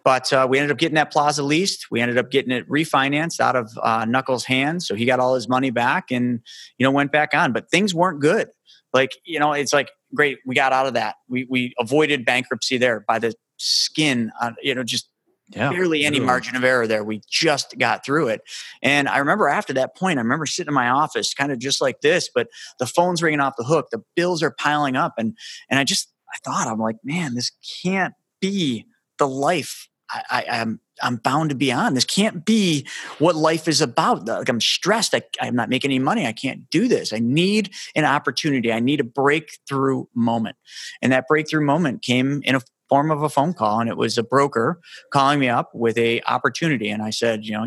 but 0.04 0.32
uh, 0.34 0.46
we 0.50 0.58
ended 0.58 0.72
up 0.72 0.78
getting 0.78 0.96
that 0.96 1.12
plaza 1.12 1.44
leased. 1.44 1.90
We 1.90 2.02
ended 2.02 2.18
up 2.18 2.32
getting 2.32 2.52
it 2.52 2.70
refinanced 2.70 3.40
out 3.40 3.56
of 3.56 3.72
uh, 3.82 4.06
Knuckles' 4.06 4.46
hands. 4.46 4.88
So 4.88 4.96
he 4.96 5.06
got 5.06 5.20
all 5.20 5.36
his 5.36 5.48
money 5.48 5.70
back 5.70 6.12
and, 6.12 6.42
you 6.78 6.84
know, 6.84 6.92
went 6.92 7.12
back 7.12 7.34
on, 7.34 7.54
but 7.54 7.70
things 7.70 7.94
weren't 7.94 8.20
good 8.20 8.50
like 8.96 9.18
you 9.26 9.38
know 9.38 9.52
it's 9.52 9.74
like 9.74 9.92
great 10.16 10.40
we 10.48 10.56
got 10.56 10.74
out 10.74 10.88
of 10.88 10.96
that 10.96 11.16
we 11.28 11.46
we 11.50 11.76
avoided 11.78 12.26
bankruptcy 12.26 12.78
there 12.78 13.02
by 13.02 13.20
the 13.20 13.36
skin 13.58 14.32
on 14.42 14.56
you 14.64 14.74
know 14.74 14.84
just 14.84 15.10
yeah, 15.50 15.70
barely 15.70 16.06
any 16.06 16.18
really. 16.18 16.26
margin 16.26 16.56
of 16.56 16.64
error 16.64 16.88
there 16.88 17.04
we 17.04 17.22
just 17.30 17.78
got 17.78 18.04
through 18.04 18.30
it 18.30 18.42
and 18.82 19.08
i 19.08 19.20
remember 19.20 19.48
after 19.48 19.74
that 19.74 19.96
point 19.96 20.18
i 20.18 20.22
remember 20.22 20.48
sitting 20.48 20.70
in 20.70 20.74
my 20.74 20.90
office 20.90 21.36
kind 21.36 21.52
of 21.52 21.60
just 21.60 21.82
like 21.82 22.02
this 22.02 22.30
but 22.34 22.48
the 22.80 22.88
phone's 22.88 23.22
ringing 23.22 23.40
off 23.40 23.54
the 23.58 23.64
hook 23.64 23.90
the 23.92 24.02
bills 24.16 24.42
are 24.42 24.50
piling 24.50 24.96
up 24.96 25.14
and 25.20 25.38
and 25.70 25.80
i 25.80 25.84
just 25.84 26.12
i 26.36 26.38
thought 26.44 26.68
i'm 26.68 26.80
like 26.80 26.98
man 27.04 27.34
this 27.34 27.52
can't 27.82 28.14
be 28.42 28.86
the 29.18 29.28
life 29.28 29.88
I, 30.12 30.46
am 30.48 30.80
I'm 31.02 31.18
bound 31.18 31.50
to 31.50 31.56
be 31.56 31.72
on. 31.72 31.94
This 31.94 32.06
can't 32.06 32.46
be 32.46 32.88
what 33.20 33.36
life 33.36 33.68
is 33.68 33.82
about. 33.82 34.28
Like 34.28 34.50
I'm 34.50 34.62
stressed. 34.62 35.14
I, 35.14 35.24
I'm 35.42 35.56
not 35.56 35.70
making 35.70 35.92
any 35.92 36.00
money. 36.00 36.26
I 36.26 36.34
can't 36.34 36.70
do 36.70 36.88
this. 36.88 37.12
I 37.12 37.20
need 37.20 37.72
an 37.96 38.06
opportunity. 38.06 38.72
I 38.72 38.80
need 38.80 39.00
a 39.00 39.06
breakthrough 39.06 40.06
moment. 40.14 40.58
And 41.02 41.12
that 41.12 41.28
breakthrough 41.28 41.66
moment 41.66 42.02
came 42.02 42.42
in 42.44 42.56
a 42.56 42.62
form 42.88 43.12
of 43.12 43.24
a 43.24 43.30
phone 43.30 43.54
call, 43.54 43.80
and 43.80 43.90
it 43.90 43.98
was 43.98 44.18
a 44.18 44.24
broker 44.24 44.80
calling 45.12 45.40
me 45.40 45.50
up 45.50 45.72
with 45.74 45.98
a 45.98 46.22
opportunity. 46.24 46.90
And 46.90 47.02
I 47.02 47.10
said, 47.10 47.46
you 47.46 47.54
know, 47.54 47.66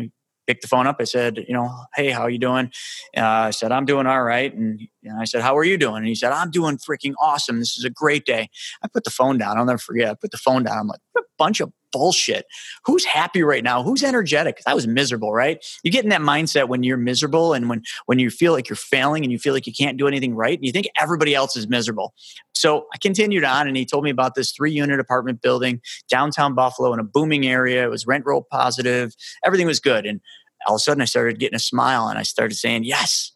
picked 0.49 0.63
the 0.63 0.67
phone 0.67 0.87
up. 0.87 0.95
I 0.99 1.03
said, 1.03 1.45
you 1.47 1.53
know, 1.53 1.69
hey, 1.95 2.09
how 2.09 2.25
you 2.25 2.39
doing? 2.39 2.71
Uh, 3.15 3.21
I 3.21 3.49
said, 3.51 3.71
I'm 3.71 3.85
doing 3.85 4.07
all 4.07 4.23
right. 4.23 4.51
And, 4.51 4.81
and, 5.03 5.19
I 5.21 5.25
said, 5.25 5.43
how 5.43 5.55
are 5.55 5.63
you 5.63 5.77
doing? 5.77 5.97
And 5.97 6.07
he 6.07 6.15
said, 6.15 6.31
I'm 6.31 6.49
doing 6.49 6.77
freaking 6.77 7.13
awesome. 7.21 7.59
This 7.59 7.77
is 7.77 7.83
a 7.83 7.89
great 7.91 8.25
day. 8.25 8.49
I 8.81 8.87
put 8.87 9.03
the 9.03 9.11
phone 9.11 9.37
down. 9.37 9.59
I'll 9.59 9.65
never 9.65 9.77
forget. 9.77 10.09
I 10.09 10.15
put 10.15 10.31
the 10.31 10.37
phone 10.37 10.63
down. 10.63 10.79
I'm 10.79 10.87
like, 10.87 11.01
a 11.15 11.21
bunch 11.37 11.59
of 11.59 11.71
bullshit. 11.91 12.45
Who's 12.85 13.05
happy 13.05 13.43
right 13.43 13.63
now? 13.63 13.83
Who's 13.83 14.03
energetic? 14.03 14.61
I 14.65 14.73
was 14.73 14.87
miserable, 14.87 15.33
right? 15.33 15.63
You 15.83 15.91
get 15.91 16.03
in 16.03 16.09
that 16.09 16.21
mindset 16.21 16.67
when 16.67 16.83
you're 16.83 16.97
miserable 16.97 17.53
and 17.53 17.69
when 17.69 17.83
when 18.05 18.19
you 18.19 18.29
feel 18.29 18.53
like 18.53 18.69
you're 18.69 18.75
failing 18.75 19.23
and 19.23 19.31
you 19.31 19.39
feel 19.39 19.53
like 19.53 19.67
you 19.67 19.73
can't 19.73 19.97
do 19.97 20.07
anything 20.07 20.35
right, 20.35 20.57
and 20.57 20.65
you 20.65 20.71
think 20.71 20.87
everybody 20.99 21.35
else 21.35 21.55
is 21.55 21.67
miserable. 21.67 22.13
So 22.53 22.85
I 22.93 22.97
continued 22.97 23.43
on, 23.43 23.67
and 23.67 23.77
he 23.77 23.85
told 23.85 24.03
me 24.03 24.09
about 24.09 24.35
this 24.35 24.51
three 24.51 24.71
unit 24.71 24.99
apartment 24.99 25.41
building 25.41 25.81
downtown 26.09 26.55
Buffalo 26.55 26.93
in 26.93 26.99
a 26.99 27.03
booming 27.03 27.47
area. 27.47 27.83
It 27.83 27.89
was 27.89 28.05
rent 28.05 28.25
roll 28.25 28.45
positive. 28.51 29.13
Everything 29.43 29.67
was 29.67 29.79
good, 29.79 30.05
and 30.05 30.21
all 30.67 30.75
of 30.75 30.79
a 30.79 30.83
sudden 30.83 31.01
I 31.01 31.05
started 31.05 31.39
getting 31.39 31.55
a 31.55 31.59
smile, 31.59 32.07
and 32.07 32.19
I 32.19 32.23
started 32.23 32.55
saying, 32.55 32.83
"Yes." 32.83 33.31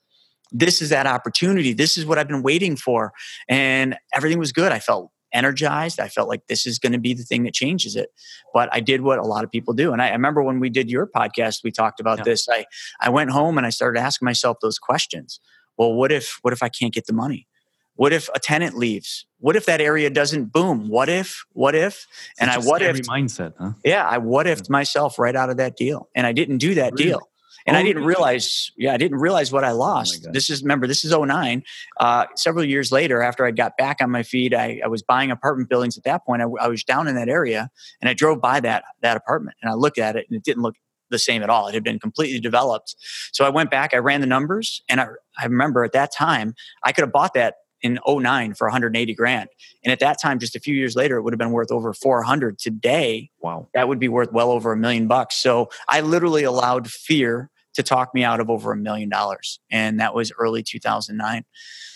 This 0.56 0.84
is 0.84 0.90
that 0.90 1.08
opportunity. 1.08 1.74
This 1.74 1.98
is 1.98 2.06
what 2.06 2.20
I've 2.20 2.28
been 2.28 2.44
waiting 2.44 2.76
for. 2.76 3.12
And 3.50 3.98
everything 4.14 4.38
was 4.38 4.52
good. 4.52 4.72
I 4.72 4.78
felt 4.78 5.10
energized. 5.34 6.00
I 6.00 6.08
felt 6.08 6.30
like 6.30 6.48
this 6.48 6.66
is 6.66 6.80
going 6.80 6.94
to 6.94 7.00
be 7.00 7.13
the 7.13 7.24
thing 7.24 7.44
that 7.44 7.54
changes 7.54 7.96
it. 7.96 8.10
But 8.54 8.70
I 8.72 8.80
did 8.80 9.02
what 9.02 9.20
a 9.20 9.24
lot 9.24 9.44
of 9.44 9.52
people 9.52 9.74
do. 9.74 9.91
And 9.91 10.02
I, 10.02 10.10
I 10.10 10.12
remember 10.12 10.43
when 10.43 10.60
we 10.60 10.69
did 10.69 10.89
your 10.89 11.08
podcast, 11.08 11.63
we 11.63 11.72
talked 11.72 12.00
about 12.00 12.19
yeah. 12.19 12.24
this. 12.26 12.48
I, 12.50 12.65
I 13.02 13.10
went 13.10 13.32
home 13.32 13.58
and 13.58 13.67
I 13.67 13.69
started 13.69 14.00
asking 14.00 14.26
myself 14.26 14.58
those 14.62 14.80
questions. 14.80 15.39
Well, 15.78 15.93
what 15.93 16.12
if 16.12 16.38
what 16.43 16.54
if 16.54 16.62
I 16.62 16.69
can't 16.69 16.93
get 16.93 17.08
the 17.08 17.13
money? 17.13 17.48
What 17.96 18.13
if 18.13 18.30
a 18.34 18.39
tenant 18.39 18.76
leaves? 18.76 19.26
What 19.39 19.56
if 19.56 19.65
that 19.65 19.82
area 19.82 20.10
doesn't 20.10 20.52
boom? 20.52 20.88
What 20.88 21.10
if? 21.10 21.43
What 21.52 21.76
if? 21.76 22.08
And 22.39 22.50
I 22.50 22.58
what 22.58 22.82
if 22.82 22.98
mindset, 23.02 23.54
huh? 23.60 23.74
Yeah, 23.84 24.08
I 24.08 24.17
what 24.19 24.48
if 24.48 24.69
myself 24.69 25.19
right 25.19 25.36
out 25.36 25.50
of 25.50 25.58
that 25.58 25.76
deal, 25.76 26.10
and 26.15 26.26
I 26.26 26.32
didn't 26.32 26.58
do 26.58 26.76
that 26.76 26.93
really? 26.93 27.06
deal 27.06 27.30
and 27.65 27.76
oh, 27.76 27.80
I 27.80 27.84
didn't 27.84 28.04
realize, 28.04 28.71
yeah, 28.78 28.93
I 28.93 28.97
didn't 28.97 29.19
realize 29.19 29.52
what 29.52 29.63
I 29.63 29.71
oh 29.71 29.78
lost. 29.78 30.26
Oh 30.28 30.32
this 30.32 30.49
is 30.49 30.62
remember, 30.62 30.88
this 30.88 31.06
is 31.06 31.15
09. 31.15 31.63
Uh, 31.99 32.26
several 32.36 32.65
years 32.65 32.91
later, 32.91 33.21
after 33.21 33.45
I 33.45 33.52
got 33.52 33.78
back 33.78 34.02
on 34.02 34.12
my 34.12 34.23
feet, 34.23 34.54
I, 34.54 34.82
I 34.84 34.88
was 34.88 35.02
buying 35.02 35.32
apartment 35.32 35.69
buildings. 35.69 35.97
At 35.97 36.04
that 36.04 36.26
point, 36.26 36.41
I, 36.41 36.45
I, 36.62 36.67
was 36.67 36.84
down 36.84 37.08
in 37.08 37.15
that 37.15 37.30
area, 37.30 37.69
and 38.02 38.10
I 38.10 38.13
drove 38.13 38.41
by 38.41 38.60
that 38.62 38.84
that 39.02 39.17
apartment, 39.17 39.58
and 39.62 39.71
I 39.71 39.76
looked 39.76 39.97
at 39.97 40.15
it, 40.15 40.26
and 40.30 40.36
it 40.36 40.43
didn't 40.43 40.63
look 40.63 40.76
the 41.10 41.19
same 41.19 41.43
at 41.43 41.49
all. 41.49 41.67
It 41.67 41.73
had 41.73 41.84
been 41.84 41.99
completely 41.99 42.39
developed. 42.39 42.95
So 43.32 43.45
I 43.45 43.49
went 43.49 43.71
back, 43.71 43.93
I 43.93 43.97
ran 43.97 44.21
the 44.21 44.28
numbers, 44.28 44.82
and 44.89 44.99
I, 44.99 45.08
I 45.39 45.45
remember 45.45 45.84
at 45.84 45.93
that 45.93 46.12
time 46.12 46.56
I 46.84 46.91
could 46.91 47.04
have 47.04 47.12
bought 47.12 47.34
that 47.36 47.56
in 47.84 47.99
09 48.08 48.54
for 48.56 48.67
180 48.67 49.13
grand. 49.13 49.49
And 49.84 49.91
at 49.91 49.99
that 49.99 50.19
time, 50.19 50.39
just 50.39 50.56
a 50.56 50.60
few 50.60 50.73
years 50.73 50.95
later, 50.95 51.17
it 51.17 51.21
would 51.21 51.34
have 51.34 51.39
been 51.39 51.52
worth 51.52 51.71
over 51.71 51.93
400. 51.93 52.58
Today, 52.58 53.30
wow, 53.41 53.67
that 53.73 53.88
would 53.88 53.99
be 53.99 54.08
worth 54.08 54.32
well 54.32 54.52
over 54.52 54.71
a 54.71 54.78
million 54.78 55.08
bucks. 55.08 55.36
So 55.36 55.69
I 55.89 56.02
literally 56.02 56.43
allowed 56.43 56.89
fear 56.89 57.52
to 57.74 57.84
talk 57.84 58.14
me 58.14 58.24
out 58.24 58.40
of 58.40 58.50
over 58.50 58.72
a 58.72 58.78
million 58.78 59.10
dollars, 59.10 59.60
and 59.72 60.00
that 60.00 60.14
was 60.14 60.32
early 60.40 60.64
2009. 60.64 61.46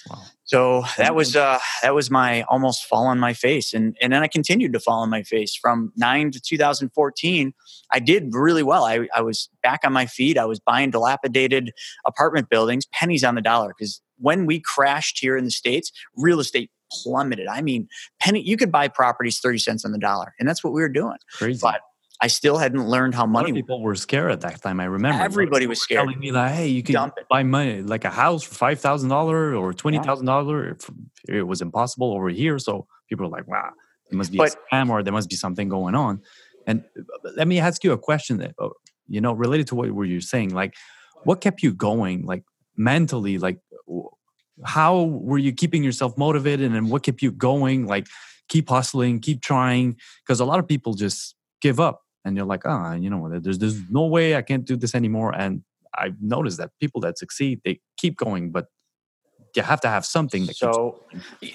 Wow. 0.10 0.22
So 0.46 0.84
that 0.98 1.16
was 1.16 1.36
uh, 1.36 1.60
that 1.82 1.94
was 1.94 2.10
my 2.10 2.44
almost 2.44 2.86
fall 2.86 3.08
on 3.08 3.20
my 3.20 3.34
face, 3.34 3.74
and 3.74 3.98
and 4.02 4.14
then 4.14 4.24
I 4.24 4.28
continued 4.28 4.74
to 4.74 4.80
fall 4.80 5.02
on 5.02 5.10
my 5.10 5.24
face 5.24 5.56
from 5.56 5.92
nine 5.96 6.32
to 6.32 6.40
2014. 6.40 7.54
I 7.92 8.00
did 8.00 8.34
really 8.34 8.64
well. 8.64 8.86
I, 8.86 9.08
I 9.16 9.22
was 9.22 9.50
back 9.62 9.82
on 9.84 9.94
my 9.94 10.06
feet. 10.06 10.38
I 10.38 10.46
was 10.46 10.60
buying 10.60 10.92
dilapidated 10.92 11.74
apartment 12.06 12.50
buildings, 12.50 12.86
pennies 12.88 13.24
on 13.24 13.36
the 13.36 13.42
dollar, 13.42 13.74
because 13.78 14.02
when 14.18 14.46
we 14.46 14.60
crashed 14.60 15.20
here 15.20 15.38
in 15.38 15.46
the 15.46 15.52
states, 15.52 15.92
real 16.16 16.40
estate 16.40 16.72
plummeted. 16.92 17.48
I 17.48 17.62
mean, 17.62 17.88
penny 18.20 18.42
you 18.42 18.58
could 18.58 18.72
buy 18.72 18.88
properties 18.88 19.40
30 19.40 19.58
cents 19.58 19.86
on 19.86 19.92
the 19.92 19.98
dollar, 19.98 20.34
and 20.40 20.48
that's 20.48 20.64
what 20.64 20.74
we 20.74 20.82
were 20.82 20.90
doing. 20.90 21.18
Crazy. 21.34 21.60
But 21.62 21.82
I 22.20 22.28
still 22.28 22.58
hadn't 22.58 22.88
learned 22.88 23.14
how 23.14 23.26
money. 23.28 23.54
people 23.54 23.82
were 23.82 23.96
scared 23.96 24.32
at 24.32 24.42
that 24.42 24.62
time. 24.62 24.80
I 24.80 24.86
remember 24.86 25.22
everybody 25.22 25.68
was 25.68 25.80
scared. 25.82 26.06
Telling 26.06 26.20
me 26.20 26.32
like, 26.32 26.52
"Hey, 26.52 26.68
you 26.68 26.82
can 26.82 27.12
buy 27.30 27.44
money 27.44 27.82
like 27.82 28.06
a 28.06 28.10
house 28.10 28.44
for 28.44 28.56
five 28.56 28.80
thousand 28.80 29.10
dollar 29.10 29.56
or 29.56 29.74
twenty 29.74 30.00
thousand 30.00 30.26
yeah. 30.26 30.34
dollar." 30.34 30.78
It 31.28 31.44
was 31.44 31.62
impossible 31.62 32.14
over 32.14 32.30
here, 32.30 32.58
so 32.58 32.88
people 33.08 33.26
were 33.26 33.32
like, 33.32 33.48
"Wow, 33.48 33.72
it 34.10 34.16
must 34.16 34.32
be 34.32 34.38
but, 34.38 34.56
a 34.56 34.76
scam 34.76 34.90
or 34.90 35.04
there 35.04 35.14
must 35.14 35.30
be 35.30 35.36
something 35.36 35.70
going 35.70 35.94
on." 35.94 36.22
And 36.66 36.84
uh, 36.98 37.30
let 37.36 37.48
me 37.48 37.60
ask 37.60 37.84
you 37.84 37.92
a 37.92 37.98
question 37.98 38.38
that 38.40 38.56
uh, 38.60 38.70
you 39.08 39.22
know 39.22 39.34
related 39.34 39.68
to 39.68 39.76
what 39.76 39.92
were 39.92 40.06
you 40.06 40.20
saying. 40.20 40.56
Like, 40.56 40.74
what 41.24 41.40
kept 41.40 41.62
you 41.62 41.72
going? 41.72 42.26
Like 42.26 42.44
mentally, 42.76 43.38
like 43.38 43.60
how 44.66 45.04
were 45.04 45.38
you 45.38 45.52
keeping 45.52 45.84
yourself 45.84 46.18
motivated, 46.18 46.72
and 46.72 46.90
what 46.90 47.04
kept 47.04 47.22
you 47.22 47.32
going? 47.32 47.86
Like, 47.86 48.08
keep 48.50 48.70
hustling, 48.70 49.20
keep 49.20 49.44
trying, 49.44 49.98
because 50.26 50.40
a 50.40 50.46
lot 50.46 50.58
of 50.58 50.68
people 50.68 50.96
just 50.96 51.36
give 51.62 51.80
up 51.80 52.02
and 52.28 52.36
you're 52.38 52.46
like, 52.46 52.64
ah, 52.66 52.92
oh, 52.92 52.96
you 52.96 53.10
know, 53.10 53.40
there's 53.40 53.60
there's 53.60 53.90
no 53.90 54.06
way 54.06 54.36
I 54.36 54.42
can't 54.42 54.66
do 54.66 54.76
this 54.76 54.94
anymore. 54.94 55.34
And 55.36 55.64
I've 55.98 56.22
noticed 56.22 56.58
that 56.58 56.72
people 56.80 57.02
that 57.02 57.18
succeed, 57.18 57.62
they 57.64 57.80
keep 57.98 58.18
going, 58.18 58.52
but 58.52 58.68
you 59.56 59.64
have 59.64 59.82
to 59.82 59.88
have 59.88 60.06
something 60.06 60.46
that 60.46 60.56
so 60.56 61.04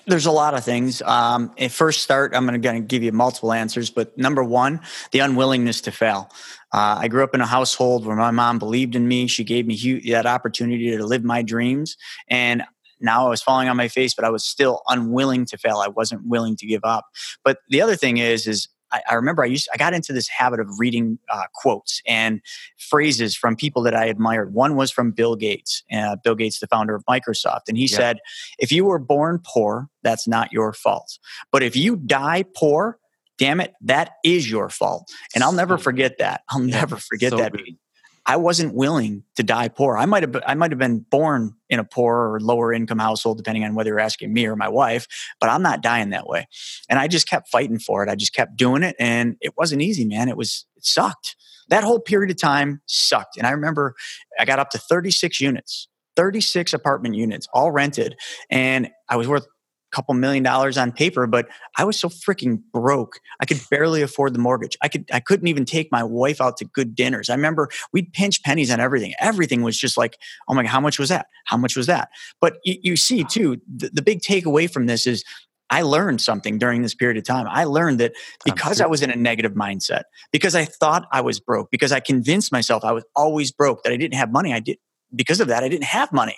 there's 0.09 0.27
a 0.27 0.33
lot 0.33 0.55
of 0.55 0.65
things 0.65 1.03
um, 1.03 1.53
at 1.57 1.71
first 1.71 2.03
start 2.03 2.35
i'm 2.35 2.45
going 2.47 2.61
to 2.61 2.81
give 2.81 3.01
you 3.01 3.13
multiple 3.13 3.53
answers 3.53 3.91
but 3.91 4.19
number 4.19 4.43
one 4.43 4.81
the 5.13 5.21
unwillingness 5.21 5.81
to 5.81 5.93
fail 5.93 6.29
uh, 6.73 6.97
i 6.99 7.07
grew 7.07 7.23
up 7.23 7.33
in 7.33 7.41
a 7.41 7.47
household 7.47 8.05
where 8.05 8.17
my 8.17 8.33
mom 8.33 8.59
believed 8.59 8.97
in 8.97 9.07
me 9.07 9.29
she 9.29 9.45
gave 9.45 9.67
me 9.67 10.01
that 10.11 10.27
opportunity 10.27 10.91
to 10.97 11.07
live 11.07 11.23
my 11.23 11.43
dreams 11.43 11.97
and 12.29 12.65
now 13.03 13.27
I 13.27 13.31
was 13.31 13.43
falling 13.43 13.69
on 13.69 13.77
my 13.77 13.89
face, 13.89 14.15
but 14.15 14.25
I 14.25 14.31
was 14.31 14.45
still 14.45 14.81
unwilling 14.89 15.45
to 15.47 15.59
fail. 15.59 15.79
I 15.79 15.89
wasn't 15.89 16.25
willing 16.25 16.57
to 16.57 16.67
give 16.67 16.83
up. 16.85 17.07
But 17.45 17.59
the 17.69 17.83
other 17.83 17.97
thing 17.97 18.19
is, 18.19 18.47
is 18.47 18.69
I, 18.93 19.03
I 19.11 19.15
remember 19.15 19.43
I 19.43 19.47
used 19.47 19.69
I 19.73 19.77
got 19.77 19.95
into 19.95 20.13
this 20.13 20.29
habit 20.29 20.61
of 20.61 20.69
reading 20.79 21.19
uh, 21.31 21.45
quotes 21.55 22.03
and 22.07 22.41
phrases 22.79 23.37
from 23.37 23.57
people 23.57 23.83
that 23.83 23.95
I 23.95 24.07
admired. 24.07 24.53
One 24.55 24.77
was 24.77 24.91
from 24.91 25.11
Bill 25.11 25.37
Gates, 25.37 25.83
uh, 25.93 26.17
Bill 26.23 26.35
Gates, 26.35 26.61
the 26.61 26.67
founder 26.67 26.95
of 26.95 27.05
Microsoft, 27.07 27.63
and 27.69 27.77
he 27.77 27.87
yeah. 27.87 27.97
said, 27.97 28.19
"If 28.59 28.71
you 28.73 28.85
were 28.85 28.99
born 28.99 29.41
poor, 29.45 29.89
that's 30.03 30.29
not 30.29 30.53
your 30.53 30.73
fault. 30.73 31.19
But 31.51 31.63
if 31.63 31.77
you 31.77 31.97
die 31.97 32.45
poor." 32.55 32.99
Damn 33.39 33.61
it, 33.61 33.73
that 33.81 34.13
is 34.23 34.49
your 34.49 34.69
fault. 34.69 35.11
And 35.35 35.43
I'll 35.43 35.53
never 35.53 35.77
forget 35.77 36.19
that. 36.19 36.43
I'll 36.51 36.63
yeah, 36.65 36.81
never 36.81 36.97
forget 36.97 37.31
so 37.31 37.39
that. 37.39 37.53
Good. 37.53 37.77
I 38.25 38.37
wasn't 38.37 38.75
willing 38.75 39.25
to 39.37 39.43
die 39.43 39.69
poor. 39.69 39.97
I 39.97 40.07
might 40.07 40.23
have 40.23 40.37
I 40.47 40.55
might 40.55 40.71
have 40.71 40.79
been 40.79 41.01
born 41.01 41.55
in 41.69 41.79
a 41.79 41.85
poor 41.85 42.33
or 42.33 42.41
lower 42.41 42.73
income 42.73 42.99
household, 42.99 43.37
depending 43.37 43.65
on 43.65 43.75
whether 43.75 43.91
you're 43.91 44.01
asking 44.01 44.33
me 44.33 44.47
or 44.47 44.55
my 44.55 44.69
wife, 44.69 45.07
but 45.41 45.51
I'm 45.51 45.63
not 45.63 45.83
dying 45.83 46.11
that 46.11 46.27
way. 46.27 46.47
And 46.89 46.99
I 46.99 47.09
just 47.09 47.29
kept 47.29 47.49
fighting 47.49 47.79
for 47.79 48.03
it. 48.03 48.09
I 48.09 48.15
just 48.15 48.33
kept 48.35 48.57
doing 48.57 48.83
it, 48.83 48.95
and 48.99 49.37
it 49.41 49.55
wasn't 49.57 49.83
easy, 49.83 50.05
man. 50.05 50.29
It 50.29 50.37
was 50.37 50.67
it 50.77 50.85
sucked. 50.85 51.37
That 51.69 51.85
whole 51.85 52.01
period 52.01 52.31
of 52.31 52.41
time 52.41 52.81
sucked. 52.87 53.37
And 53.37 53.47
I 53.47 53.51
remember 53.51 53.95
I 54.39 54.45
got 54.45 54.59
up 54.59 54.71
to 54.71 54.79
36 54.79 55.41
units, 55.41 55.89
36 56.17 56.73
apartment 56.73 57.17
units, 57.17 57.49
all 57.53 57.71
rented, 57.73 58.17
and 58.51 58.91
I 59.09 59.17
was 59.17 59.27
worth 59.27 59.47
couple 59.93 60.15
million 60.15 60.43
dollars 60.43 60.77
on 60.77 60.91
paper, 60.91 61.27
but 61.27 61.49
I 61.79 61.85
was 61.85 61.99
so 61.99 62.09
freaking 62.09 62.61
broke. 62.73 63.21
I 63.41 63.47
could 63.47 63.61
barely 63.71 64.03
afford 64.03 64.35
the 64.35 64.39
mortgage. 64.39 64.77
I 64.83 64.89
could 64.89 65.05
I 65.13 65.21
couldn't 65.21 65.49
even 65.49 65.65
take 65.65 65.93
my 65.93 66.03
wife 66.03 66.41
out 66.41 66.57
to 66.59 66.65
good 66.65 66.95
dinners. 66.95 67.31
I 67.31 67.35
remember 67.35 67.69
we'd 67.93 68.13
pinch 68.13 68.43
pennies 68.43 68.71
on 68.71 68.81
everything. 68.81 69.15
Everything 69.21 69.63
was 69.63 69.79
just 69.79 69.97
like, 69.97 70.17
oh 70.49 70.55
my 70.55 70.63
god, 70.63 70.71
how 70.71 70.81
much 70.81 70.99
was 70.99 71.11
that? 71.11 71.27
How 71.47 71.57
much 71.57 71.77
was 71.77 71.87
that? 71.87 72.09
But 72.41 72.57
you, 72.65 72.77
you 72.83 72.97
see 72.97 73.25
too, 73.25 73.61
the, 73.73 73.91
the 73.93 74.03
big 74.03 74.21
takeaway 74.21 74.71
from 74.71 74.87
this 74.87 75.07
is 75.07 75.25
I 75.71 75.83
learned 75.83 76.21
something 76.21 76.59
during 76.59 76.83
this 76.83 76.95
period 76.95 77.17
of 77.17 77.25
time. 77.25 77.47
I 77.49 77.65
learned 77.65 77.99
that 78.01 78.13
because 78.45 78.83
I 78.83 78.87
was 78.87 79.01
in 79.01 79.11
a 79.11 79.17
negative 79.17 79.53
mindset, 79.53 80.03
because 80.31 80.55
I 80.55 80.67
thought 80.67 81.07
I 81.13 81.23
was 81.23 81.41
broke, 81.41 81.71
because 81.71 81.93
I 81.93 82.01
convinced 82.01 82.53
myself 82.53 82.85
I 82.85 82.93
was 82.93 83.05
always 83.17 83.51
broke, 83.53 83.83
that 83.83 83.93
I 83.93 83.97
didn't 83.97 84.19
have 84.19 84.31
money, 84.31 84.53
I 84.53 84.61
did 84.61 84.77
because 85.15 85.41
of 85.41 85.49
that, 85.49 85.65
I 85.65 85.69
didn't 85.69 85.85
have 85.85 86.13
money. 86.13 86.37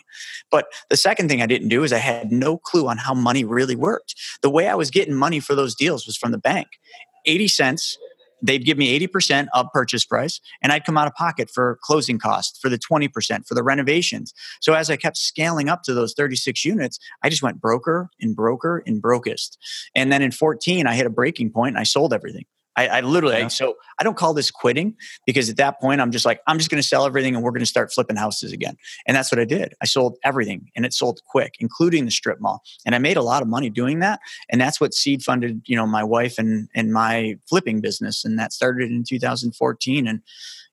But 0.51 0.67
the 0.91 0.97
second 0.97 1.29
thing 1.29 1.43
I 1.43 1.47
didn't 1.47 1.69
do 1.69 1.85
is 1.85 1.93
I 1.93 1.99
had 1.99 2.33
no 2.33 2.59
clue 2.59 2.89
on 2.89 2.99
how 2.99 3.15
money 3.15 3.45
really 3.45 3.77
worked. 3.77 4.15
The 4.43 4.51
way 4.51 4.69
I 4.69 4.75
was 4.75 4.91
getting 4.91 5.15
money 5.15 5.41
for 5.41 5.55
those 5.55 5.75
deals 5.75 6.07
was 6.07 6.17
from 6.17 6.33
the 6.33 6.39
bank 6.39 6.69
80 7.27 7.49
cents. 7.49 7.99
They'd 8.43 8.67
give 8.67 8.77
me 8.77 8.99
80% 9.01 9.47
of 9.55 9.69
purchase 9.73 10.05
price, 10.05 10.39
and 10.63 10.71
I'd 10.71 10.85
come 10.85 10.99
out 10.99 11.07
of 11.07 11.15
pocket 11.15 11.49
for 11.49 11.79
closing 11.83 12.19
costs, 12.19 12.59
for 12.59 12.69
the 12.69 12.79
20%, 12.79 13.47
for 13.47 13.55
the 13.55 13.63
renovations. 13.63 14.35
So 14.61 14.75
as 14.75 14.91
I 14.91 14.97
kept 14.97 15.17
scaling 15.17 15.71
up 15.71 15.83
to 15.85 15.95
those 15.95 16.13
36 16.13 16.63
units, 16.63 16.99
I 17.23 17.31
just 17.31 17.43
went 17.43 17.59
broker 17.59 18.11
and 18.21 18.37
broker 18.37 18.83
and 18.87 19.01
brokest. 19.01 19.57
And 19.95 20.13
then 20.13 20.21
in 20.21 20.31
14, 20.31 20.87
I 20.87 20.95
hit 20.95 21.07
a 21.07 21.11
breaking 21.11 21.53
point 21.53 21.71
and 21.71 21.79
I 21.79 21.85
sold 21.85 22.13
everything. 22.13 22.45
I, 22.77 22.89
I 22.89 23.01
literally, 23.01 23.39
yeah. 23.39 23.49
so 23.49 23.77
I 23.99 24.05
don't 24.05 24.17
call 24.17 24.35
this 24.35 24.51
quitting 24.51 24.95
because 25.27 25.49
at 25.49 25.57
that 25.57 25.81
point, 25.81 26.01
I'm 26.01 26.11
just 26.11 26.25
like, 26.25 26.41
I'm 26.47 26.59
just 26.59 26.71
going 26.71 26.83
to 26.83 26.87
sell 26.87 27.07
everything 27.07 27.35
and 27.35 27.45
we're 27.45 27.51
going 27.51 27.61
to 27.61 27.67
start 27.67 27.93
flipping 27.93 28.17
houses 28.17 28.53
again. 28.53 28.77
And 29.07 29.17
that's 29.17 29.31
what 29.31 29.39
I 29.39 29.45
did. 29.45 29.75
I 29.81 29.87
sold 29.87 30.17
everything 30.25 30.71
and 30.75 30.85
it 30.85 30.93
sold 30.93 31.21
quick, 31.27 31.55
including 31.61 32.05
the 32.05 32.11
strip 32.11 32.41
mall. 32.41 32.63
And 32.85 32.95
I 32.95 32.99
made 32.99 33.17
a 33.17 33.23
lot 33.23 33.43
of 33.43 33.49
money 33.49 33.71
doing 33.71 34.01
that. 34.01 34.21
And 34.49 34.61
that's 34.61 34.81
what 34.81 34.95
seed 34.95 35.23
funded, 35.23 35.63
you 35.67 35.77
know, 35.77 35.87
my 35.87 36.05
wife 36.05 36.39
and, 36.39 36.69
and 36.75 36.93
my 36.93 37.37
flipping 37.49 37.81
business. 37.81 38.25
And 38.25 38.39
that 38.39 38.53
started 38.53 38.91
in 38.91 39.05
2014. 39.05 40.07
And, 40.07 40.21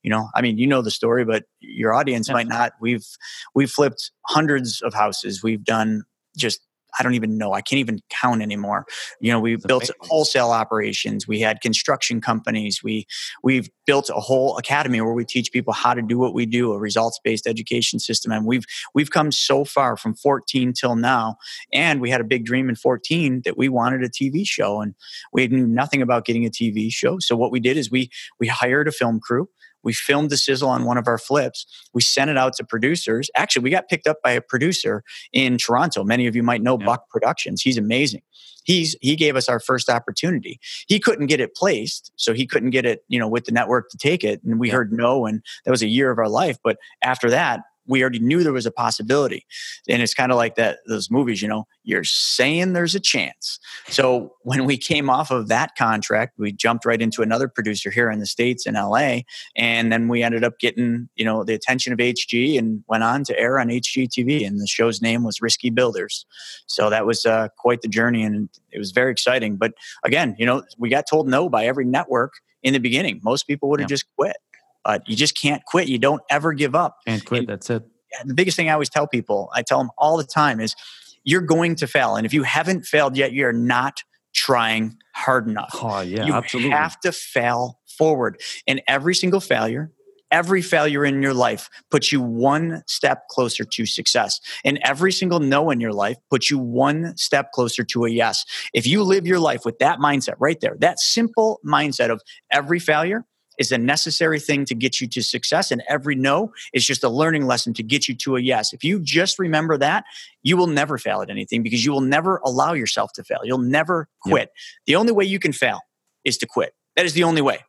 you 0.04 0.10
know, 0.10 0.30
I 0.36 0.42
mean, 0.42 0.58
you 0.58 0.68
know 0.68 0.82
the 0.82 0.92
story, 0.92 1.26
but 1.26 1.44
your 1.60 1.94
audience 1.94 2.28
yeah. 2.28 2.34
might 2.34 2.48
not. 2.48 2.74
We've, 2.82 3.06
we've 3.54 3.72
flipped 3.72 4.12
hundreds 4.28 4.82
of 4.82 4.94
houses. 4.94 5.44
We've 5.44 5.64
done 5.64 6.04
just 6.36 6.62
I 6.98 7.04
don't 7.04 7.14
even 7.14 7.38
know. 7.38 7.54
I 7.54 7.62
can't 7.62 7.80
even 7.80 8.00
count 8.10 8.42
anymore. 8.42 8.86
You 9.20 9.32
know, 9.32 9.40
we 9.40 9.56
That's 9.56 9.66
built 9.66 9.84
amazing. 9.84 9.96
wholesale 10.02 10.52
operations. 10.52 11.28
We 11.28 11.40
had 11.40 11.62
construction 11.62 12.22
companies. 12.22 12.82
We 12.84 13.08
we've 13.44 13.70
built 13.86 14.10
a 14.10 14.20
whole 14.20 14.58
academy 14.58 15.02
where 15.02 15.14
we 15.14 15.26
teach 15.26 15.52
people 15.52 15.74
how 15.74 15.94
to 15.94 16.02
do 16.02 16.18
what 16.18 16.34
we 16.34 16.46
do, 16.46 16.74
a 16.74 16.80
results-based 16.80 17.48
education 17.48 18.00
system. 18.00 18.32
And 18.32 18.46
we've 18.46 18.66
we've 18.94 19.12
come 19.12 19.32
so 19.32 19.64
far 19.66 19.98
from 19.98 20.16
14 20.16 20.74
till 20.74 20.96
now. 20.96 21.38
And 21.74 22.02
we 22.02 22.10
had 22.10 22.22
a 22.22 22.26
big 22.26 22.46
dream 22.46 22.70
in 22.70 22.76
14 22.76 23.42
that 23.46 23.58
we 23.58 23.70
wanted 23.70 24.04
a 24.04 24.10
TV 24.10 24.46
show. 24.46 24.82
And 24.82 24.96
we 25.34 25.48
knew 25.48 25.68
nothing 25.68 26.02
about 26.02 26.26
getting 26.26 26.46
a 26.46 26.50
TV 26.50 26.92
show. 26.92 27.20
So 27.20 27.36
what 27.36 27.52
we 27.52 27.60
did 27.60 27.78
is 27.78 27.92
we 27.92 28.10
we 28.40 28.48
hired 28.48 28.88
a 28.88 28.92
film 28.92 29.20
crew 29.20 29.48
we 29.84 29.94
filmed 29.94 30.30
the 30.30 30.38
sizzle 30.38 30.70
on 30.70 30.86
one 30.86 30.98
of 30.98 31.08
our 31.08 31.18
flips. 31.18 31.66
We 31.94 32.02
sent 32.02 32.30
it 32.30 32.38
out 32.38 32.54
to 32.56 32.64
producers. 32.64 33.30
Actually, 33.36 33.64
we 33.64 33.70
got 33.70 33.90
picked 33.90 34.08
up 34.08 34.18
by 34.24 34.32
a 34.32 34.42
producer 34.42 35.04
in 35.34 35.58
Toronto. 35.58 36.04
Many 36.04 36.28
of 36.28 36.36
you 36.36 36.44
might 36.44 36.62
know 36.62 36.78
yeah. 36.80 36.86
Buck 36.86 37.10
Productions. 37.10 37.62
He's 37.62 37.78
amazing. 37.78 38.22
He's 38.64 38.96
he 39.02 39.16
gave 39.16 39.36
us 39.36 39.50
our 39.50 39.60
first 39.60 39.90
opportunity. 39.90 40.60
He 40.88 41.00
couldn't 41.00 41.28
get 41.28 41.40
it 41.40 41.56
placed, 41.56 42.12
so 42.16 42.34
he 42.34 42.46
couldn't 42.46 42.70
get 42.70 42.86
it, 42.86 43.04
you 43.08 43.20
know, 43.20 43.28
with 43.28 43.46
the 43.46 43.52
network 43.52 43.90
to 43.90 43.98
take 43.98 44.24
it. 44.24 44.44
And 44.44 44.60
we 44.60 44.68
yeah. 44.68 44.76
heard 44.76 44.94
no, 44.94 45.26
and 45.26 45.42
that 45.66 45.72
was 45.72 45.82
a 45.82 45.88
year 45.88 46.12
of 46.12 46.20
our 46.20 46.30
life. 46.30 46.58
But 46.64 46.78
after 47.02 47.30
that, 47.32 47.62
we 47.88 48.02
already 48.02 48.20
knew 48.20 48.44
there 48.44 48.54
was 48.54 48.66
a 48.66 48.72
possibility. 48.72 49.46
And 49.90 50.02
it's 50.02 50.14
kind 50.14 50.32
of 50.32 50.38
like 50.38 50.56
that 50.56 50.80
those 50.88 51.10
movies, 51.10 51.42
you 51.42 51.48
know, 51.48 51.68
you're 51.84 52.04
saying 52.04 52.74
there's 52.74 52.96
a 52.96 53.00
chance. 53.00 53.60
So 53.88 54.34
when 54.44 54.66
we 54.66 54.78
came 54.78 55.10
off 55.10 55.32
of 55.32 55.48
that 55.48 55.76
contract, 55.76 56.38
we 56.38 56.52
jumped 56.52 56.86
right 56.86 57.02
into 57.02 57.22
another 57.22 57.48
producer 57.48 57.90
here 57.90 58.12
in 58.12 58.20
the 58.20 58.26
States 58.26 58.66
in 58.66 58.76
LA. 58.76 59.20
And 59.56 59.92
then 59.92 60.08
we 60.08 60.24
ended 60.24 60.44
up 60.44 60.60
getting, 60.60 61.10
you 61.16 61.26
know, 61.26 61.44
the 61.44 61.54
attention 61.54 61.92
of 61.92 62.00
HG 62.00 62.58
and 62.58 62.84
went 62.88 63.04
on 63.04 63.24
to 63.26 63.40
air 63.40 63.60
on 63.60 63.68
HGTV. 63.68 64.46
And 64.46 64.60
the 64.60 64.68
show's 64.68 65.02
name 65.02 65.24
was 65.24 65.42
Risky 65.42 65.70
Builders. 65.70 66.26
So 66.68 66.90
that 66.90 67.06
was 67.06 67.26
uh, 67.26 67.50
quite 67.58 67.82
the 67.82 67.88
journey 67.88 68.24
and 68.24 68.50
it 68.72 68.78
was 68.78 68.92
very 68.92 69.12
exciting. 69.12 69.58
But 69.58 69.74
again, 70.04 70.36
you 70.38 70.46
know, 70.46 70.64
we 70.78 70.90
got 70.90 71.06
told 71.10 71.28
no 71.28 71.50
by 71.50 71.66
every 71.66 71.86
network 71.86 72.34
in 72.64 72.74
the 72.74 72.80
beginning. 72.80 73.20
Most 73.24 73.48
people 73.48 73.70
would 73.70 73.80
have 73.80 73.90
yeah. 73.90 73.96
just 73.96 74.06
quit. 74.16 74.38
But 74.84 75.08
you 75.08 75.16
just 75.16 75.38
can't 75.40 75.64
quit. 75.66 75.88
You 75.88 76.00
don't 76.00 76.22
ever 76.30 76.54
give 76.54 76.76
up. 76.76 76.98
And 77.06 77.24
quit. 77.24 77.42
And 77.42 77.50
that's 77.50 77.70
it. 77.70 77.84
The 78.26 78.34
biggest 78.34 78.58
thing 78.58 78.70
I 78.70 78.74
always 78.74 78.90
tell 78.90 79.08
people, 79.08 79.50
I 79.54 79.62
tell 79.62 79.78
them 79.78 79.92
all 79.98 80.18
the 80.18 80.24
time, 80.24 80.60
is 80.60 80.76
you're 81.24 81.42
going 81.42 81.76
to 81.76 81.88
fail. 81.88 82.16
And 82.16 82.26
if 82.26 82.34
you 82.34 82.44
haven't 82.44 82.86
failed 82.86 83.16
yet, 83.16 83.32
you're 83.32 83.54
not 83.54 84.04
trying 84.34 84.98
hard 85.14 85.48
enough. 85.48 85.76
Oh, 85.82 86.02
yeah, 86.02 86.26
you 86.26 86.34
absolutely. 86.34 86.72
have 86.72 87.00
to 87.02 87.12
fail 87.12 87.80
forward. 87.98 88.42
And 88.68 88.82
every 88.88 89.14
single 89.14 89.40
failure, 89.40 89.92
every 90.32 90.62
failure 90.62 91.06
in 91.06 91.22
your 91.22 91.34
life 91.34 91.70
puts 91.90 92.12
you 92.12 92.22
one 92.22 92.84
step 92.88 93.28
closer 93.30 93.64
to 93.64 93.86
success. 93.86 94.40
And 94.64 94.80
every 94.84 95.12
single 95.12 95.40
no 95.40 95.70
in 95.70 95.80
your 95.80 95.94
life 95.94 96.18
puts 96.30 96.50
you 96.50 96.58
one 96.58 97.16
step 97.18 97.52
closer 97.52 97.84
to 97.84 98.06
a 98.06 98.10
yes. 98.10 98.46
If 98.74 98.88
you 98.88 99.04
live 99.04 99.28
your 99.28 99.40
life 99.40 99.66
with 99.66 99.80
that 99.80 100.00
mindset 100.00 100.36
right 100.40 100.60
there, 100.62 100.76
that 100.80 101.00
simple 101.00 101.60
mindset 101.66 102.10
of 102.10 102.22
every 102.50 102.80
failure 102.80 103.26
is 103.62 103.72
a 103.72 103.78
necessary 103.78 104.40
thing 104.40 104.66
to 104.66 104.76
get 104.76 105.00
you 105.00 105.08
to 105.08 105.22
success. 105.22 105.72
And 105.72 105.84
every 105.88 106.16
no 106.16 106.52
is 106.74 106.86
just 106.86 107.04
a 107.04 107.10
learning 107.10 107.46
lesson 107.46 107.74
to 107.76 107.84
get 107.84 108.08
you 108.08 108.16
to 108.16 108.36
a 108.36 108.42
yes. 108.42 108.74
If 108.74 108.84
you 108.84 109.00
just 109.00 109.40
remember 109.40 109.78
that, 109.78 110.04
you 110.44 110.58
will 110.58 110.68
never 110.68 110.98
fail 110.98 111.22
at 111.22 111.30
anything 111.30 111.62
because 111.64 111.86
you 111.86 111.92
will 111.92 112.02
never 112.02 112.42
allow 112.44 112.74
yourself 112.74 113.14
to 113.14 113.24
fail. 113.24 113.40
You'll 113.44 113.60
never 113.60 114.10
quit. 114.24 114.50
Yep. 114.50 114.52
The 114.88 114.96
only 114.96 115.14
way 115.14 115.26
you 115.26 115.40
can 115.40 115.54
fail 115.54 115.80
is 116.26 116.38
to 116.40 116.48
quit. 116.48 116.74
That 116.96 117.06
is 117.06 117.14
the 117.14 117.24
only 117.24 117.42
way. 117.42 117.60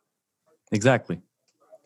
Exactly. 0.72 1.20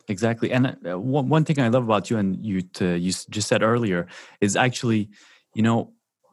Exactly. 0.07 0.51
And 0.53 0.77
uh, 0.89 0.97
one, 0.97 1.27
one 1.27 1.43
thing 1.43 1.59
I 1.59 1.67
love 1.67 1.83
about 1.83 2.09
you 2.09 2.17
and 2.17 2.43
you, 2.43 2.61
to, 2.61 2.95
you 2.95 3.11
just 3.29 3.47
said 3.49 3.61
earlier 3.61 4.07
is 4.39 4.55
actually, 4.55 5.09
you 5.53 5.61
know, 5.61 5.91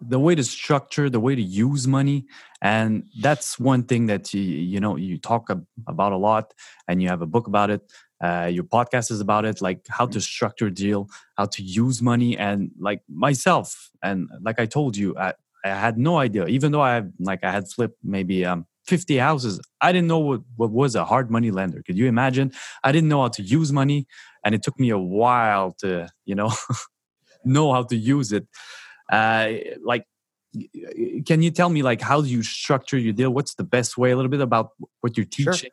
the 0.09 0.19
way 0.19 0.35
to 0.35 0.45
structure 0.45 1.09
the 1.09 1.21
way 1.21 1.35
to 1.35 1.43
use 1.43 1.87
money 1.87 2.27
and 2.63 3.05
that's 3.21 3.59
one 3.59 3.83
thing 3.83 4.07
that 4.07 4.33
you 4.35 4.41
you 4.43 4.81
know 4.81 4.97
you 4.97 5.19
talk 5.19 5.51
about 5.87 6.13
a 6.13 6.17
lot 6.17 6.53
and 6.89 7.03
you 7.03 7.09
have 7.09 7.23
a 7.23 7.27
book 7.27 7.47
about 7.47 7.71
it 7.71 7.83
uh, 8.23 8.49
your 8.51 8.65
podcast 8.65 9.11
is 9.11 9.21
about 9.21 9.45
it 9.45 9.61
like 9.61 9.81
how 9.89 10.07
to 10.07 10.21
structure 10.21 10.67
a 10.67 10.71
deal 10.71 11.09
how 11.37 11.45
to 11.47 11.63
use 11.63 12.01
money 12.03 12.37
and 12.37 12.71
like 12.79 13.01
myself 13.09 13.91
and 14.03 14.29
like 14.43 14.59
i 14.59 14.67
told 14.67 14.97
you 14.97 15.17
i, 15.19 15.33
I 15.65 15.69
had 15.69 15.97
no 15.97 16.19
idea. 16.19 16.47
Even 16.47 16.73
though 16.73 16.83
i 16.83 17.03
like 17.19 17.43
i 17.43 17.51
had 17.51 17.69
flipped 17.69 17.99
maybe 18.03 18.45
um 18.45 18.67
50 18.87 19.17
houses 19.17 19.61
i 19.81 19.93
didn't 19.93 20.09
know 20.09 20.19
what, 20.19 20.43
what 20.57 20.71
was 20.71 20.95
a 20.95 21.05
hard 21.07 21.31
money 21.31 21.51
lender. 21.51 21.83
Could 21.83 21.97
you 21.97 22.07
imagine? 22.07 22.53
I 22.83 22.93
didn't 22.93 23.09
know 23.09 23.23
how 23.23 23.29
to 23.29 23.43
use 23.43 23.73
money 23.73 24.07
and 24.45 24.55
it 24.55 24.63
took 24.63 24.79
me 24.79 24.91
a 24.91 24.99
while 24.99 25.73
to 25.79 26.09
you 26.27 26.35
know 26.35 26.53
know 27.45 27.73
how 27.73 27.83
to 27.85 27.97
use 27.97 28.33
it 28.33 28.47
uh, 29.11 29.53
like 29.83 30.07
can 31.27 31.43
you 31.43 31.51
tell 31.51 31.69
me 31.69 31.83
like 31.83 32.01
how 32.01 32.21
do 32.21 32.29
you 32.29 32.43
structure 32.43 32.97
your 32.97 33.13
deal 33.13 33.31
what's 33.31 33.55
the 33.55 33.65
best 33.65 33.99
way 33.99 34.13
a 34.13 34.17
little 34.17 34.31
bit 34.31 34.41
about 34.41 34.71
what 35.01 35.17
you're 35.17 35.27
teaching 35.27 35.53
sure. 35.53 35.71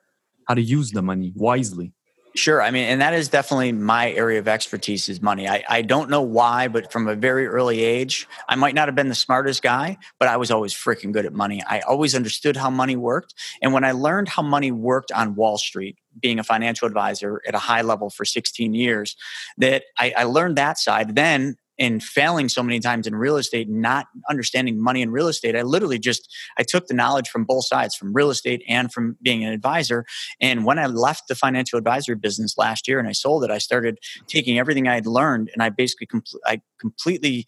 how 0.47 0.55
to 0.55 0.61
use 0.61 0.91
the 0.91 1.01
money 1.01 1.31
wisely 1.35 1.93
Sure. 2.33 2.61
I 2.61 2.71
mean, 2.71 2.85
and 2.85 3.01
that 3.01 3.13
is 3.13 3.27
definitely 3.27 3.73
my 3.73 4.11
area 4.11 4.39
of 4.39 4.47
expertise 4.47 5.09
is 5.09 5.21
money. 5.21 5.49
I, 5.49 5.63
I 5.67 5.81
don't 5.81 6.09
know 6.09 6.21
why, 6.21 6.69
but 6.69 6.91
from 6.91 7.07
a 7.09 7.15
very 7.15 7.45
early 7.45 7.83
age, 7.83 8.27
I 8.47 8.55
might 8.55 8.73
not 8.73 8.87
have 8.87 8.95
been 8.95 9.09
the 9.09 9.15
smartest 9.15 9.61
guy, 9.61 9.97
but 10.17 10.29
I 10.29 10.37
was 10.37 10.49
always 10.49 10.73
freaking 10.73 11.11
good 11.11 11.25
at 11.25 11.33
money. 11.33 11.61
I 11.67 11.81
always 11.81 12.15
understood 12.15 12.55
how 12.55 12.69
money 12.69 12.95
worked. 12.95 13.33
And 13.61 13.73
when 13.73 13.83
I 13.83 13.91
learned 13.91 14.29
how 14.29 14.43
money 14.43 14.71
worked 14.71 15.11
on 15.11 15.35
Wall 15.35 15.57
Street, 15.57 15.97
being 16.21 16.39
a 16.39 16.43
financial 16.43 16.87
advisor 16.87 17.41
at 17.45 17.53
a 17.53 17.59
high 17.59 17.81
level 17.81 18.09
for 18.09 18.23
16 18.23 18.73
years, 18.73 19.17
that 19.57 19.83
I, 19.97 20.13
I 20.17 20.23
learned 20.23 20.57
that 20.57 20.79
side. 20.79 21.15
Then 21.15 21.57
and 21.81 22.03
failing 22.03 22.47
so 22.47 22.61
many 22.61 22.79
times 22.79 23.07
in 23.07 23.15
real 23.15 23.37
estate, 23.37 23.67
not 23.67 24.05
understanding 24.29 24.79
money 24.79 25.01
in 25.01 25.09
real 25.09 25.27
estate, 25.27 25.55
I 25.55 25.63
literally 25.63 25.97
just 25.97 26.31
I 26.59 26.63
took 26.63 26.85
the 26.85 26.93
knowledge 26.93 27.27
from 27.27 27.43
both 27.43 27.65
sides, 27.65 27.95
from 27.95 28.13
real 28.13 28.29
estate 28.29 28.63
and 28.67 28.93
from 28.93 29.17
being 29.23 29.43
an 29.43 29.51
advisor. 29.51 30.05
And 30.39 30.63
when 30.63 30.77
I 30.77 30.85
left 30.85 31.27
the 31.27 31.33
financial 31.33 31.79
advisory 31.79 32.15
business 32.15 32.55
last 32.55 32.87
year 32.87 32.99
and 32.99 33.07
I 33.07 33.13
sold 33.13 33.43
it, 33.43 33.49
I 33.49 33.57
started 33.57 33.97
taking 34.27 34.59
everything 34.59 34.87
I 34.87 34.93
had 34.93 35.07
learned 35.07 35.49
and 35.53 35.63
I 35.63 35.69
basically 35.69 36.05
compl- 36.05 36.39
I 36.45 36.61
completely 36.79 37.47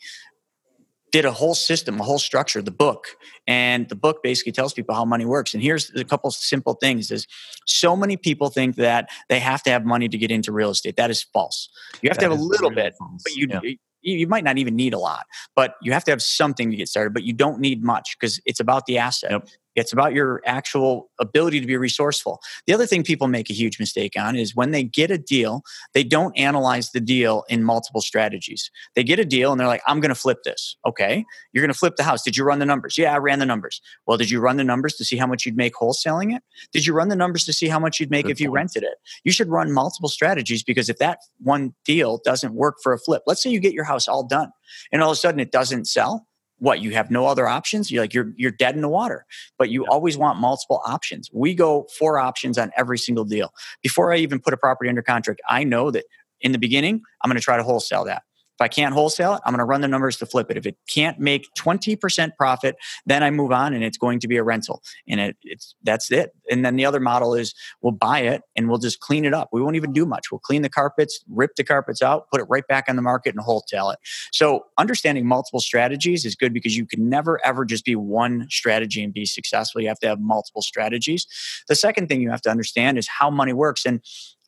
did 1.12 1.26
a 1.26 1.32
whole 1.32 1.54
system, 1.54 2.00
a 2.00 2.04
whole 2.04 2.18
structure, 2.18 2.60
the 2.60 2.72
book. 2.72 3.10
And 3.46 3.88
the 3.88 3.96
book 3.96 4.24
basically 4.24 4.52
tells 4.52 4.74
people 4.74 4.96
how 4.96 5.06
money 5.06 5.26
works. 5.26 5.54
And 5.54 5.62
here's 5.62 5.92
a 5.92 6.04
couple 6.04 6.32
simple 6.32 6.74
things 6.74 7.12
is 7.12 7.28
so 7.68 7.96
many 7.96 8.18
people 8.18 8.50
think 8.50 8.78
that 8.78 9.10
they 9.30 9.40
have 9.40 9.62
to 9.64 9.70
have 9.70 9.86
money 9.86 10.10
to 10.10 10.18
get 10.18 10.32
into 10.32 10.52
real 10.52 10.72
estate. 10.72 10.96
That 10.96 11.12
is 11.12 11.22
false. 11.22 11.70
You 12.02 12.10
have 12.10 12.18
that 12.18 12.26
to 12.26 12.32
have 12.32 12.40
a 12.40 12.44
little 12.44 12.72
bit, 12.72 12.96
false. 12.98 13.22
but 13.24 13.36
you 13.36 13.48
yeah 13.48 13.76
you 14.04 14.28
might 14.28 14.44
not 14.44 14.58
even 14.58 14.76
need 14.76 14.94
a 14.94 15.00
lot, 15.00 15.26
but 15.56 15.76
you 15.82 15.92
have 15.94 16.04
to 16.06 16.12
have 16.12 16.22
something 16.22 16.70
to 16.70 16.76
get 16.78 16.88
started, 16.88 17.14
but 17.14 17.24
you 17.24 17.34
don't 17.34 17.60
need 17.60 17.84
much 17.84 18.18
because 18.20 18.40
it's 18.46 18.60
about 18.60 18.86
the 18.86 18.98
asset. 18.98 19.32
Yep. 19.32 19.48
It's 19.76 19.94
about 19.94 20.14
your 20.14 20.42
actual 20.46 21.10
ability 21.20 21.60
to 21.60 21.68
be 21.68 21.78
resourceful. 21.78 22.40
The 22.68 22.74
other 22.74 22.86
thing 22.86 23.04
people 23.04 23.28
make 23.28 23.50
a 23.50 23.54
huge 23.54 23.80
mistake 23.80 24.14
on 24.18 24.36
is 24.36 24.56
when 24.56 24.72
they 24.72 24.84
get 24.84 25.12
a 25.12 25.18
deal, 25.18 25.64
they 25.94 26.04
don't 26.04 26.38
analyze 26.38 26.92
the 26.92 27.00
deal 27.00 27.44
in 27.50 27.64
multiple 27.64 28.02
strategies. 28.02 28.70
They 28.96 29.04
get 29.04 29.20
a 29.20 29.26
deal 29.26 29.52
and 29.52 29.60
they're 29.60 29.68
like, 29.68 29.82
I'm 29.88 30.00
going 30.00 30.10
to 30.10 30.16
flip 30.16 30.44
this. 30.44 30.78
Okay. 30.86 31.26
You're 31.52 31.62
going 31.64 31.74
to 31.74 31.78
flip 31.78 31.96
the 31.96 32.04
house. 32.04 32.22
Did 32.24 32.38
you 32.38 32.44
run 32.44 32.60
the 32.60 32.66
numbers? 32.66 32.98
Yeah, 32.98 33.14
I 33.14 33.18
ran 33.18 33.40
the 33.40 33.46
numbers. 33.46 33.82
Well, 34.06 34.18
did 34.18 34.30
you 34.30 34.40
run 34.40 34.58
the 34.58 34.64
numbers 34.64 34.96
to 34.96 35.06
see 35.06 35.18
how 35.18 35.28
much 35.28 35.46
you'd 35.46 35.58
make 35.58 35.74
wholesaling 35.74 36.36
it? 36.36 36.44
Did 36.72 36.86
you 36.86 36.94
run 36.94 37.10
the 37.10 37.16
numbers 37.16 37.46
to 37.46 37.54
see 37.54 37.68
how 37.68 37.80
much 37.80 38.00
you'd 38.00 38.12
make 38.12 38.26
Good 38.26 38.34
if 38.34 38.40
you 38.40 38.48
point. 38.48 38.56
rented 38.56 38.84
it? 38.84 38.98
You 39.24 39.32
should 39.32 39.50
run 39.50 39.72
multiple 39.72 40.10
strategies 40.10 40.64
because 40.64 40.90
if 40.90 40.98
that 41.00 41.20
one 41.40 41.74
deal 41.86 42.20
doesn't 42.24 42.54
work 42.54 42.76
for 42.82 42.94
a 42.94 43.00
flip, 43.00 43.24
let's 43.26 43.42
say 43.42 43.50
you 43.50 43.60
get 43.60 43.74
your 43.74 43.86
house 43.86 44.08
all 44.08 44.24
done 44.24 44.52
and 44.92 45.02
all 45.02 45.12
of 45.12 45.18
a 45.18 45.20
sudden 45.20 45.40
it 45.40 45.52
doesn't 45.52 45.86
sell 45.88 46.28
what 46.64 46.82
you 46.82 46.92
have 46.92 47.12
no 47.12 47.26
other 47.28 47.48
options? 47.48 47.92
You're 47.92 48.04
like 48.04 48.14
you're 48.14 48.32
you're 48.38 48.52
dead 48.52 48.76
in 48.76 48.82
the 48.82 48.90
water 48.90 49.26
but 49.60 49.70
you 49.70 49.86
always 49.88 50.18
want 50.18 50.40
multiple 50.40 50.82
options. 50.86 51.30
We 51.34 51.54
go 51.54 51.88
four 52.00 52.18
options 52.18 52.58
on 52.58 52.72
every 52.78 52.98
single 52.98 53.26
deal. 53.26 53.54
Before 53.82 54.14
i 54.14 54.18
even 54.18 54.40
put 54.40 54.54
a 54.54 54.58
property 54.58 54.90
under 54.90 55.02
contract 55.02 55.42
i 55.50 55.64
know 55.64 55.92
that 55.92 56.06
in 56.42 56.52
the 56.52 56.58
beginning 56.58 57.02
i'm 57.22 57.30
going 57.30 57.38
to 57.38 57.44
try 57.44 57.58
to 57.58 57.64
wholesale 57.64 58.06
that 58.06 58.24
if 58.56 58.62
I 58.62 58.68
can't 58.68 58.94
wholesale 58.94 59.36
it, 59.36 59.42
I'm 59.46 59.52
going 59.52 59.60
to 59.60 59.66
run 59.66 59.82
the 59.82 59.88
numbers 59.88 60.18
to 60.18 60.26
flip 60.26 60.52
it. 60.52 60.58
If 60.58 60.66
it 60.66 60.78
can't 60.88 61.20
make 61.20 61.48
20% 61.58 62.36
profit, 62.38 62.76
then 63.06 63.24
I 63.24 63.32
move 63.32 63.52
on 63.52 63.74
and 63.74 63.84
it's 63.84 63.98
going 63.98 64.20
to 64.20 64.28
be 64.28 64.38
a 64.38 64.44
rental. 64.44 64.84
And 65.08 65.20
it, 65.20 65.38
it's 65.44 65.76
that's 65.84 66.12
it. 66.12 66.36
And 66.52 66.64
then 66.64 66.76
the 66.76 66.86
other 66.86 67.00
model 67.00 67.34
is 67.34 67.56
we'll 67.82 67.94
buy 67.94 68.20
it 68.20 68.44
and 68.56 68.70
we'll 68.70 68.78
just 68.78 69.00
clean 69.00 69.26
it 69.26 69.34
up. 69.34 69.50
We 69.52 69.62
won't 69.62 69.76
even 69.76 69.92
do 69.92 70.06
much. 70.06 70.32
We'll 70.32 70.40
clean 70.40 70.62
the 70.62 70.70
carpets, 70.70 71.24
rip 71.30 71.56
the 71.56 71.64
carpets 71.64 72.02
out, 72.02 72.30
put 72.30 72.40
it 72.40 72.46
right 72.46 72.68
back 72.68 72.86
on 72.88 72.96
the 72.96 73.02
market 73.02 73.34
and 73.34 73.44
wholesale 73.44 73.90
it. 73.90 74.00
So 74.32 74.66
understanding 74.78 75.26
multiple 75.26 75.60
strategies 75.60 76.24
is 76.24 76.36
good 76.36 76.54
because 76.54 76.78
you 76.78 76.86
can 76.86 77.10
never 77.10 77.44
ever 77.44 77.66
just 77.66 77.86
be 77.86 77.96
one 77.96 78.48
strategy 78.50 79.04
and 79.04 79.14
be 79.14 79.26
successful. 79.26 79.82
You 79.82 79.88
have 79.88 80.00
to 80.00 80.08
have 80.08 80.20
multiple 80.20 80.62
strategies. 80.62 81.26
The 81.68 81.76
second 81.76 82.08
thing 82.08 82.22
you 82.22 82.30
have 82.30 82.42
to 82.42 82.52
understand 82.52 82.98
is 82.98 83.08
how 83.08 83.32
money 83.32 83.54
works. 83.54 83.86
And 83.86 84.02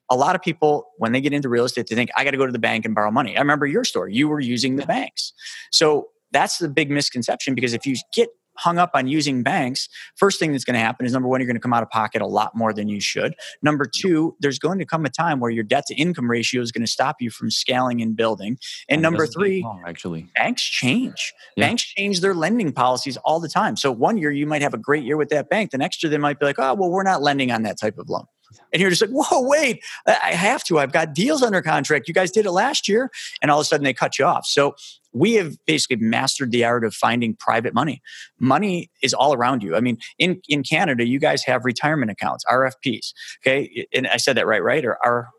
a 0.09 0.15
lot 0.15 0.35
of 0.35 0.41
people, 0.41 0.87
when 0.97 1.11
they 1.11 1.21
get 1.21 1.33
into 1.33 1.49
real 1.49 1.65
estate, 1.65 1.87
they 1.89 1.95
think, 1.95 2.09
I 2.15 2.23
got 2.23 2.31
to 2.31 2.37
go 2.37 2.45
to 2.45 2.51
the 2.51 2.59
bank 2.59 2.85
and 2.85 2.93
borrow 2.93 3.11
money. 3.11 3.35
I 3.35 3.39
remember 3.39 3.65
your 3.65 3.83
story. 3.83 4.13
You 4.13 4.27
were 4.27 4.39
using 4.39 4.75
the 4.75 4.85
banks. 4.85 5.33
So 5.71 6.09
that's 6.31 6.57
the 6.57 6.69
big 6.69 6.91
misconception 6.91 7.55
because 7.55 7.73
if 7.73 7.85
you 7.85 7.95
get 8.13 8.29
hung 8.57 8.77
up 8.77 8.91
on 8.93 9.05
using 9.05 9.43
banks, 9.43 9.89
first 10.15 10.39
thing 10.39 10.53
that's 10.53 10.63
going 10.63 10.75
to 10.75 10.79
happen 10.79 11.05
is 11.05 11.11
number 11.11 11.27
one, 11.27 11.41
you're 11.41 11.47
going 11.47 11.55
to 11.55 11.61
come 11.61 11.73
out 11.73 11.83
of 11.83 11.89
pocket 11.89 12.21
a 12.21 12.25
lot 12.25 12.55
more 12.55 12.71
than 12.71 12.87
you 12.87 13.01
should. 13.01 13.35
Number 13.61 13.85
two, 13.85 14.35
there's 14.39 14.59
going 14.59 14.79
to 14.79 14.85
come 14.85 15.05
a 15.05 15.09
time 15.09 15.41
where 15.41 15.51
your 15.51 15.63
debt 15.63 15.85
to 15.87 15.95
income 15.95 16.31
ratio 16.31 16.61
is 16.61 16.71
going 16.71 16.85
to 16.85 16.89
stop 16.89 17.17
you 17.19 17.29
from 17.29 17.51
scaling 17.51 18.01
and 18.01 18.15
building. 18.15 18.57
And, 18.87 19.01
number 19.01 19.27
three, 19.27 19.61
long, 19.61 19.83
actually, 19.85 20.29
banks 20.37 20.63
change. 20.63 21.33
Yeah. 21.57 21.67
Banks 21.67 21.83
change 21.83 22.21
their 22.21 22.33
lending 22.33 22.71
policies 22.71 23.17
all 23.17 23.41
the 23.41 23.49
time. 23.49 23.75
So 23.75 23.91
one 23.91 24.17
year 24.17 24.31
you 24.31 24.47
might 24.47 24.61
have 24.61 24.73
a 24.73 24.77
great 24.77 25.03
year 25.03 25.17
with 25.17 25.29
that 25.29 25.49
bank. 25.49 25.71
The 25.71 25.77
next 25.77 26.01
year 26.01 26.09
they 26.09 26.17
might 26.17 26.39
be 26.39 26.45
like, 26.45 26.59
oh, 26.59 26.75
well, 26.75 26.89
we're 26.89 27.03
not 27.03 27.21
lending 27.21 27.51
on 27.51 27.63
that 27.63 27.77
type 27.77 27.97
of 27.97 28.09
loan. 28.09 28.25
And 28.71 28.81
you're 28.81 28.89
just 28.89 29.01
like, 29.01 29.11
whoa, 29.11 29.41
wait, 29.41 29.83
I 30.07 30.31
have 30.33 30.63
to. 30.65 30.79
I've 30.79 30.91
got 30.91 31.13
deals 31.13 31.41
under 31.41 31.61
contract. 31.61 32.07
You 32.07 32.13
guys 32.13 32.31
did 32.31 32.45
it 32.45 32.51
last 32.51 32.87
year. 32.87 33.09
And 33.41 33.51
all 33.51 33.59
of 33.59 33.63
a 33.63 33.65
sudden 33.65 33.83
they 33.83 33.93
cut 33.93 34.19
you 34.19 34.25
off. 34.25 34.45
So 34.45 34.75
we 35.13 35.33
have 35.33 35.55
basically 35.65 35.97
mastered 35.97 36.51
the 36.51 36.65
art 36.65 36.83
of 36.83 36.93
finding 36.93 37.35
private 37.35 37.73
money. 37.73 38.01
Money 38.39 38.91
is 39.01 39.13
all 39.13 39.33
around 39.33 39.63
you. 39.63 39.75
I 39.75 39.79
mean, 39.79 39.97
in, 40.19 40.41
in 40.49 40.61
Canada, 40.63 41.07
you 41.07 41.19
guys 41.19 41.43
have 41.43 41.63
retirement 41.63 42.11
accounts, 42.11 42.43
RFPs. 42.45 43.13
Okay. 43.41 43.87
And 43.93 44.07
I 44.07 44.17
said 44.17 44.35
that 44.37 44.45
right, 44.45 44.61
right? 44.61 44.83
Or 44.83 44.97
R, 45.03 45.29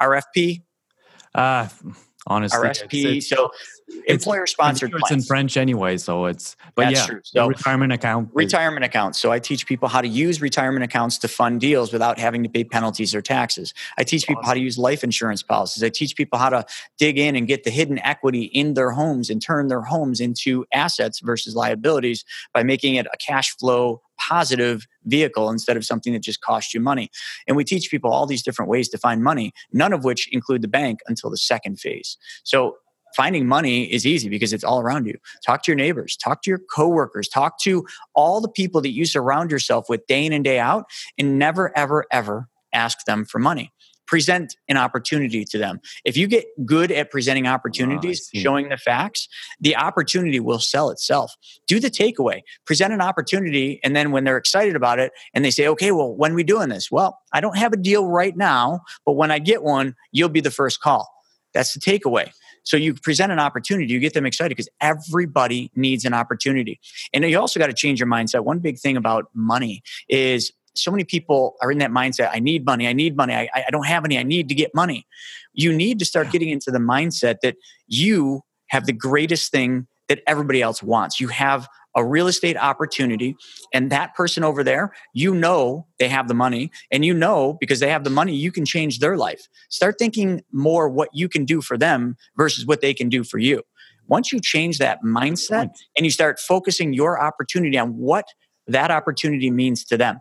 RFP? 0.00 0.62
Uh, 1.34 1.68
honestly. 2.26 2.58
RSP. 2.58 2.84
It's, 2.92 3.04
it's, 3.04 3.28
so 3.28 3.50
employer 4.06 4.46
sponsored 4.46 4.92
it's 4.94 5.10
in 5.10 5.22
French 5.22 5.56
anyway, 5.56 5.96
so 5.96 6.26
it's 6.26 6.56
but 6.74 6.86
That's 6.86 7.00
yeah, 7.00 7.06
true. 7.06 7.20
So 7.24 7.46
retirement 7.48 7.92
account. 7.92 8.30
Retirement 8.34 8.84
accounts. 8.84 9.20
So 9.20 9.30
I 9.30 9.38
teach 9.38 9.66
people 9.66 9.88
how 9.88 10.00
to 10.00 10.08
use 10.08 10.40
retirement 10.40 10.84
accounts 10.84 11.18
to 11.18 11.28
fund 11.28 11.60
deals 11.60 11.92
without 11.92 12.18
having 12.18 12.42
to 12.42 12.48
pay 12.48 12.64
penalties 12.64 13.14
or 13.14 13.22
taxes. 13.22 13.72
I 13.98 14.04
teach 14.04 14.26
people 14.26 14.40
awesome. 14.40 14.48
how 14.48 14.54
to 14.54 14.60
use 14.60 14.78
life 14.78 15.04
insurance 15.04 15.42
policies. 15.42 15.82
I 15.82 15.88
teach 15.88 16.16
people 16.16 16.38
how 16.38 16.50
to 16.50 16.64
dig 16.98 17.18
in 17.18 17.36
and 17.36 17.46
get 17.46 17.64
the 17.64 17.70
hidden 17.70 17.98
equity 18.00 18.44
in 18.44 18.74
their 18.74 18.90
homes 18.90 19.30
and 19.30 19.40
turn 19.40 19.68
their 19.68 19.82
homes 19.82 20.20
into 20.20 20.66
assets 20.72 21.20
versus 21.20 21.54
liabilities 21.54 22.24
by 22.52 22.62
making 22.62 22.96
it 22.96 23.06
a 23.12 23.16
cash 23.16 23.56
flow 23.56 24.02
positive 24.18 24.86
vehicle 25.04 25.50
instead 25.50 25.76
of 25.76 25.84
something 25.84 26.12
that 26.12 26.22
just 26.22 26.40
costs 26.40 26.74
you 26.74 26.80
money. 26.80 27.10
And 27.46 27.56
we 27.56 27.64
teach 27.64 27.90
people 27.90 28.12
all 28.12 28.26
these 28.26 28.42
different 28.42 28.70
ways 28.70 28.88
to 28.90 28.98
find 28.98 29.22
money, 29.22 29.52
none 29.72 29.92
of 29.92 30.04
which 30.04 30.28
include 30.32 30.62
the 30.62 30.68
bank 30.68 31.00
until 31.06 31.30
the 31.30 31.36
second 31.36 31.80
phase. 31.80 32.16
So 32.44 32.76
finding 33.16 33.46
money 33.46 33.84
is 33.92 34.06
easy 34.06 34.28
because 34.28 34.52
it's 34.52 34.64
all 34.64 34.80
around 34.80 35.06
you. 35.06 35.16
Talk 35.44 35.62
to 35.64 35.70
your 35.70 35.76
neighbors, 35.76 36.16
talk 36.16 36.42
to 36.42 36.50
your 36.50 36.60
coworkers, 36.74 37.28
talk 37.28 37.58
to 37.62 37.86
all 38.14 38.40
the 38.40 38.48
people 38.48 38.80
that 38.82 38.92
you 38.92 39.06
surround 39.06 39.50
yourself 39.50 39.86
with 39.88 40.06
day 40.06 40.26
in 40.26 40.32
and 40.32 40.44
day 40.44 40.58
out, 40.58 40.84
and 41.18 41.38
never, 41.38 41.76
ever, 41.76 42.04
ever 42.10 42.48
ask 42.72 43.04
them 43.06 43.24
for 43.24 43.38
money 43.38 43.72
present 44.06 44.56
an 44.68 44.76
opportunity 44.76 45.44
to 45.44 45.58
them. 45.58 45.80
If 46.04 46.16
you 46.16 46.26
get 46.26 46.46
good 46.64 46.90
at 46.90 47.10
presenting 47.10 47.46
ah, 47.46 47.54
opportunities, 47.54 48.30
oh, 48.34 48.38
showing 48.38 48.68
the 48.68 48.76
facts, 48.76 49.28
the 49.60 49.76
opportunity 49.76 50.40
will 50.40 50.58
sell 50.58 50.90
itself. 50.90 51.34
Do 51.66 51.80
the 51.80 51.90
takeaway, 51.90 52.42
present 52.64 52.92
an 52.92 53.00
opportunity, 53.00 53.80
and 53.82 53.94
then 53.94 54.12
when 54.12 54.24
they're 54.24 54.36
excited 54.36 54.76
about 54.76 54.98
it 54.98 55.12
and 55.34 55.44
they 55.44 55.50
say, 55.50 55.66
okay, 55.68 55.92
well, 55.92 56.12
when 56.14 56.32
are 56.32 56.36
we 56.36 56.44
doing 56.44 56.68
this? 56.68 56.90
Well, 56.90 57.18
I 57.32 57.40
don't 57.40 57.56
have 57.56 57.72
a 57.72 57.76
deal 57.76 58.06
right 58.06 58.36
now, 58.36 58.82
but 59.04 59.12
when 59.12 59.30
I 59.30 59.38
get 59.38 59.62
one, 59.62 59.94
you'll 60.12 60.28
be 60.28 60.40
the 60.40 60.50
first 60.50 60.80
call. 60.80 61.08
That's 61.52 61.74
the 61.74 61.80
takeaway. 61.80 62.30
So 62.64 62.76
you 62.76 62.94
present 62.94 63.30
an 63.30 63.38
opportunity, 63.38 63.92
you 63.92 64.00
get 64.00 64.12
them 64.12 64.26
excited 64.26 64.50
because 64.50 64.68
everybody 64.80 65.70
needs 65.76 66.04
an 66.04 66.12
opportunity. 66.14 66.80
And 67.14 67.24
you 67.24 67.38
also 67.38 67.60
got 67.60 67.68
to 67.68 67.72
change 67.72 68.00
your 68.00 68.08
mindset. 68.08 68.44
One 68.44 68.58
big 68.58 68.78
thing 68.78 68.96
about 68.96 69.30
money 69.34 69.82
is 70.08 70.52
so 70.78 70.90
many 70.90 71.04
people 71.04 71.56
are 71.62 71.70
in 71.72 71.78
that 71.78 71.90
mindset 71.90 72.30
i 72.32 72.38
need 72.38 72.64
money 72.64 72.86
i 72.86 72.92
need 72.92 73.16
money 73.16 73.34
i, 73.34 73.48
I 73.54 73.70
don't 73.70 73.86
have 73.86 74.04
any 74.04 74.18
i 74.18 74.22
need 74.22 74.48
to 74.48 74.54
get 74.54 74.74
money. 74.74 75.06
You 75.52 75.72
need 75.72 75.98
to 75.98 76.04
start 76.04 76.30
getting 76.30 76.50
into 76.50 76.70
the 76.70 76.78
mindset 76.78 77.36
that 77.42 77.56
you 77.86 78.42
have 78.68 78.86
the 78.86 78.92
greatest 78.92 79.50
thing 79.50 79.86
that 80.08 80.20
everybody 80.26 80.62
else 80.62 80.82
wants. 80.82 81.18
You 81.18 81.28
have 81.28 81.66
a 81.96 82.04
real 82.04 82.26
estate 82.26 82.58
opportunity 82.58 83.34
and 83.72 83.90
that 83.90 84.14
person 84.14 84.44
over 84.44 84.62
there 84.62 84.92
you 85.14 85.34
know 85.34 85.86
they 85.98 86.08
have 86.08 86.28
the 86.28 86.34
money 86.34 86.70
and 86.90 87.06
you 87.06 87.14
know 87.14 87.56
because 87.58 87.80
they 87.80 87.88
have 87.88 88.04
the 88.04 88.10
money 88.10 88.34
you 88.34 88.52
can 88.52 88.66
change 88.66 88.98
their 88.98 89.16
life. 89.16 89.48
Start 89.70 89.96
thinking 89.98 90.42
more 90.52 90.90
what 90.90 91.08
you 91.14 91.26
can 91.26 91.46
do 91.46 91.62
for 91.62 91.78
them 91.78 92.16
versus 92.36 92.66
what 92.66 92.82
they 92.82 92.92
can 92.92 93.08
do 93.08 93.24
for 93.24 93.38
you. 93.38 93.62
Once 94.08 94.30
you 94.30 94.40
change 94.40 94.78
that 94.78 94.98
mindset 95.02 95.70
and 95.96 96.04
you 96.04 96.10
start 96.10 96.38
focusing 96.38 96.92
your 96.92 97.20
opportunity 97.20 97.78
on 97.78 97.96
what 97.96 98.26
that 98.66 98.90
opportunity 98.90 99.50
means 99.50 99.82
to 99.86 99.96
them 99.96 100.18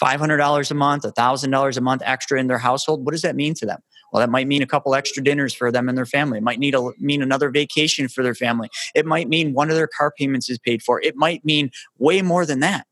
$500 0.00 0.70
a 0.70 0.74
month, 0.74 1.04
$1,000 1.04 1.76
a 1.76 1.80
month 1.80 2.02
extra 2.04 2.40
in 2.40 2.46
their 2.46 2.58
household, 2.58 3.04
what 3.04 3.12
does 3.12 3.22
that 3.22 3.36
mean 3.36 3.54
to 3.54 3.66
them? 3.66 3.80
Well, 4.12 4.20
that 4.20 4.30
might 4.30 4.46
mean 4.46 4.62
a 4.62 4.66
couple 4.66 4.94
extra 4.94 5.22
dinners 5.22 5.54
for 5.54 5.70
them 5.70 5.88
and 5.88 5.96
their 5.96 6.06
family. 6.06 6.38
It 6.38 6.44
might 6.44 6.58
need 6.58 6.74
a, 6.74 6.90
mean 6.98 7.22
another 7.22 7.50
vacation 7.50 8.08
for 8.08 8.22
their 8.22 8.34
family. 8.34 8.68
It 8.94 9.06
might 9.06 9.28
mean 9.28 9.52
one 9.52 9.70
of 9.70 9.76
their 9.76 9.86
car 9.86 10.12
payments 10.16 10.50
is 10.50 10.58
paid 10.58 10.82
for. 10.82 11.00
It 11.00 11.16
might 11.16 11.44
mean 11.44 11.70
way 11.98 12.22
more 12.22 12.44
than 12.44 12.60
that. 12.60 12.86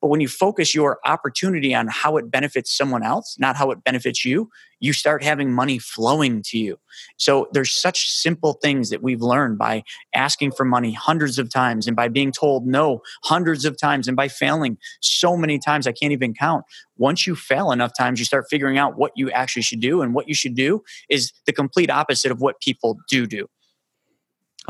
But 0.00 0.08
when 0.08 0.20
you 0.20 0.28
focus 0.28 0.74
your 0.74 0.98
opportunity 1.04 1.74
on 1.74 1.88
how 1.88 2.16
it 2.16 2.30
benefits 2.30 2.76
someone 2.76 3.02
else, 3.02 3.36
not 3.38 3.56
how 3.56 3.70
it 3.70 3.84
benefits 3.84 4.24
you, 4.24 4.50
you 4.80 4.94
start 4.94 5.22
having 5.22 5.52
money 5.52 5.78
flowing 5.78 6.42
to 6.46 6.58
you. 6.58 6.78
So 7.18 7.48
there's 7.52 7.70
such 7.70 8.10
simple 8.10 8.54
things 8.54 8.88
that 8.88 9.02
we've 9.02 9.20
learned 9.20 9.58
by 9.58 9.84
asking 10.14 10.52
for 10.52 10.64
money 10.64 10.92
hundreds 10.92 11.38
of 11.38 11.50
times 11.50 11.86
and 11.86 11.94
by 11.94 12.08
being 12.08 12.32
told 12.32 12.66
no 12.66 13.02
hundreds 13.24 13.66
of 13.66 13.76
times 13.76 14.08
and 14.08 14.16
by 14.16 14.28
failing 14.28 14.78
so 15.00 15.36
many 15.36 15.58
times 15.58 15.86
I 15.86 15.92
can't 15.92 16.12
even 16.12 16.32
count. 16.32 16.64
Once 16.96 17.26
you 17.26 17.34
fail 17.34 17.70
enough 17.70 17.92
times, 17.96 18.18
you 18.18 18.24
start 18.24 18.46
figuring 18.48 18.78
out 18.78 18.96
what 18.96 19.12
you 19.16 19.30
actually 19.30 19.62
should 19.62 19.80
do. 19.80 20.00
And 20.00 20.14
what 20.14 20.28
you 20.28 20.34
should 20.34 20.54
do 20.54 20.82
is 21.10 21.32
the 21.46 21.52
complete 21.52 21.90
opposite 21.90 22.32
of 22.32 22.40
what 22.40 22.60
people 22.60 22.98
do 23.08 23.26
do. 23.26 23.46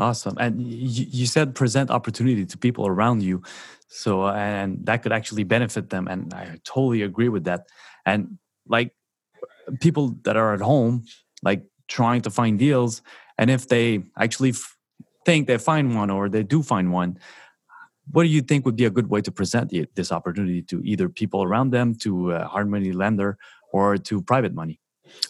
Awesome. 0.01 0.35
And 0.39 0.65
you, 0.65 1.05
you 1.11 1.25
said 1.27 1.53
present 1.53 1.91
opportunity 1.91 2.43
to 2.43 2.57
people 2.57 2.87
around 2.87 3.21
you. 3.21 3.43
So, 3.87 4.25
and 4.27 4.83
that 4.87 5.03
could 5.03 5.11
actually 5.11 5.43
benefit 5.43 5.91
them. 5.91 6.07
And 6.07 6.33
I 6.33 6.57
totally 6.63 7.03
agree 7.03 7.29
with 7.29 7.43
that. 7.43 7.67
And 8.03 8.39
like 8.67 8.95
people 9.79 10.15
that 10.23 10.35
are 10.35 10.55
at 10.55 10.61
home, 10.61 11.05
like 11.43 11.61
trying 11.87 12.21
to 12.21 12.31
find 12.31 12.57
deals, 12.57 13.03
and 13.37 13.51
if 13.51 13.67
they 13.67 14.01
actually 14.17 14.53
think 15.23 15.45
they 15.45 15.59
find 15.59 15.95
one 15.95 16.09
or 16.09 16.29
they 16.29 16.41
do 16.41 16.63
find 16.63 16.91
one, 16.91 17.19
what 18.11 18.23
do 18.23 18.29
you 18.29 18.41
think 18.41 18.65
would 18.65 18.75
be 18.75 18.85
a 18.85 18.89
good 18.89 19.07
way 19.07 19.21
to 19.21 19.31
present 19.31 19.71
this 19.93 20.11
opportunity 20.11 20.63
to 20.63 20.81
either 20.83 21.09
people 21.09 21.43
around 21.43 21.69
them, 21.69 21.93
to 21.95 22.31
a 22.31 22.45
hard 22.45 22.67
money 22.71 22.91
lender, 22.91 23.37
or 23.71 23.97
to 23.97 24.19
private 24.23 24.55
money? 24.55 24.79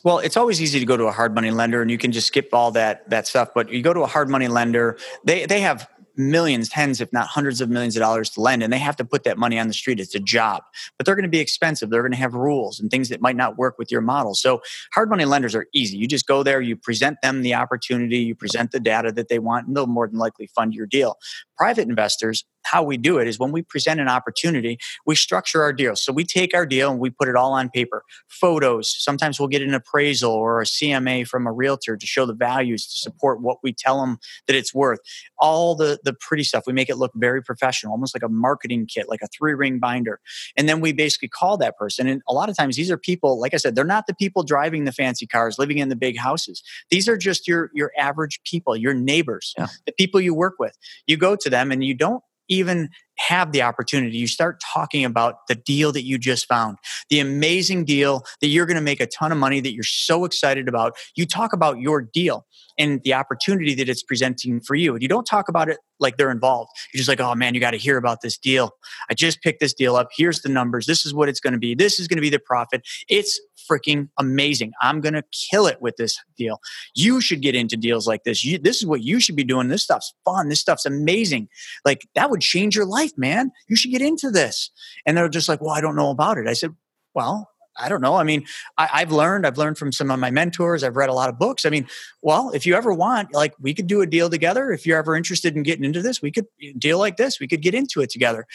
Well, 0.03 0.19
it's 0.19 0.38
always 0.38 0.62
easy 0.62 0.79
to 0.79 0.86
go 0.86 0.97
to 0.97 1.05
a 1.05 1.12
hard 1.12 1.36
money 1.36 1.51
lender 1.51 1.81
and 1.81 1.91
you 1.91 1.97
can 1.97 2.12
just 2.12 2.27
skip 2.27 2.49
all 2.53 2.71
that 2.71 3.10
that 3.10 3.27
stuff. 3.27 3.49
But 3.53 3.71
you 3.71 3.81
go 3.81 3.93
to 3.93 4.01
a 4.01 4.07
hard 4.07 4.29
money 4.29 4.47
lender, 4.47 4.97
they 5.23 5.45
they 5.45 5.62
have 5.62 5.88
millions, 6.17 6.69
tens, 6.69 7.01
if 7.01 7.12
not 7.13 7.27
hundreds 7.27 7.62
of 7.62 7.69
millions 7.69 7.95
of 7.95 8.01
dollars 8.01 8.29
to 8.31 8.41
lend, 8.41 8.63
and 8.63 8.71
they 8.71 8.77
have 8.77 8.95
to 8.97 9.05
put 9.05 9.23
that 9.23 9.38
money 9.38 9.57
on 9.60 9.67
the 9.67 9.73
street. 9.73 9.99
It's 9.99 10.15
a 10.15 10.19
job, 10.19 10.63
but 10.97 11.05
they're 11.05 11.15
going 11.15 11.23
to 11.23 11.29
be 11.29 11.39
expensive. 11.39 11.89
They're 11.89 12.01
going 12.01 12.12
to 12.12 12.17
have 12.17 12.34
rules 12.34 12.79
and 12.79 12.89
things 12.91 13.10
that 13.10 13.21
might 13.21 13.36
not 13.36 13.57
work 13.57 13.77
with 13.77 13.91
your 13.91 14.01
model. 14.01 14.36
So, 14.36 14.62
hard 14.93 15.10
money 15.10 15.25
lenders 15.25 15.55
are 15.55 15.67
easy. 15.73 15.97
You 15.97 16.07
just 16.07 16.27
go 16.27 16.43
there, 16.43 16.62
you 16.62 16.75
present 16.75 17.17
them 17.21 17.41
the 17.41 17.53
opportunity, 17.55 18.17
you 18.17 18.36
present 18.36 18.71
the 18.71 18.79
data 18.79 19.12
that 19.13 19.29
they 19.29 19.39
want, 19.39 19.67
and 19.67 19.75
they'll 19.75 19.88
more 19.88 20.07
than 20.07 20.17
likely 20.17 20.47
fund 20.47 20.73
your 20.73 20.86
deal. 20.86 21.17
Private 21.57 21.88
investors 21.88 22.45
how 22.63 22.84
we 22.84 22.97
do 22.97 23.17
it 23.17 23.28
is 23.28 23.39
when 23.39 23.52
we 23.52 23.62
present 23.62 24.00
an 24.00 24.08
opportunity, 24.08 24.78
we 25.06 25.15
structure 25.15 25.62
our 25.62 25.74
deal. 25.74 25.95
So 25.95 26.12
we 26.12 26.24
take 26.24 26.54
our 26.54 26.65
deal 26.65 26.91
and 26.91 27.00
we 27.00 27.10
put 27.10 27.28
it 27.28 27.36
all 27.36 27.54
on 27.54 27.69
paper, 27.69 28.04
photos. 28.28 28.93
Sometimes 29.04 29.39
we'll 29.39 29.50
get 29.50 29.62
an 29.62 29.74
appraisal 29.74 30.32
or 30.32 30.62
a 30.62 30.65
CMA 30.65 31.28
from 31.28 31.47
a 31.47 31.52
realtor 31.52 31.97
to 31.97 32.06
show 32.06 32.26
the 32.26 32.34
values 32.34 32.86
to 32.88 32.97
support 32.97 33.41
what 33.41 33.58
we 33.63 33.74
tell 33.74 34.02
them 34.02 34.17
that 34.47 34.56
it's 34.56 34.74
worth. 34.74 35.00
All 35.38 35.76
the 35.76 36.00
the 36.04 36.13
pretty 36.13 36.43
stuff. 36.43 36.63
We 36.67 36.74
make 36.74 36.89
it 36.89 36.97
look 36.97 37.12
very 37.15 37.43
professional, 37.43 37.91
almost 37.91 38.15
like 38.15 38.24
a 38.24 38.30
marketing 38.30 38.88
kit, 38.88 39.10
like 39.10 39.21
a 39.21 39.28
three 39.28 39.54
ring 39.54 39.80
binder. 39.80 40.19
And 40.56 40.69
then 40.69 40.80
we 40.82 40.93
basically 40.93 41.28
call 41.28 41.58
that 41.58 41.78
person. 41.78 42.08
And 42.08 42.21
a 42.28 42.34
lot 42.34 42.50
of 42.50 42.58
times 42.58 42.76
these 42.76 42.91
are 42.91 42.97
people, 42.97 43.39
like 43.39 43.54
I 43.54 43.58
said, 43.58 43.76
they're 43.76 43.86
not 43.86 44.08
the 44.08 44.15
people 44.15 44.43
driving 44.43 44.86
the 44.86 44.91
fancy 44.91 45.28
cars, 45.28 45.58
living 45.60 45.78
in 45.78 45.89
the 45.89 45.95
big 45.95 46.17
houses. 46.17 46.63
These 46.89 47.08
are 47.08 47.17
just 47.17 47.47
your 47.47 47.71
your 47.74 47.91
average 47.97 48.41
people, 48.43 48.76
your 48.76 48.93
neighbors, 48.93 49.54
yeah. 49.58 49.67
the 49.86 49.91
people 49.91 50.21
you 50.21 50.34
work 50.34 50.56
with. 50.60 50.78
You 51.08 51.17
go 51.17 51.36
to 51.36 51.50
them 51.50 51.71
and 51.71 51.84
you 51.84 51.93
don't 51.93 52.24
even 52.47 52.89
have 53.27 53.51
the 53.51 53.62
opportunity, 53.62 54.17
you 54.17 54.27
start 54.27 54.62
talking 54.73 55.05
about 55.05 55.47
the 55.47 55.55
deal 55.55 55.91
that 55.91 56.03
you 56.03 56.17
just 56.17 56.47
found, 56.47 56.77
the 57.10 57.19
amazing 57.19 57.86
deal 57.86 58.23
that 58.41 58.47
you're 58.47 58.65
going 58.65 58.75
to 58.75 58.81
make 58.81 58.99
a 58.99 59.07
ton 59.07 59.31
of 59.31 59.38
money 59.38 59.60
that 59.60 59.73
you're 59.73 59.84
so 59.84 60.25
excited 60.25 60.67
about. 60.67 60.97
You 61.15 61.25
talk 61.25 61.53
about 61.53 61.79
your 61.79 62.01
deal 62.01 62.45
and 62.77 63.01
the 63.03 63.13
opportunity 63.13 63.75
that 63.75 63.89
it's 63.89 64.03
presenting 64.03 64.60
for 64.62 64.75
you. 64.75 64.93
And 64.93 65.01
you 65.01 65.07
don't 65.07 65.25
talk 65.25 65.49
about 65.49 65.69
it 65.69 65.77
like 65.99 66.17
they're 66.17 66.31
involved. 66.31 66.71
You're 66.93 66.99
just 66.99 67.10
like, 67.10 67.19
oh 67.19 67.36
man, 67.36 67.53
you 67.53 67.60
got 67.60 67.71
to 67.71 67.77
hear 67.77 67.97
about 67.97 68.21
this 68.21 68.38
deal. 68.38 68.71
I 69.10 69.13
just 69.13 69.41
picked 69.41 69.60
this 69.60 69.73
deal 69.73 69.95
up. 69.95 70.10
Here's 70.15 70.41
the 70.41 70.49
numbers. 70.49 70.86
This 70.86 71.05
is 71.05 71.13
what 71.13 71.29
it's 71.29 71.39
going 71.39 71.53
to 71.53 71.60
be. 71.60 71.75
This 71.75 71.99
is 71.99 72.07
going 72.07 72.17
to 72.17 72.21
be 72.21 72.29
the 72.29 72.39
profit. 72.39 72.81
It's 73.07 73.39
freaking 73.69 74.10
amazing. 74.17 74.73
I'm 74.81 75.01
going 75.01 75.13
to 75.13 75.23
kill 75.31 75.67
it 75.67 75.81
with 75.81 75.95
this 75.97 76.17
deal. 76.36 76.60
You 76.95 77.21
should 77.21 77.41
get 77.41 77.55
into 77.55 77.77
deals 77.77 78.07
like 78.07 78.23
this. 78.23 78.43
You, 78.43 78.57
this 78.57 78.77
is 78.77 78.86
what 78.86 79.03
you 79.03 79.19
should 79.19 79.36
be 79.36 79.43
doing. 79.43 79.67
This 79.67 79.84
stuff's 79.84 80.13
fun. 80.25 80.49
This 80.49 80.60
stuff's 80.60 80.86
amazing. 80.86 81.47
Like 81.86 82.07
that 82.15 82.31
would 82.31 82.41
change 82.41 82.75
your 82.75 82.86
life, 82.86 83.11
man. 83.17 83.52
You 83.67 83.76
should 83.76 83.91
get 83.91 84.02
into 84.02 84.30
this. 84.30 84.71
And 85.06 85.17
they're 85.17 85.30
just 85.30 85.50
like, 85.50 85.62
well, 85.62 85.74
I 85.74 85.82
don't 85.82 85.95
know 85.95 86.10
about 86.10 86.38
it. 86.38 86.47
I 86.47 86.54
said, 86.54 86.76
well, 87.13 87.50
I 87.80 87.89
don't 87.89 88.02
know. 88.02 88.15
I 88.15 88.24
mean, 88.24 88.45
I, 88.78 89.00
have 89.00 89.12
learned, 89.12 89.47
I've 89.47 89.58
learned 89.58 89.78
from 89.78 89.91
some 89.91 90.12
of 90.12 90.19
my 90.19 90.30
mentors. 90.30 90.84
I've 90.84 90.97
read 90.97 91.10
a 91.10 91.13
lot 91.13 91.30
of 91.30 91.39
books. 91.39 91.65
I 91.65 91.69
mean, 91.69 91.88
well, 92.21 92.52
if 92.52 92.65
you 92.65 92.76
ever 92.76 92.93
want, 92.93 93.34
like, 93.34 93.54
we 93.60 93.74
could 93.74 93.88
do 93.88 94.02
a 94.02 94.06
deal 94.06 94.30
together. 94.30 94.71
If 94.71 94.86
you're 94.86 94.97
ever 94.97 95.15
interested 95.15 95.56
in 95.56 95.63
getting 95.63 95.86
into 95.86 96.02
this, 96.02 96.21
we 96.21 96.32
could 96.32 96.47
eh, 96.62 96.74
deal 96.78 97.00
like 97.00 97.17
this. 97.17 97.39
We 97.39 97.47
could 97.47 97.62
get 97.62 97.74
into 97.74 98.02
it 98.02 98.10
together. 98.10 98.45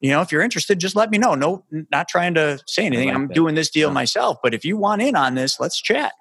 You 0.00 0.10
know, 0.10 0.22
if 0.22 0.32
you're 0.32 0.42
interested, 0.42 0.78
just 0.80 0.96
let 0.96 1.10
me 1.10 1.18
know. 1.18 1.34
No, 1.34 1.64
not 1.90 2.08
trying 2.08 2.34
to 2.34 2.58
say 2.66 2.86
anything. 2.86 3.08
Like 3.08 3.16
I'm 3.16 3.28
that. 3.28 3.34
doing 3.34 3.54
this 3.54 3.70
deal 3.70 3.90
yeah. 3.90 3.94
myself. 3.94 4.38
But 4.42 4.54
if 4.54 4.64
you 4.64 4.76
want 4.76 5.02
in 5.02 5.16
on 5.16 5.34
this, 5.34 5.60
let's 5.60 5.80
chat 5.80 6.12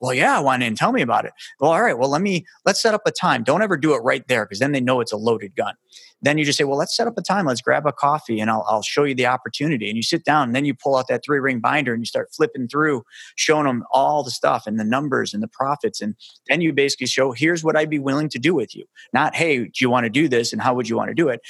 well 0.00 0.14
yeah 0.14 0.36
i 0.36 0.40
want 0.40 0.62
in 0.62 0.74
tell 0.74 0.92
me 0.92 1.02
about 1.02 1.24
it? 1.24 1.32
Well 1.60 1.72
all 1.72 1.82
right 1.82 1.98
well 1.98 2.10
let 2.10 2.22
me 2.22 2.44
let's 2.64 2.80
set 2.80 2.94
up 2.94 3.02
a 3.06 3.10
time. 3.10 3.42
Don't 3.42 3.62
ever 3.62 3.76
do 3.76 3.94
it 3.94 3.98
right 3.98 4.26
there 4.28 4.44
because 4.44 4.58
then 4.58 4.72
they 4.72 4.80
know 4.80 5.00
it's 5.00 5.12
a 5.12 5.16
loaded 5.16 5.54
gun. 5.56 5.74
Then 6.22 6.38
you 6.38 6.44
just 6.44 6.58
say 6.58 6.64
well 6.64 6.78
let's 6.78 6.96
set 6.96 7.06
up 7.06 7.16
a 7.16 7.22
time. 7.22 7.46
Let's 7.46 7.60
grab 7.60 7.86
a 7.86 7.92
coffee 7.92 8.40
and 8.40 8.50
I'll, 8.50 8.64
I'll 8.68 8.82
show 8.82 9.04
you 9.04 9.14
the 9.14 9.26
opportunity. 9.26 9.88
And 9.88 9.96
you 9.96 10.02
sit 10.02 10.24
down 10.24 10.48
and 10.48 10.56
then 10.56 10.64
you 10.64 10.74
pull 10.74 10.96
out 10.96 11.08
that 11.08 11.22
three 11.24 11.38
ring 11.38 11.60
binder 11.60 11.92
and 11.92 12.02
you 12.02 12.06
start 12.06 12.28
flipping 12.34 12.68
through 12.68 13.02
showing 13.36 13.66
them 13.66 13.84
all 13.90 14.22
the 14.22 14.30
stuff 14.30 14.64
and 14.66 14.78
the 14.78 14.84
numbers 14.84 15.32
and 15.34 15.42
the 15.42 15.48
profits 15.48 16.00
and 16.00 16.14
then 16.48 16.60
you 16.60 16.72
basically 16.72 17.06
show 17.06 17.32
here's 17.32 17.64
what 17.64 17.76
i'd 17.76 17.90
be 17.90 17.98
willing 17.98 18.28
to 18.28 18.38
do 18.38 18.54
with 18.54 18.74
you. 18.74 18.84
Not 19.12 19.34
hey 19.34 19.64
do 19.64 19.70
you 19.80 19.90
want 19.90 20.04
to 20.04 20.10
do 20.10 20.28
this 20.28 20.52
and 20.52 20.60
how 20.62 20.74
would 20.74 20.88
you 20.88 20.96
want 20.96 21.08
to 21.08 21.14
do 21.14 21.28
it? 21.28 21.40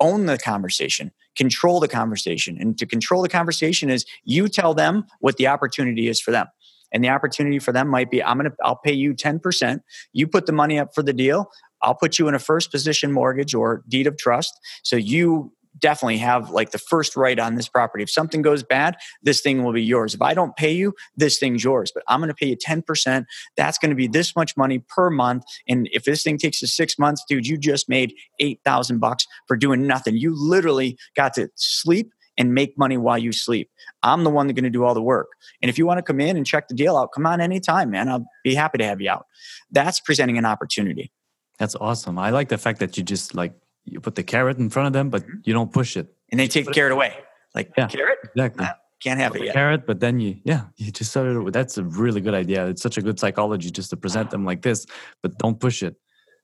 Own 0.00 0.26
the 0.26 0.38
conversation. 0.38 1.12
Control 1.36 1.80
the 1.80 1.88
conversation. 1.88 2.58
And 2.60 2.76
to 2.78 2.86
control 2.86 3.22
the 3.22 3.28
conversation 3.28 3.88
is 3.88 4.04
you 4.24 4.48
tell 4.48 4.74
them 4.74 5.04
what 5.20 5.36
the 5.36 5.46
opportunity 5.46 6.08
is 6.08 6.20
for 6.20 6.30
them 6.30 6.46
and 6.92 7.02
the 7.02 7.08
opportunity 7.08 7.58
for 7.58 7.72
them 7.72 7.88
might 7.88 8.10
be 8.10 8.22
i'm 8.22 8.38
going 8.38 8.50
to 8.50 8.56
i'll 8.62 8.76
pay 8.76 8.92
you 8.92 9.14
10% 9.14 9.80
you 10.12 10.26
put 10.26 10.46
the 10.46 10.52
money 10.52 10.78
up 10.78 10.94
for 10.94 11.02
the 11.02 11.12
deal. 11.12 11.50
I'll 11.82 11.94
put 11.94 12.18
you 12.18 12.28
in 12.28 12.34
a 12.34 12.38
first 12.38 12.70
position 12.70 13.12
mortgage 13.12 13.54
or 13.54 13.82
deed 13.88 14.06
of 14.06 14.16
trust. 14.16 14.52
So 14.82 14.96
you 14.96 15.52
definitely 15.78 16.18
have 16.18 16.50
like 16.50 16.70
the 16.70 16.78
first 16.78 17.16
right 17.16 17.38
on 17.38 17.54
this 17.54 17.66
property. 17.66 18.02
If 18.02 18.10
something 18.10 18.42
goes 18.42 18.62
bad 18.62 18.96
this 19.22 19.40
thing 19.40 19.64
will 19.64 19.72
be 19.72 19.82
yours. 19.82 20.14
If 20.14 20.20
i 20.20 20.34
don't 20.34 20.54
pay 20.54 20.70
you 20.70 20.92
this 21.16 21.38
thing's 21.38 21.64
yours 21.64 21.90
but 21.94 22.02
i'm 22.08 22.20
going 22.20 22.28
to 22.28 22.34
pay 22.34 22.46
you 22.46 22.56
10% 22.56 23.24
that's 23.56 23.78
going 23.78 23.88
to 23.88 23.96
be 23.96 24.06
this 24.06 24.36
much 24.36 24.54
money 24.54 24.80
per 24.80 25.08
month 25.08 25.44
and 25.66 25.88
if 25.90 26.04
this 26.04 26.22
thing 26.22 26.36
takes 26.36 26.62
us 26.62 26.74
six 26.76 26.98
months 26.98 27.24
dude 27.26 27.46
you 27.46 27.56
just 27.56 27.88
made 27.88 28.12
8000 28.38 28.98
bucks 28.98 29.26
for 29.48 29.56
doing 29.56 29.86
nothing. 29.86 30.14
You 30.18 30.34
literally 30.36 30.98
got 31.16 31.32
to 31.34 31.48
sleep 31.56 32.12
and 32.38 32.54
make 32.54 32.76
money 32.78 32.96
while 32.96 33.18
you 33.18 33.32
sleep. 33.32 33.70
I'm 34.02 34.24
the 34.24 34.30
one 34.30 34.46
that's 34.46 34.56
going 34.56 34.64
to 34.64 34.70
do 34.70 34.84
all 34.84 34.94
the 34.94 35.02
work. 35.02 35.28
And 35.60 35.68
if 35.68 35.78
you 35.78 35.86
want 35.86 35.98
to 35.98 36.02
come 36.02 36.20
in 36.20 36.36
and 36.36 36.46
check 36.46 36.68
the 36.68 36.74
deal 36.74 36.96
out, 36.96 37.10
come 37.14 37.26
on 37.26 37.40
anytime, 37.40 37.90
man. 37.90 38.08
I'll 38.08 38.24
be 38.42 38.54
happy 38.54 38.78
to 38.78 38.84
have 38.84 39.00
you 39.00 39.10
out. 39.10 39.26
That's 39.70 40.00
presenting 40.00 40.38
an 40.38 40.44
opportunity. 40.44 41.12
That's 41.58 41.74
awesome. 41.74 42.18
I 42.18 42.30
like 42.30 42.48
the 42.48 42.58
fact 42.58 42.80
that 42.80 42.96
you 42.96 43.04
just 43.04 43.34
like 43.34 43.52
you 43.84 44.00
put 44.00 44.14
the 44.14 44.22
carrot 44.22 44.58
in 44.58 44.70
front 44.70 44.86
of 44.86 44.92
them, 44.92 45.10
but 45.10 45.22
mm-hmm. 45.22 45.38
you 45.44 45.52
don't 45.52 45.72
push 45.72 45.96
it. 45.96 46.12
And 46.30 46.40
they 46.40 46.48
take 46.48 46.66
the 46.66 46.72
carrot 46.72 46.92
away. 46.92 47.14
Like 47.54 47.72
yeah, 47.76 47.88
carrot? 47.88 48.18
Exactly. 48.24 48.66
can't 49.02 49.20
have 49.20 49.36
it 49.36 49.44
yet. 49.44 49.54
Carrot, 49.54 49.86
but 49.86 50.00
then 50.00 50.18
you, 50.20 50.36
yeah, 50.44 50.64
you 50.76 50.90
just 50.90 51.10
started. 51.10 51.52
That's 51.52 51.76
a 51.76 51.84
really 51.84 52.20
good 52.20 52.34
idea. 52.34 52.66
It's 52.68 52.82
such 52.82 52.96
a 52.96 53.02
good 53.02 53.20
psychology 53.20 53.70
just 53.70 53.90
to 53.90 53.96
present 53.96 54.30
them 54.30 54.44
like 54.44 54.62
this, 54.62 54.86
but 55.22 55.36
don't 55.38 55.60
push 55.60 55.82
it. 55.82 55.96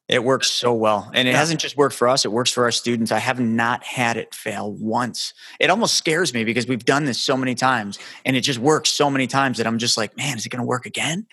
It 0.08 0.24
works 0.24 0.50
so 0.50 0.72
well. 0.72 1.10
And 1.12 1.28
it 1.28 1.34
hasn't 1.34 1.60
just 1.60 1.76
worked 1.76 1.94
for 1.94 2.08
us, 2.08 2.24
it 2.24 2.32
works 2.32 2.50
for 2.50 2.64
our 2.64 2.70
students. 2.70 3.12
I 3.12 3.18
have 3.18 3.38
not 3.38 3.84
had 3.84 4.16
it 4.16 4.34
fail 4.34 4.72
once. 4.72 5.34
It 5.60 5.68
almost 5.68 5.94
scares 5.94 6.32
me 6.32 6.44
because 6.44 6.66
we've 6.66 6.84
done 6.84 7.04
this 7.04 7.20
so 7.20 7.36
many 7.36 7.54
times 7.54 7.98
and 8.24 8.36
it 8.36 8.40
just 8.40 8.58
works 8.58 8.90
so 8.90 9.10
many 9.10 9.26
times 9.26 9.58
that 9.58 9.66
I'm 9.66 9.78
just 9.78 9.98
like, 9.98 10.16
man, 10.16 10.38
is 10.38 10.46
it 10.46 10.48
going 10.48 10.62
to 10.62 10.66
work 10.66 10.86
again? 10.86 11.26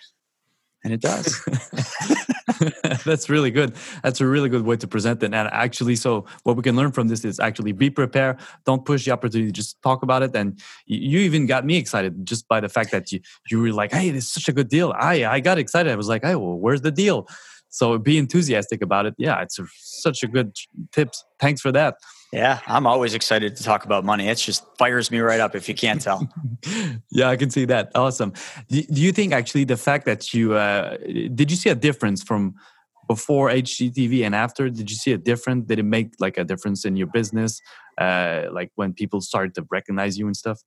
And 0.83 0.93
it 0.93 1.01
does. 1.01 1.43
That's 3.05 3.29
really 3.29 3.49
good. 3.49 3.75
That's 4.03 4.21
a 4.21 4.27
really 4.27 4.49
good 4.49 4.63
way 4.63 4.77
to 4.77 4.87
present 4.87 5.23
it. 5.23 5.25
And 5.25 5.35
actually, 5.35 5.95
so 5.95 6.25
what 6.43 6.55
we 6.55 6.61
can 6.61 6.75
learn 6.75 6.91
from 6.91 7.07
this 7.07 7.25
is 7.25 7.39
actually 7.39 7.71
be 7.71 7.89
prepared. 7.89 8.37
Don't 8.65 8.85
push 8.85 9.05
the 9.05 9.11
opportunity. 9.11 9.51
Just 9.51 9.81
talk 9.81 10.03
about 10.03 10.21
it. 10.21 10.35
And 10.35 10.59
you 10.85 11.19
even 11.19 11.47
got 11.47 11.65
me 11.65 11.77
excited 11.77 12.25
just 12.25 12.47
by 12.47 12.59
the 12.59 12.69
fact 12.69 12.91
that 12.91 13.11
you 13.11 13.19
you 13.49 13.59
were 13.59 13.71
like, 13.71 13.91
"Hey, 13.91 14.11
this 14.11 14.25
is 14.25 14.31
such 14.31 14.47
a 14.47 14.53
good 14.53 14.69
deal." 14.69 14.93
I 14.95 15.25
I 15.25 15.39
got 15.39 15.57
excited. 15.57 15.91
I 15.91 15.95
was 15.95 16.07
like, 16.07 16.23
"Hey, 16.23 16.35
well, 16.35 16.55
where's 16.55 16.81
the 16.81 16.91
deal?" 16.91 17.27
So 17.75 17.97
be 17.97 18.17
enthusiastic 18.17 18.81
about 18.81 19.05
it. 19.05 19.15
Yeah, 19.17 19.41
it's 19.41 19.59
a, 19.59 19.65
such 19.75 20.23
a 20.23 20.27
good 20.27 20.55
tips. 20.93 21.25
Thanks 21.41 21.59
for 21.59 21.73
that. 21.73 21.97
Yeah, 22.31 22.61
I'm 22.67 22.87
always 22.87 23.13
excited 23.13 23.57
to 23.57 23.63
talk 23.63 23.83
about 23.83 24.05
money. 24.05 24.29
It 24.29 24.35
just 24.35 24.63
fires 24.77 25.11
me 25.11 25.19
right 25.19 25.41
up 25.41 25.55
if 25.55 25.67
you 25.67 25.75
can't 25.75 26.01
tell. 26.01 26.25
yeah, 27.11 27.29
I 27.29 27.35
can 27.35 27.49
see 27.49 27.65
that. 27.65 27.91
Awesome. 27.93 28.31
Do, 28.69 28.81
do 28.81 29.01
you 29.01 29.11
think 29.11 29.33
actually 29.33 29.65
the 29.65 29.75
fact 29.75 30.05
that 30.05 30.33
you 30.33 30.53
uh, 30.53 30.95
did 31.35 31.51
you 31.51 31.57
see 31.57 31.69
a 31.69 31.75
difference 31.75 32.23
from 32.23 32.55
before 33.09 33.49
HGTV 33.49 34.25
and 34.25 34.33
after? 34.33 34.69
Did 34.69 34.89
you 34.89 34.95
see 34.95 35.11
a 35.11 35.17
difference? 35.17 35.65
Did 35.67 35.79
it 35.79 35.83
make 35.83 36.13
like 36.19 36.37
a 36.37 36.45
difference 36.45 36.85
in 36.85 36.95
your 36.95 37.07
business? 37.07 37.59
Uh, 37.97 38.43
like 38.51 38.71
when 38.75 38.93
people 38.93 39.19
started 39.19 39.53
to 39.55 39.67
recognize 39.69 40.17
you 40.17 40.27
and 40.27 40.35
stuff? 40.35 40.61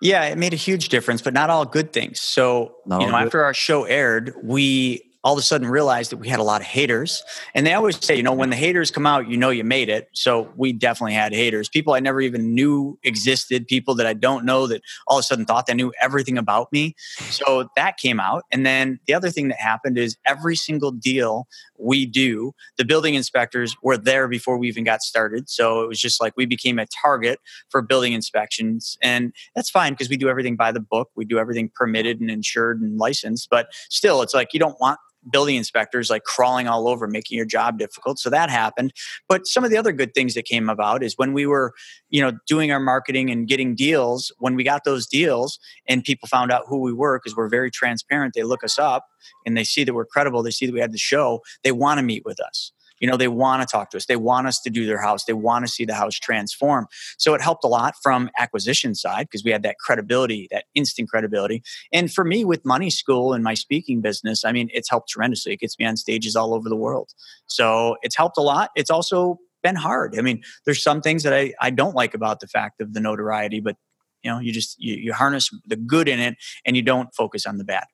Yeah, 0.00 0.24
it 0.24 0.38
made 0.38 0.52
a 0.52 0.56
huge 0.56 0.88
difference, 0.90 1.22
but 1.22 1.34
not 1.34 1.50
all 1.50 1.64
good 1.64 1.92
things. 1.92 2.20
So, 2.20 2.76
not 2.86 3.00
you 3.00 3.08
know, 3.08 3.16
after 3.16 3.42
our 3.42 3.54
show 3.54 3.84
aired, 3.84 4.34
we 4.42 5.05
all 5.26 5.32
of 5.32 5.40
a 5.40 5.42
sudden 5.42 5.66
realized 5.66 6.12
that 6.12 6.18
we 6.18 6.28
had 6.28 6.38
a 6.38 6.44
lot 6.44 6.60
of 6.60 6.68
haters. 6.68 7.24
And 7.52 7.66
they 7.66 7.74
always 7.74 7.98
say, 8.02 8.14
you 8.14 8.22
know, 8.22 8.32
when 8.32 8.50
the 8.50 8.54
haters 8.54 8.92
come 8.92 9.06
out, 9.06 9.28
you 9.28 9.36
know 9.36 9.50
you 9.50 9.64
made 9.64 9.88
it. 9.88 10.08
So 10.12 10.48
we 10.54 10.72
definitely 10.72 11.14
had 11.14 11.34
haters. 11.34 11.68
People 11.68 11.94
I 11.94 11.98
never 11.98 12.20
even 12.20 12.54
knew 12.54 12.96
existed, 13.02 13.66
people 13.66 13.96
that 13.96 14.06
I 14.06 14.14
don't 14.14 14.44
know 14.44 14.68
that 14.68 14.82
all 15.08 15.18
of 15.18 15.22
a 15.22 15.24
sudden 15.24 15.44
thought 15.44 15.66
they 15.66 15.74
knew 15.74 15.92
everything 16.00 16.38
about 16.38 16.72
me. 16.72 16.94
So 17.28 17.68
that 17.74 17.96
came 17.96 18.20
out. 18.20 18.44
And 18.52 18.64
then 18.64 19.00
the 19.08 19.14
other 19.14 19.30
thing 19.30 19.48
that 19.48 19.58
happened 19.58 19.98
is 19.98 20.16
every 20.24 20.54
single 20.54 20.92
deal 20.92 21.48
we 21.76 22.06
do, 22.06 22.52
the 22.78 22.84
building 22.84 23.16
inspectors 23.16 23.76
were 23.82 23.98
there 23.98 24.28
before 24.28 24.56
we 24.58 24.68
even 24.68 24.84
got 24.84 25.02
started. 25.02 25.50
So 25.50 25.82
it 25.82 25.88
was 25.88 25.98
just 25.98 26.20
like 26.20 26.34
we 26.36 26.46
became 26.46 26.78
a 26.78 26.86
target 26.86 27.40
for 27.68 27.82
building 27.82 28.12
inspections. 28.12 28.96
And 29.02 29.32
that's 29.56 29.70
fine 29.70 29.92
because 29.92 30.08
we 30.08 30.16
do 30.16 30.28
everything 30.28 30.54
by 30.54 30.70
the 30.70 30.78
book. 30.78 31.10
We 31.16 31.24
do 31.24 31.40
everything 31.40 31.68
permitted 31.74 32.20
and 32.20 32.30
insured 32.30 32.80
and 32.80 32.96
licensed. 32.96 33.48
But 33.50 33.66
still, 33.88 34.22
it's 34.22 34.32
like 34.32 34.54
you 34.54 34.60
don't 34.60 34.80
want 34.80 35.00
building 35.30 35.56
inspectors 35.56 36.10
like 36.10 36.24
crawling 36.24 36.68
all 36.68 36.88
over, 36.88 37.06
making 37.06 37.36
your 37.36 37.46
job 37.46 37.78
difficult. 37.78 38.18
So 38.18 38.30
that 38.30 38.50
happened. 38.50 38.92
But 39.28 39.46
some 39.46 39.64
of 39.64 39.70
the 39.70 39.76
other 39.76 39.92
good 39.92 40.14
things 40.14 40.34
that 40.34 40.44
came 40.44 40.68
about 40.68 41.02
is 41.02 41.14
when 41.16 41.32
we 41.32 41.46
were, 41.46 41.72
you 42.10 42.20
know, 42.20 42.32
doing 42.46 42.72
our 42.72 42.80
marketing 42.80 43.30
and 43.30 43.48
getting 43.48 43.74
deals, 43.74 44.32
when 44.38 44.54
we 44.54 44.64
got 44.64 44.84
those 44.84 45.06
deals 45.06 45.58
and 45.88 46.04
people 46.04 46.28
found 46.28 46.52
out 46.52 46.64
who 46.66 46.80
we 46.80 46.92
were, 46.92 47.18
because 47.18 47.36
we're 47.36 47.48
very 47.48 47.70
transparent, 47.70 48.34
they 48.34 48.42
look 48.42 48.64
us 48.64 48.78
up 48.78 49.06
and 49.44 49.56
they 49.56 49.64
see 49.64 49.84
that 49.84 49.94
we're 49.94 50.06
credible, 50.06 50.42
they 50.42 50.50
see 50.50 50.66
that 50.66 50.72
we 50.72 50.80
had 50.80 50.92
the 50.92 50.98
show, 50.98 51.42
they 51.64 51.72
want 51.72 51.98
to 51.98 52.02
meet 52.02 52.24
with 52.24 52.40
us 52.40 52.72
you 53.00 53.08
know 53.08 53.16
they 53.16 53.28
want 53.28 53.62
to 53.62 53.66
talk 53.66 53.90
to 53.90 53.96
us. 53.96 54.06
They 54.06 54.16
want 54.16 54.46
us 54.46 54.60
to 54.62 54.70
do 54.70 54.86
their 54.86 55.00
house. 55.00 55.24
They 55.24 55.32
want 55.32 55.66
to 55.66 55.72
see 55.72 55.84
the 55.84 55.94
house 55.94 56.14
transform. 56.14 56.86
So 57.18 57.34
it 57.34 57.40
helped 57.40 57.64
a 57.64 57.68
lot 57.68 57.94
from 58.02 58.30
acquisition 58.38 58.94
side 58.94 59.26
because 59.30 59.44
we 59.44 59.50
had 59.50 59.62
that 59.62 59.78
credibility 59.78 60.48
that 60.50 60.64
instant 60.74 61.08
credibility. 61.08 61.62
And 61.92 62.12
for 62.12 62.24
me 62.24 62.44
with 62.44 62.64
money 62.64 62.90
school 62.90 63.32
and 63.32 63.42
my 63.44 63.54
speaking 63.54 64.00
business 64.00 64.44
i 64.44 64.52
mean 64.52 64.68
it's 64.72 64.90
helped 64.90 65.08
tremendously. 65.08 65.52
It 65.52 65.60
gets 65.60 65.78
me 65.78 65.86
on 65.86 65.96
stages 65.96 66.36
all 66.36 66.54
over 66.54 66.68
the 66.68 66.76
world. 66.76 67.10
So 67.46 67.96
it's 68.02 68.16
helped 68.16 68.38
a 68.38 68.42
lot. 68.42 68.70
It's 68.76 68.90
also 68.90 69.38
been 69.62 69.76
hard. 69.76 70.18
I 70.18 70.22
mean 70.22 70.42
there's 70.64 70.82
some 70.82 71.00
things 71.00 71.22
that 71.22 71.32
i, 71.32 71.52
I 71.60 71.70
don't 71.70 71.94
like 71.94 72.14
about 72.14 72.40
the 72.40 72.46
fact 72.46 72.80
of 72.80 72.92
the 72.92 73.00
notoriety 73.00 73.60
but 73.60 73.76
you 74.22 74.30
know 74.30 74.38
you 74.38 74.52
just 74.52 74.76
you, 74.78 74.94
you 74.96 75.12
harness 75.12 75.50
the 75.66 75.76
good 75.76 76.08
in 76.08 76.18
it 76.18 76.36
and 76.64 76.76
you 76.76 76.82
don't 76.82 77.14
focus 77.14 77.46
on 77.46 77.58
the 77.58 77.64
bad. 77.64 77.84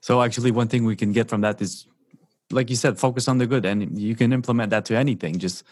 So 0.00 0.22
actually 0.22 0.50
one 0.50 0.68
thing 0.68 0.84
we 0.84 0.96
can 0.96 1.12
get 1.12 1.28
from 1.28 1.40
that 1.42 1.60
is 1.60 1.86
like 2.52 2.70
you 2.70 2.76
said, 2.76 2.98
focus 2.98 3.28
on 3.28 3.38
the 3.38 3.46
good, 3.46 3.64
and 3.64 3.98
you 3.98 4.14
can 4.14 4.32
implement 4.32 4.70
that 4.70 4.84
to 4.86 4.96
anything. 4.96 5.38
Just 5.38 5.64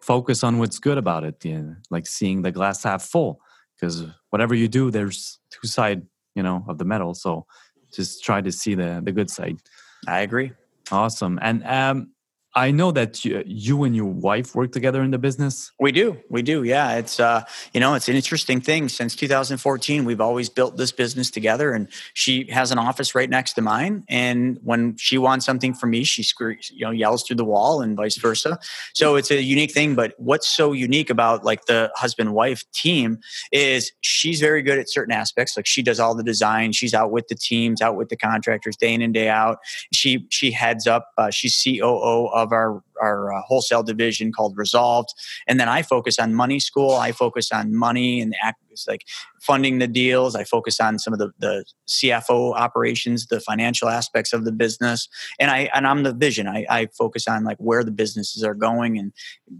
focus 0.00 0.44
on 0.44 0.58
what's 0.58 0.78
good 0.78 0.98
about 0.98 1.24
it, 1.24 1.44
yeah, 1.44 1.62
like 1.90 2.06
seeing 2.06 2.42
the 2.42 2.52
glass 2.52 2.82
half 2.82 3.02
full. 3.02 3.40
Because 3.76 4.04
whatever 4.30 4.54
you 4.54 4.68
do, 4.68 4.90
there's 4.90 5.38
two 5.50 5.66
side, 5.66 6.02
you 6.34 6.42
know, 6.42 6.64
of 6.68 6.78
the 6.78 6.84
metal. 6.84 7.14
So 7.14 7.46
just 7.92 8.24
try 8.24 8.40
to 8.40 8.52
see 8.52 8.74
the 8.74 9.00
the 9.04 9.12
good 9.12 9.30
side. 9.30 9.58
I 10.06 10.20
agree. 10.20 10.52
Awesome. 10.90 11.38
And 11.40 11.64
um, 11.64 12.13
I 12.56 12.70
know 12.70 12.92
that 12.92 13.24
you, 13.24 13.42
you, 13.46 13.82
and 13.82 13.96
your 13.96 14.06
wife 14.06 14.54
work 14.54 14.70
together 14.70 15.02
in 15.02 15.10
the 15.10 15.18
business. 15.18 15.72
We 15.80 15.90
do. 15.90 16.18
We 16.30 16.42
do. 16.42 16.62
Yeah. 16.62 16.96
It's, 16.96 17.18
uh, 17.18 17.42
you 17.72 17.80
know, 17.80 17.94
it's 17.94 18.08
an 18.08 18.14
interesting 18.14 18.60
thing. 18.60 18.88
Since 18.88 19.16
2014, 19.16 20.04
we've 20.04 20.20
always 20.20 20.48
built 20.48 20.76
this 20.76 20.92
business 20.92 21.32
together 21.32 21.72
and 21.72 21.88
she 22.12 22.48
has 22.50 22.70
an 22.70 22.78
office 22.78 23.14
right 23.14 23.28
next 23.28 23.54
to 23.54 23.62
mine. 23.62 24.04
And 24.08 24.60
when 24.62 24.96
she 24.96 25.18
wants 25.18 25.44
something 25.44 25.74
from 25.74 25.90
me, 25.90 26.04
she 26.04 26.22
screams, 26.22 26.70
you 26.70 26.84
know, 26.84 26.92
yells 26.92 27.24
through 27.24 27.36
the 27.36 27.44
wall 27.44 27.82
and 27.82 27.96
vice 27.96 28.16
versa. 28.18 28.58
So 28.92 29.16
it's 29.16 29.32
a 29.32 29.42
unique 29.42 29.72
thing. 29.72 29.96
But 29.96 30.14
what's 30.18 30.48
so 30.48 30.72
unique 30.72 31.10
about 31.10 31.44
like 31.44 31.66
the 31.66 31.90
husband 31.96 32.34
wife 32.34 32.62
team 32.72 33.18
is 33.50 33.90
she's 34.02 34.38
very 34.40 34.62
good 34.62 34.78
at 34.78 34.88
certain 34.88 35.12
aspects. 35.12 35.56
Like 35.56 35.66
she 35.66 35.82
does 35.82 35.98
all 35.98 36.14
the 36.14 36.22
design. 36.22 36.70
She's 36.70 36.94
out 36.94 37.10
with 37.10 37.26
the 37.26 37.34
teams, 37.34 37.82
out 37.82 37.96
with 37.96 38.10
the 38.10 38.16
contractors 38.16 38.76
day 38.76 38.94
in 38.94 39.02
and 39.02 39.12
day 39.12 39.28
out. 39.28 39.58
She, 39.92 40.26
she 40.30 40.52
heads 40.52 40.86
up, 40.86 41.10
uh, 41.18 41.30
she's 41.30 41.60
COO 41.60 42.28
of 42.28 42.43
of 42.44 42.52
our 42.52 42.82
our 43.00 43.32
uh, 43.32 43.42
wholesale 43.42 43.82
division 43.82 44.32
called 44.32 44.56
Resolved, 44.56 45.10
and 45.46 45.58
then 45.58 45.68
I 45.68 45.82
focus 45.82 46.18
on 46.18 46.34
money 46.34 46.60
school. 46.60 46.92
I 46.92 47.12
focus 47.12 47.50
on 47.50 47.74
money 47.74 48.20
and 48.20 48.34
it's 48.74 48.86
like 48.86 49.06
funding 49.40 49.78
the 49.78 49.86
deals. 49.86 50.36
I 50.36 50.44
focus 50.44 50.78
on 50.80 50.98
some 50.98 51.12
of 51.12 51.18
the, 51.18 51.30
the 51.38 51.64
CFO 51.88 52.54
operations, 52.54 53.26
the 53.26 53.40
financial 53.40 53.88
aspects 53.88 54.32
of 54.32 54.44
the 54.44 54.52
business, 54.52 55.08
and 55.38 55.50
I 55.50 55.70
and 55.74 55.86
I'm 55.86 56.02
the 56.02 56.12
vision. 56.12 56.46
I, 56.46 56.66
I 56.68 56.86
focus 56.86 57.26
on 57.26 57.44
like 57.44 57.56
where 57.58 57.82
the 57.82 57.90
businesses 57.90 58.44
are 58.44 58.54
going 58.54 58.98
and 58.98 59.12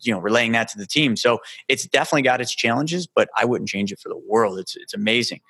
you 0.02 0.12
know 0.12 0.18
relaying 0.20 0.52
that 0.52 0.68
to 0.68 0.78
the 0.78 0.86
team. 0.86 1.16
So 1.16 1.38
it's 1.68 1.86
definitely 1.86 2.22
got 2.22 2.40
its 2.40 2.54
challenges, 2.54 3.06
but 3.06 3.28
I 3.36 3.44
wouldn't 3.46 3.68
change 3.68 3.92
it 3.92 3.98
for 4.00 4.10
the 4.10 4.18
world. 4.28 4.58
It's 4.58 4.76
it's 4.76 4.94
amazing. 4.94 5.40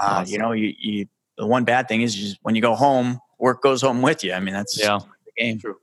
Uh, 0.00 0.24
You 0.26 0.38
know, 0.38 0.52
you, 0.52 0.74
you 0.78 1.06
the 1.38 1.46
one 1.46 1.64
bad 1.64 1.88
thing 1.88 2.02
is 2.02 2.14
just 2.14 2.38
when 2.42 2.54
you 2.54 2.62
go 2.62 2.74
home, 2.74 3.20
work 3.38 3.62
goes 3.62 3.82
home 3.82 4.02
with 4.02 4.24
you. 4.24 4.32
I 4.32 4.40
mean, 4.40 4.54
that's 4.54 4.78
yeah. 4.78 4.98
the 4.98 5.32
game. 5.42 5.58
True. 5.58 5.76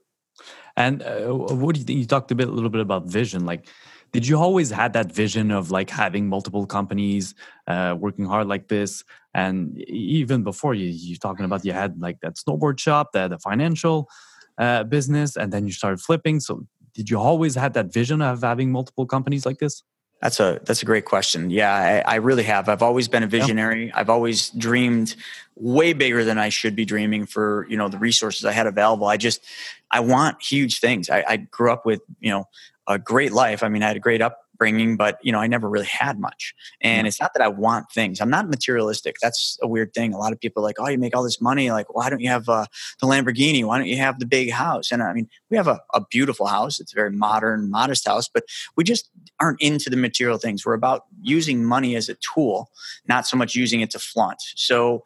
And 0.78 1.02
uh, 1.02 1.34
what 1.34 1.74
do 1.74 1.80
you 1.80 1.84
think? 1.84 1.98
You 1.98 2.06
talked 2.06 2.30
a 2.30 2.36
bit, 2.36 2.48
a 2.48 2.52
little 2.52 2.70
bit 2.70 2.80
about 2.80 3.06
vision. 3.06 3.44
Like, 3.44 3.66
did 4.12 4.26
you 4.28 4.38
always 4.38 4.70
had 4.70 4.92
that 4.92 5.12
vision 5.12 5.50
of 5.50 5.72
like 5.72 5.90
having 5.90 6.28
multiple 6.28 6.66
companies, 6.66 7.34
uh, 7.66 7.96
working 7.98 8.24
hard 8.26 8.46
like 8.46 8.68
this? 8.68 9.02
And 9.34 9.76
even 9.88 10.44
before 10.44 10.74
you, 10.74 10.86
you 10.86 11.16
talking 11.16 11.44
about 11.44 11.64
you 11.64 11.72
had 11.72 12.00
like 12.00 12.20
that 12.20 12.36
snowboard 12.36 12.78
shop, 12.78 13.10
the, 13.12 13.26
the 13.26 13.38
financial 13.40 14.08
uh, 14.56 14.84
business, 14.84 15.36
and 15.36 15.52
then 15.52 15.66
you 15.66 15.72
started 15.72 16.00
flipping. 16.00 16.38
So, 16.40 16.64
did 16.94 17.10
you 17.10 17.18
always 17.18 17.56
had 17.56 17.74
that 17.74 17.92
vision 17.92 18.22
of 18.22 18.42
having 18.42 18.70
multiple 18.72 19.06
companies 19.06 19.44
like 19.44 19.58
this? 19.58 19.82
That's 20.20 20.40
a 20.40 20.60
that's 20.64 20.82
a 20.82 20.84
great 20.84 21.04
question. 21.04 21.50
Yeah, 21.50 21.72
I, 22.06 22.14
I, 22.14 22.16
really 22.16 22.42
have. 22.42 22.68
I've 22.68 22.82
always 22.82 23.06
been 23.06 23.22
a 23.22 23.28
visionary. 23.28 23.86
Yeah. 23.86 23.92
I've 23.94 24.10
always 24.10 24.50
dreamed 24.50 25.14
way 25.54 25.92
bigger 25.92 26.24
than 26.24 26.38
I 26.38 26.48
should 26.48 26.74
be 26.74 26.84
dreaming 26.84 27.24
for 27.24 27.66
you 27.68 27.76
know 27.76 27.88
the 27.88 27.98
resources 27.98 28.44
I 28.44 28.50
had 28.50 28.66
available. 28.66 29.06
I 29.06 29.16
just 29.16 29.44
I 29.92 30.00
want 30.00 30.42
huge 30.42 30.80
things. 30.80 31.08
I, 31.08 31.24
I 31.26 31.36
grew 31.36 31.70
up 31.70 31.86
with 31.86 32.00
you 32.18 32.30
know 32.30 32.48
a 32.88 32.98
great 32.98 33.32
life. 33.32 33.62
I 33.62 33.68
mean, 33.68 33.82
I 33.84 33.86
had 33.86 33.96
a 33.96 34.00
great 34.00 34.20
up 34.20 34.40
upbringing, 34.58 34.96
but 34.96 35.18
you 35.22 35.32
know, 35.32 35.38
I 35.38 35.46
never 35.46 35.68
really 35.68 35.86
had 35.86 36.18
much. 36.18 36.54
And 36.80 37.06
it's 37.06 37.20
not 37.20 37.32
that 37.34 37.42
I 37.42 37.48
want 37.48 37.90
things. 37.92 38.20
I'm 38.20 38.30
not 38.30 38.48
materialistic. 38.48 39.16
That's 39.22 39.58
a 39.62 39.68
weird 39.68 39.94
thing. 39.94 40.12
A 40.12 40.18
lot 40.18 40.32
of 40.32 40.40
people 40.40 40.62
are 40.62 40.66
like, 40.66 40.76
oh, 40.78 40.88
you 40.88 40.98
make 40.98 41.16
all 41.16 41.22
this 41.22 41.40
money. 41.40 41.70
Like, 41.70 41.94
why 41.94 42.10
don't 42.10 42.20
you 42.20 42.28
have 42.28 42.48
uh, 42.48 42.66
the 43.00 43.06
Lamborghini? 43.06 43.64
Why 43.64 43.78
don't 43.78 43.86
you 43.86 43.96
have 43.98 44.18
the 44.18 44.26
big 44.26 44.50
house? 44.50 44.90
And 44.90 45.02
I 45.02 45.12
mean, 45.12 45.28
we 45.50 45.56
have 45.56 45.68
a, 45.68 45.80
a 45.94 46.04
beautiful 46.10 46.46
house. 46.46 46.80
It's 46.80 46.92
a 46.92 46.96
very 46.96 47.12
modern, 47.12 47.70
modest 47.70 48.06
house, 48.06 48.28
but 48.28 48.44
we 48.76 48.84
just 48.84 49.10
aren't 49.40 49.60
into 49.60 49.90
the 49.90 49.96
material 49.96 50.38
things. 50.38 50.66
We're 50.66 50.74
about 50.74 51.04
using 51.22 51.64
money 51.64 51.94
as 51.94 52.08
a 52.08 52.14
tool, 52.14 52.70
not 53.06 53.26
so 53.26 53.36
much 53.36 53.54
using 53.54 53.80
it 53.80 53.90
to 53.90 53.98
flaunt. 53.98 54.42
So 54.56 55.04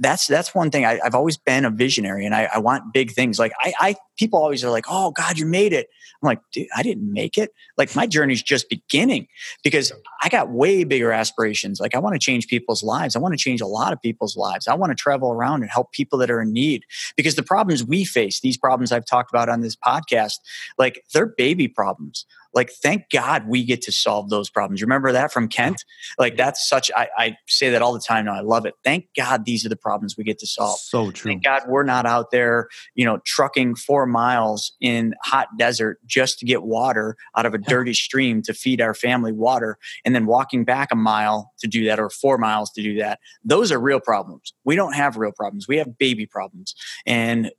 that's 0.00 0.26
that's 0.26 0.54
one 0.54 0.70
thing 0.70 0.84
I, 0.84 0.98
have 1.04 1.14
always 1.14 1.36
been 1.36 1.64
a 1.64 1.70
visionary 1.70 2.24
and 2.24 2.34
I, 2.34 2.48
I 2.54 2.58
want 2.58 2.92
big 2.92 3.12
things. 3.12 3.38
Like 3.38 3.52
I, 3.60 3.72
I, 3.78 3.96
people 4.18 4.42
always 4.42 4.64
are 4.64 4.70
like 4.70 4.86
oh 4.88 5.12
god 5.12 5.38
you 5.38 5.46
made 5.46 5.72
it. 5.72 5.88
I'm 6.22 6.26
like 6.26 6.40
dude 6.52 6.66
i 6.74 6.82
didn't 6.82 7.12
make 7.12 7.36
it. 7.38 7.52
Like 7.76 7.94
my 7.94 8.06
journey's 8.06 8.42
just 8.42 8.68
beginning 8.68 9.28
because 9.62 9.92
i 10.22 10.28
got 10.28 10.50
way 10.50 10.84
bigger 10.84 11.12
aspirations. 11.12 11.80
Like 11.80 11.94
i 11.94 11.98
want 11.98 12.14
to 12.14 12.18
change 12.18 12.48
people's 12.48 12.82
lives. 12.82 13.14
I 13.14 13.18
want 13.18 13.34
to 13.34 13.38
change 13.38 13.60
a 13.60 13.66
lot 13.66 13.92
of 13.92 14.00
people's 14.00 14.36
lives. 14.36 14.66
I 14.66 14.74
want 14.74 14.90
to 14.90 14.96
travel 14.96 15.30
around 15.30 15.62
and 15.62 15.70
help 15.70 15.92
people 15.92 16.18
that 16.18 16.30
are 16.30 16.40
in 16.40 16.52
need 16.52 16.84
because 17.16 17.34
the 17.34 17.42
problems 17.42 17.84
we 17.84 18.04
face 18.04 18.40
these 18.40 18.56
problems 18.56 18.92
i've 18.92 19.04
talked 19.04 19.30
about 19.30 19.48
on 19.48 19.60
this 19.60 19.76
podcast 19.76 20.38
like 20.78 21.04
they're 21.12 21.26
baby 21.26 21.68
problems 21.68 22.24
like 22.52 22.70
thank 22.82 23.10
god 23.10 23.46
we 23.46 23.64
get 23.64 23.82
to 23.82 23.92
solve 23.92 24.30
those 24.30 24.50
problems. 24.50 24.82
Remember 24.82 25.12
that 25.12 25.32
from 25.32 25.48
kent? 25.48 25.84
Like 26.18 26.36
that's 26.36 26.68
such 26.68 26.90
I, 26.96 27.08
I, 27.16 27.36
say 27.46 27.70
that 27.70 27.82
all 27.82 27.92
the 27.92 28.00
time 28.00 28.24
now 28.24 28.34
i 28.34 28.40
love 28.40 28.66
it. 28.66 28.74
Thank 28.84 29.06
god 29.16 29.44
these 29.44 29.64
are 29.64 29.68
the 29.68 29.76
problems 29.76 30.16
we 30.16 30.24
get 30.24 30.38
to 30.40 30.46
solve. 30.46 30.78
So 30.78 31.10
true. 31.10 31.30
Thank 31.30 31.44
god 31.44 31.62
we're 31.68 31.84
not 31.84 32.06
out 32.06 32.30
there 32.30 32.68
you 32.94 33.04
know 33.04 33.18
trucking 33.24 33.76
four 33.76 34.06
miles 34.06 34.72
in 34.80 35.14
hot 35.22 35.48
desert 35.58 35.98
just 36.06 36.38
to 36.40 36.46
get 36.46 36.62
water 36.62 37.16
out 37.36 37.46
of 37.46 37.54
a 37.54 37.58
dirty 37.58 37.94
stream 37.94 38.42
to 38.42 38.54
feed 38.54 38.80
our 38.80 38.94
family 38.94 39.32
water 39.32 39.78
and 40.04 40.14
then 40.14 40.26
walking 40.26 40.64
back 40.64 40.88
a 40.90 40.96
mile 40.96 41.52
to 41.58 41.66
do 41.66 41.84
that 41.84 41.98
or 41.98 42.10
four 42.10 42.38
miles 42.38 42.70
to 42.72 42.82
do 42.82 42.98
that. 42.98 43.20
Those 43.44 43.72
are 43.72 43.80
real 43.80 44.00
problems. 44.00 44.52
We 44.64 44.76
don't 44.76 44.94
have 44.94 45.16
real 45.16 45.32
problems. 45.32 45.68
We 45.68 45.76
have 45.76 45.98
baby 45.98 46.26
problems. 46.26 46.74
And 47.06 47.50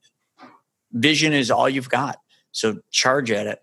vision 0.92 1.34
is 1.34 1.50
all 1.50 1.70
you've 1.70 1.90
got. 1.90 2.18
So 2.52 2.78
charge 2.92 3.32
at 3.32 3.48
it 3.48 3.60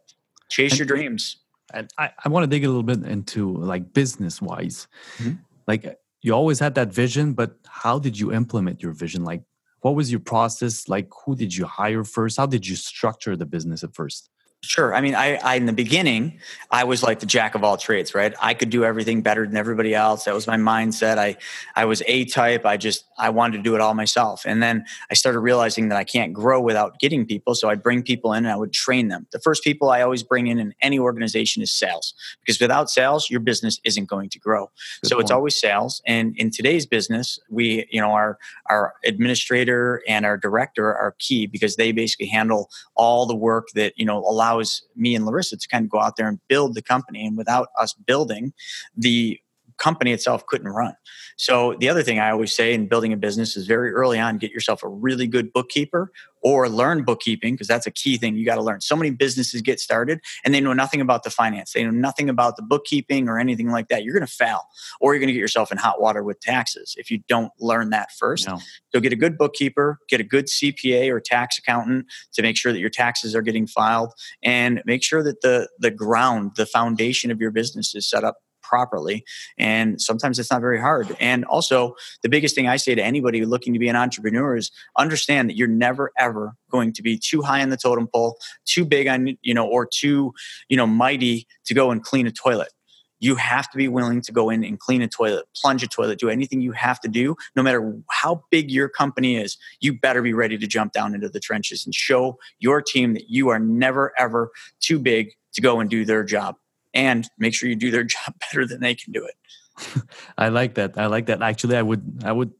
chase 0.49 0.73
and, 0.73 0.79
your 0.79 0.87
dreams. 0.87 1.37
and 1.75 1.91
i, 1.99 2.11
I 2.25 2.29
want 2.29 2.45
to 2.45 2.47
dig 2.49 2.65
a 2.65 2.69
little 2.69 2.83
bit 2.83 3.03
into 3.05 3.57
like 3.57 3.93
business 3.93 4.41
wise 4.41 4.89
mm-hmm. 5.19 5.35
like 5.67 5.99
you 6.23 6.33
always 6.33 6.59
had 6.59 6.75
that 6.75 6.93
vision 6.93 7.33
but 7.33 7.57
how 7.67 7.99
did 7.99 8.19
you 8.19 8.33
implement 8.33 8.83
your 8.83 8.93
vision? 8.93 9.25
Like 9.25 9.43
what 9.81 9.95
was 9.95 10.11
your 10.11 10.21
process? 10.21 10.89
Like 10.89 11.09
who 11.25 11.37
did 11.37 11.55
you 11.55 11.65
hire 11.65 12.05
first? 12.05 12.37
How 12.37 12.47
did 12.47 12.67
you 12.67 12.77
structure 12.77 13.37
the 13.37 13.47
business 13.47 13.85
at 13.85 13.95
first 13.95 14.31
Sure. 14.65 14.93
I 14.93 15.01
mean, 15.01 15.15
I, 15.15 15.37
I, 15.37 15.55
in 15.55 15.67
the 15.67 15.73
beginning, 15.73 16.41
I 16.73 16.83
was 16.83 17.01
like 17.01 17.21
the 17.21 17.27
jack 17.27 17.55
of 17.55 17.63
all 17.63 17.77
trades, 17.77 18.13
right? 18.13 18.35
I 18.43 18.55
could 18.55 18.71
do 18.71 18.85
everything 18.85 19.23
better 19.23 19.47
than 19.47 19.57
everybody 19.57 19.95
else. 19.95 20.25
That 20.25 20.35
was 20.35 20.49
my 20.49 20.57
mindset. 20.57 21.17
I 21.17 21.37
I 21.77 21.85
was 21.85 22.03
A 22.09 22.25
type. 22.25 22.67
I 22.67 22.77
just 22.77 23.05
I 23.17 23.31
wanted 23.31 23.59
to 23.59 23.63
do 23.63 23.77
it 23.77 23.81
all 23.81 23.95
myself. 23.95 24.43
And 24.45 24.61
then 24.61 24.85
I 25.13 25.15
started 25.15 25.39
realizing 25.39 25.91
that 25.91 25.97
I 25.97 26.03
can't 26.03 26.33
grow 26.33 26.61
without 26.61 26.99
getting 26.99 27.25
people. 27.25 27.55
So 27.55 27.71
I'd 27.71 27.85
bring 27.85 28.03
people 28.03 28.33
in 28.33 28.45
and 28.45 28.53
I 28.53 28.57
would 28.57 28.73
train 28.73 29.07
them. 29.09 29.29
The 29.31 29.39
first 29.39 29.63
people 29.63 29.91
I 29.91 30.03
always 30.03 30.25
bring 30.25 30.49
in 30.49 30.59
in 30.59 30.75
any 30.83 30.99
organization 30.99 31.63
is 31.63 31.71
sales, 31.71 32.13
because 32.41 32.61
without 32.61 32.91
sales, 32.91 33.31
your 33.31 33.41
business 33.41 33.79
isn't 33.85 34.09
going 34.09 34.29
to 34.31 34.41
grow. 34.41 34.71
Good 35.03 35.11
so 35.11 35.17
point. 35.17 35.25
it's 35.25 35.31
always 35.31 35.59
sales. 35.59 36.03
And 36.05 36.37
in 36.37 36.51
today's 36.51 36.85
business, 36.85 37.39
we, 37.49 37.87
you 37.93 38.01
know, 38.01 38.11
our 38.11 38.39
our 38.69 38.95
administrator 39.05 40.03
and 40.09 40.27
our 40.27 40.37
director 40.37 40.93
are 40.93 41.15
key 41.21 41.47
because 41.47 41.77
they 41.77 41.93
basically 41.93 42.27
handle 42.27 42.71
all 42.97 43.25
the 43.25 43.37
work 43.37 43.69
that 43.77 43.93
you 43.97 44.05
know 44.05 44.19
allow 44.19 44.48
allows 44.49 44.83
me 44.97 45.15
and 45.15 45.25
Larissa 45.25 45.57
to 45.57 45.69
kind 45.69 45.85
of 45.85 45.91
go 45.91 46.01
out 46.01 46.17
there 46.17 46.29
and 46.29 46.41
build 46.49 46.75
the 46.75 46.83
company. 46.83 47.27
And 47.27 47.37
without 47.37 47.69
us 47.79 47.95
building, 47.95 48.53
the 48.97 49.39
company 49.79 50.13
itself 50.13 50.45
couldn't 50.47 50.69
run. 50.69 50.95
So 51.37 51.77
the 51.79 51.89
other 51.89 52.03
thing 52.03 52.19
I 52.19 52.31
always 52.31 52.55
say 52.55 52.75
in 52.75 52.89
building 52.89 53.13
a 53.13 53.17
business 53.17 53.57
is 53.57 53.67
very 53.67 53.93
early 53.93 54.19
on, 54.19 54.39
get 54.39 54.51
yourself 54.51 54.83
a 54.83 54.89
really 54.89 55.27
good 55.27 55.53
bookkeeper 55.53 56.11
or 56.43 56.69
learn 56.69 57.05
bookkeeping 57.05 57.55
because 57.55 57.69
that's 57.69 57.87
a 57.87 57.91
key 57.91 58.17
thing 58.17 58.37
you 58.37 58.45
got 58.45 58.57
to 58.57 58.63
learn. 58.63 58.81
So 58.81 58.97
many 58.97 59.11
businesses 59.11 59.63
get 59.63 59.81
started 59.81 60.21
and 60.45 60.55
they 60.55 60.61
know 60.61 60.73
nothing 60.73 61.01
about 61.01 61.23
the 61.23 61.31
finance. 61.31 61.73
They 61.73 61.85
know 61.85 61.91
nothing 61.91 62.29
about 62.29 62.57
the 62.57 62.63
bookkeeping 62.63 63.29
or 63.29 63.39
anything 63.39 63.71
like 63.71 63.89
that. 63.89 64.05
You're 64.05 64.15
going 64.15 64.27
to 64.27 64.33
fail 64.33 64.63
or 65.01 65.15
you're 65.15 65.21
going 65.21 65.29
to 65.29 65.33
get 65.33 65.41
yourself 65.41 65.73
in 65.73 65.79
hot 65.79 66.01
water 66.01 66.23
with 66.23 66.41
taxes 66.41 66.95
if 66.99 67.11
you 67.11 67.21
don't 67.29 67.53
learn 67.61 67.91
that 67.91 68.13
first. 68.13 68.49
No. 68.49 68.59
So 68.93 69.01
get 69.01 69.13
a 69.13 69.17
good 69.17 69.39
bookkeeper, 69.39 69.99
get 70.09 70.21
a 70.21 70.25
good 70.25 70.47
CPA 70.47 71.11
or 71.11 71.21
tax 71.21 71.59
accountant 71.59 72.07
to 72.35 72.43
make 72.43 72.57
sure 72.57 72.73
that 72.73 72.81
your 72.81 72.91
taxes 72.91 73.35
are 73.35 73.43
getting 73.43 73.67
filed 73.67 74.13
and 74.43 74.83
make 74.85 75.03
sure 75.03 75.23
that 75.23 75.41
the 75.43 75.69
the 75.79 75.91
ground, 75.91 76.53
the 76.57 76.67
foundation 76.67 77.31
of 77.31 77.41
your 77.41 77.51
business 77.51 77.95
is 77.95 78.09
set 78.09 78.25
up 78.25 78.39
properly. 78.69 79.25
And 79.57 80.01
sometimes 80.01 80.39
it's 80.39 80.51
not 80.51 80.61
very 80.61 80.81
hard. 80.81 81.17
And 81.19 81.45
also, 81.47 81.95
the 82.23 82.29
biggest 82.29 82.55
thing 82.55 82.69
I 82.69 82.77
say 82.77 82.95
to 82.95 83.03
anybody 83.03 83.45
looking 83.45 83.73
to 83.73 83.79
be 83.79 83.89
an 83.89 83.97
entrepreneur 83.97 84.57
is 84.57 84.71
understand 84.97 85.49
that 85.49 85.57
you're 85.57 85.69
never 85.69 86.13
ever 86.19 86.55
going 86.71 86.93
to 86.93 87.03
be 87.03 87.19
too 87.19 87.43
high 87.43 87.63
on 87.63 87.71
the 87.71 87.77
totem 87.77 88.07
pole, 88.07 88.39
too 88.67 88.85
big 88.85 89.09
on, 89.09 89.37
you 89.43 89.55
know, 89.55 89.67
or 89.67 89.87
too, 89.87 90.33
you 90.69 90.77
know, 90.77 90.87
mighty 90.87 91.47
to 91.65 91.75
go 91.75 91.91
and 91.91 92.03
clean 92.03 92.27
a 92.27 92.33
toilet 92.33 92.73
you 93.21 93.35
have 93.37 93.71
to 93.71 93.77
be 93.77 93.89
willing 93.89 94.21
to 94.23 94.33
go 94.33 94.51
in 94.51 94.65
and 94.65 94.79
clean 94.79 95.03
a 95.03 95.09
toilet, 95.09 95.45
plunge 95.57 95.83
a 95.83 95.89
toilet, 95.89 96.19
do 96.19 96.29
anything 96.29 96.61
you 96.61 96.73
have 96.73 97.01
to 97.01 97.09
do, 97.09 97.37
no 97.57 97.63
matter 97.63 97.97
how 98.11 98.45
big 98.51 98.71
your 98.71 98.89
company 98.89 99.37
is. 99.37 99.57
You 99.81 99.99
better 99.99 100.23
be 100.23 100.33
ready 100.33 100.57
to 100.59 100.67
jump 100.67 100.93
down 100.93 101.15
into 101.15 101.29
the 101.29 101.41
trenches 101.41 101.85
and 101.85 101.95
show 101.95 102.39
your 102.59 102.81
team 102.81 103.15
that 103.15 103.29
you 103.29 103.49
are 103.49 103.59
never, 103.59 104.13
ever 104.19 104.51
too 104.81 104.99
big 104.99 105.33
to 105.55 105.61
go 105.61 105.81
and 105.81 105.91
do 105.91 106.05
their 106.05 106.25
job 106.25 106.57
and 106.95 107.29
make 107.39 107.55
sure 107.55 107.69
you 107.69 107.77
do 107.77 107.91
their 107.91 108.05
job 108.15 108.35
better 108.41 108.67
than 108.67 108.81
they 108.81 108.95
can 108.95 109.13
do 109.13 109.27
it. 109.27 110.03
I 110.39 110.49
like 110.49 110.75
that. 110.75 110.99
I 110.99 111.07
like 111.07 111.27
that. 111.27 111.43
Actually, 111.43 111.77
I 111.77 111.83
would 111.83 112.23
I 112.25 112.33
would 112.33 112.53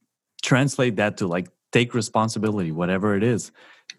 translate 0.43 0.97
that 0.97 1.17
to 1.19 1.27
like 1.27 1.49
take 1.73 1.95
responsibility, 1.95 2.73
whatever 2.73 3.17
it 3.17 3.23
is. 3.23 3.51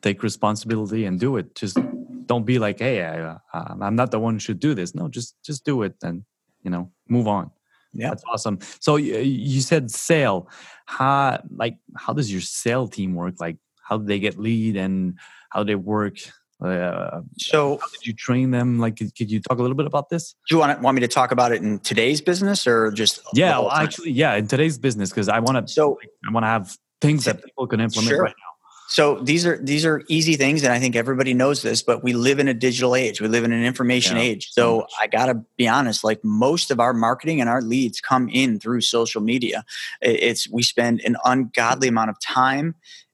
Take 0.01 0.23
responsibility 0.23 1.05
and 1.05 1.19
do 1.19 1.37
it. 1.37 1.55
Just 1.55 1.77
don't 2.25 2.45
be 2.45 2.59
like, 2.59 2.79
hey, 2.79 3.03
I, 3.03 3.21
uh, 3.21 3.37
I'm 3.53 3.95
not 3.95 4.11
the 4.11 4.19
one 4.19 4.35
who 4.35 4.39
should 4.39 4.59
do 4.59 4.73
this. 4.73 4.95
No, 4.95 5.07
just 5.09 5.35
just 5.43 5.65
do 5.65 5.83
it 5.83 5.95
and 6.03 6.23
you 6.63 6.71
know 6.71 6.91
move 7.07 7.27
on. 7.27 7.51
Yeah. 7.93 8.09
That's 8.09 8.23
awesome. 8.31 8.59
So 8.79 8.97
you, 8.97 9.17
you 9.17 9.61
said 9.61 9.91
sale. 9.91 10.47
How 10.85 11.41
like 11.49 11.77
how 11.97 12.13
does 12.13 12.31
your 12.31 12.41
sale 12.41 12.87
team 12.87 13.15
work? 13.15 13.35
Like 13.39 13.57
how 13.83 13.97
do 13.97 14.05
they 14.05 14.19
get 14.19 14.37
lead 14.37 14.77
and 14.77 15.17
how 15.49 15.63
do 15.63 15.67
they 15.67 15.75
work? 15.75 16.17
Uh, 16.63 17.21
so 17.37 17.77
how 17.77 17.87
did 17.87 18.05
you 18.05 18.13
train 18.13 18.51
them? 18.51 18.79
Like, 18.79 18.97
could, 18.97 19.15
could 19.15 19.31
you 19.31 19.39
talk 19.39 19.59
a 19.59 19.61
little 19.61 19.77
bit 19.77 19.85
about 19.85 20.09
this? 20.09 20.35
Do 20.47 20.55
you 20.55 20.59
want 20.59 20.81
want 20.81 20.95
me 20.95 21.01
to 21.01 21.07
talk 21.07 21.31
about 21.31 21.51
it 21.51 21.61
in 21.61 21.79
today's 21.79 22.21
business 22.21 22.67
or 22.67 22.91
just 22.91 23.21
yeah? 23.33 23.57
Well, 23.59 23.71
actually, 23.71 24.11
yeah, 24.11 24.35
in 24.35 24.47
today's 24.47 24.77
business 24.77 25.09
because 25.09 25.29
I 25.29 25.39
want 25.39 25.67
to. 25.67 25.71
So 25.71 25.91
like, 25.91 26.09
I 26.27 26.31
want 26.31 26.43
to 26.43 26.47
have 26.47 26.77
things 26.99 27.23
that 27.25 27.43
people 27.43 27.65
can 27.67 27.79
implement 27.79 28.09
sure. 28.09 28.23
right 28.23 28.35
now. 28.37 28.49
So 28.89 29.19
these 29.19 29.45
are 29.45 29.57
these 29.57 29.85
are 29.85 30.01
easy 30.07 30.35
things, 30.35 30.63
and 30.63 30.73
I 30.73 30.79
think 30.79 30.95
everybody 30.95 31.35
knows 31.35 31.61
this. 31.61 31.83
But 31.83 32.03
we 32.03 32.13
live 32.13 32.39
in 32.39 32.47
a 32.47 32.55
digital 32.55 32.95
age. 32.95 33.21
We 33.21 33.27
live 33.27 33.43
in 33.43 33.51
an 33.53 33.63
information 33.63 34.17
Yeah, 34.17 34.23
age. 34.23 34.49
so 34.51 34.79
So. 34.79 34.87
I 34.99 35.05
gotta 35.05 35.35
be 35.57 35.67
honest. 35.67 36.03
Like 36.03 36.19
most 36.23 36.71
of 36.71 36.79
our 36.79 36.91
marketing 36.91 37.39
and 37.39 37.49
our 37.49 37.61
leads 37.61 38.01
come 38.01 38.27
in 38.29 38.59
through 38.59 38.81
social 38.81 39.21
media. 39.21 39.63
It's 40.01 40.49
we 40.49 40.63
spend 40.63 41.01
an 41.01 41.17
ungodly 41.23 41.87
amount 41.87 42.09
of 42.09 42.19
time, 42.19 42.73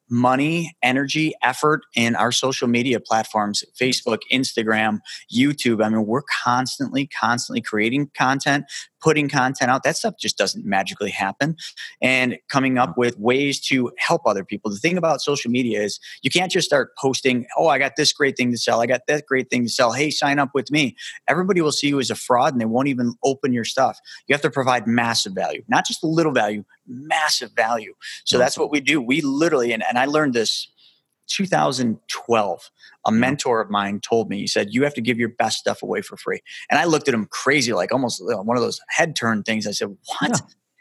money, 0.09 0.75
energy, 0.83 1.33
effort 1.41 1.81
in 1.95 2.15
our 2.15 2.31
social 2.31 2.67
media 2.67 2.99
platforms: 2.99 3.63
Facebook, 3.79 4.19
Instagram, 4.31 4.99
YouTube. 5.33 5.83
I 5.83 5.89
mean, 5.89 6.05
we're 6.05 6.23
constantly, 6.43 7.07
constantly 7.07 7.61
creating 7.61 8.11
content, 8.15 8.65
putting 9.05 9.29
content 9.29 9.69
out. 9.69 9.83
That 9.83 9.95
stuff 9.95 10.15
just 10.19 10.35
doesn't 10.35 10.65
magically 10.65 11.11
happen 11.11 11.55
and 12.01 12.37
coming 12.49 12.79
up 12.79 12.97
with 12.97 13.19
ways 13.19 13.61
to 13.67 13.91
help 13.99 14.23
other 14.25 14.43
people. 14.43 14.71
The 14.71 14.77
thing 14.77 14.97
about 14.97 15.21
social 15.21 15.51
media 15.51 15.81
is 15.81 15.99
you 16.23 16.31
can't 16.31 16.51
just 16.51 16.67
start 16.67 16.89
posting, 16.97 17.45
oh, 17.55 17.67
I 17.67 17.77
got 17.77 17.97
this 17.97 18.11
great 18.11 18.35
thing 18.35 18.51
to 18.51 18.57
sell. 18.57 18.81
I 18.81 18.87
got 18.87 19.01
that 19.07 19.27
great 19.27 19.51
thing 19.51 19.63
to 19.65 19.69
sell. 19.69 19.91
Hey, 19.91 20.09
sign 20.09 20.39
up 20.39 20.49
with 20.55 20.71
me. 20.71 20.95
Everybody 21.27 21.61
will 21.61 21.71
see 21.71 21.87
you 21.87 21.99
as 21.99 22.09
a 22.09 22.15
fraud 22.15 22.53
and 22.53 22.59
they 22.59 22.65
won't 22.65 22.87
even 22.87 23.13
open 23.23 23.53
your 23.53 23.63
stuff. 23.63 23.99
You 24.27 24.33
have 24.33 24.41
to 24.41 24.49
provide 24.49 24.87
massive 24.87 25.33
value, 25.33 25.61
not 25.67 25.85
just 25.85 26.03
a 26.03 26.07
little 26.07 26.31
value, 26.31 26.63
massive 26.88 27.51
value. 27.55 27.93
So 28.25 28.38
that's 28.38 28.57
what 28.57 28.71
we 28.71 28.79
do. 28.79 29.01
We 29.01 29.21
literally, 29.21 29.71
and, 29.73 29.83
and 29.88 29.97
I 29.97 30.05
learned 30.05 30.33
this 30.33 30.69
2012 31.27 32.69
a 33.07 33.09
mm-hmm. 33.11 33.19
mentor 33.19 33.61
of 33.61 33.69
mine 33.69 33.99
told 33.99 34.29
me 34.29 34.38
he 34.38 34.47
said 34.47 34.67
you 34.71 34.83
have 34.83 34.93
to 34.93 35.01
give 35.01 35.17
your 35.17 35.29
best 35.29 35.57
stuff 35.57 35.81
away 35.81 36.01
for 36.01 36.17
free 36.17 36.39
and 36.69 36.79
i 36.79 36.86
looked 36.86 37.07
at 37.07 37.13
him 37.13 37.25
crazy 37.31 37.73
like 37.73 37.91
almost 37.91 38.21
one 38.23 38.55
of 38.55 38.61
those 38.61 38.79
head 38.89 39.15
turn 39.15 39.41
things 39.43 39.65
i 39.65 39.71
said 39.71 39.88
what 39.88 40.29
Yeah. 40.29 40.36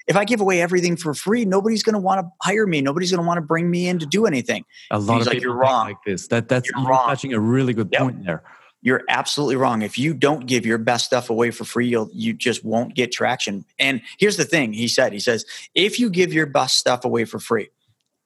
if 0.06 0.16
i 0.16 0.24
give 0.26 0.42
away 0.42 0.60
everything 0.60 0.96
for 0.96 1.14
free 1.14 1.46
nobody's 1.46 1.82
going 1.82 1.94
to 1.94 1.98
want 1.98 2.20
to 2.20 2.26
hire 2.42 2.66
me 2.66 2.82
nobody's 2.82 3.10
going 3.10 3.22
to 3.22 3.26
want 3.26 3.38
to 3.38 3.42
bring 3.42 3.70
me 3.70 3.88
in 3.88 3.98
to 4.00 4.06
do 4.06 4.26
anything 4.26 4.64
A 4.90 4.98
lot 4.98 5.22
of 5.22 5.26
like, 5.28 5.36
people 5.36 5.48
"You're 5.48 5.56
wrong. 5.56 5.86
like 5.86 5.96
this. 6.04 6.28
That 6.28 6.48
that's 6.48 6.68
you're, 6.68 6.86
wrong." 6.86 7.06
touching 7.08 7.32
a 7.32 7.40
really 7.40 7.72
good 7.72 7.88
Yep. 7.90 8.00
point 8.02 8.24
there. 8.26 8.42
You're 8.84 9.02
absolutely 9.08 9.56
wrong. 9.56 9.82
If 9.82 9.98
you 9.98 10.14
don't 10.14 10.46
give 10.46 10.64
your 10.64 10.78
best 10.78 11.06
stuff 11.06 11.30
away 11.30 11.50
for 11.50 11.64
free 11.64 11.88
you'll 11.88 12.10
you 12.12 12.32
just 12.32 12.64
won't 12.64 12.94
get 12.94 13.10
traction. 13.10 13.64
And 13.78 14.00
here's 14.18 14.36
the 14.36 14.44
thing 14.44 14.72
he 14.72 14.86
said. 14.86 15.12
He 15.12 15.18
says 15.18 15.44
if 15.74 15.98
you 15.98 16.10
give 16.10 16.32
your 16.32 16.46
best 16.46 16.76
stuff 16.76 17.04
away 17.04 17.24
for 17.24 17.40
free 17.40 17.70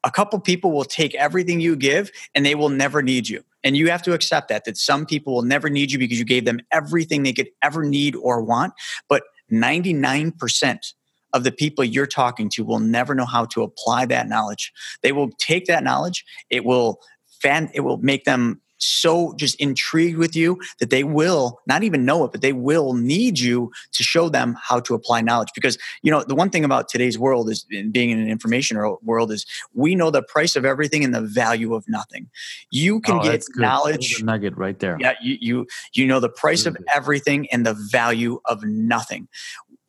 a 0.04 0.10
couple 0.10 0.38
people 0.40 0.72
will 0.72 0.84
take 0.84 1.14
everything 1.14 1.60
you 1.60 1.76
give 1.76 2.10
and 2.34 2.44
they 2.44 2.54
will 2.54 2.68
never 2.68 3.02
need 3.02 3.28
you. 3.28 3.42
And 3.64 3.76
you 3.76 3.90
have 3.90 4.02
to 4.02 4.12
accept 4.12 4.48
that 4.48 4.64
that 4.64 4.76
some 4.76 5.04
people 5.06 5.34
will 5.34 5.42
never 5.42 5.68
need 5.68 5.90
you 5.90 5.98
because 5.98 6.18
you 6.18 6.24
gave 6.24 6.44
them 6.44 6.60
everything 6.72 7.22
they 7.22 7.32
could 7.32 7.48
ever 7.62 7.84
need 7.84 8.14
or 8.14 8.42
want. 8.42 8.74
But 9.08 9.24
99% 9.52 10.94
of 11.32 11.44
the 11.44 11.52
people 11.52 11.84
you're 11.84 12.06
talking 12.06 12.48
to 12.50 12.64
will 12.64 12.78
never 12.78 13.14
know 13.14 13.26
how 13.26 13.44
to 13.46 13.62
apply 13.62 14.06
that 14.06 14.28
knowledge. 14.28 14.72
They 15.02 15.12
will 15.12 15.30
take 15.38 15.66
that 15.66 15.84
knowledge. 15.84 16.24
It 16.48 16.64
will 16.64 17.00
fan 17.42 17.70
it 17.74 17.80
will 17.80 17.98
make 17.98 18.24
them 18.24 18.60
so 18.78 19.34
just 19.36 19.54
intrigued 19.56 20.18
with 20.18 20.34
you 20.34 20.58
that 20.80 20.90
they 20.90 21.04
will 21.04 21.60
not 21.66 21.82
even 21.82 22.04
know 22.04 22.24
it 22.24 22.32
but 22.32 22.40
they 22.40 22.52
will 22.52 22.94
need 22.94 23.38
you 23.38 23.70
to 23.92 24.02
show 24.02 24.28
them 24.28 24.56
how 24.62 24.80
to 24.80 24.94
apply 24.94 25.20
knowledge 25.20 25.48
because 25.54 25.76
you 26.02 26.10
know 26.10 26.22
the 26.22 26.34
one 26.34 26.48
thing 26.50 26.64
about 26.64 26.88
today's 26.88 27.18
world 27.18 27.50
is 27.50 27.66
in 27.70 27.90
being 27.90 28.10
in 28.10 28.18
an 28.18 28.28
information 28.28 28.76
world 29.02 29.30
is 29.30 29.44
we 29.74 29.94
know 29.94 30.10
the 30.10 30.22
price 30.22 30.56
of 30.56 30.64
everything 30.64 31.04
and 31.04 31.14
the 31.14 31.20
value 31.20 31.74
of 31.74 31.84
nothing 31.88 32.28
you 32.70 33.00
can 33.00 33.18
Oh, 33.18 33.22
get 33.22 33.44
knowledge 33.56 34.22
nugget 34.22 34.56
right 34.56 34.78
there. 34.78 34.96
yeah, 35.00 35.14
you 35.20 35.36
you 35.40 35.66
you 35.94 36.06
know 36.06 36.20
the 36.20 36.28
price 36.28 36.66
of 36.66 36.76
everything 36.94 37.48
and 37.50 37.66
the 37.66 37.74
value 37.90 38.40
of 38.44 38.62
nothing. 38.64 39.28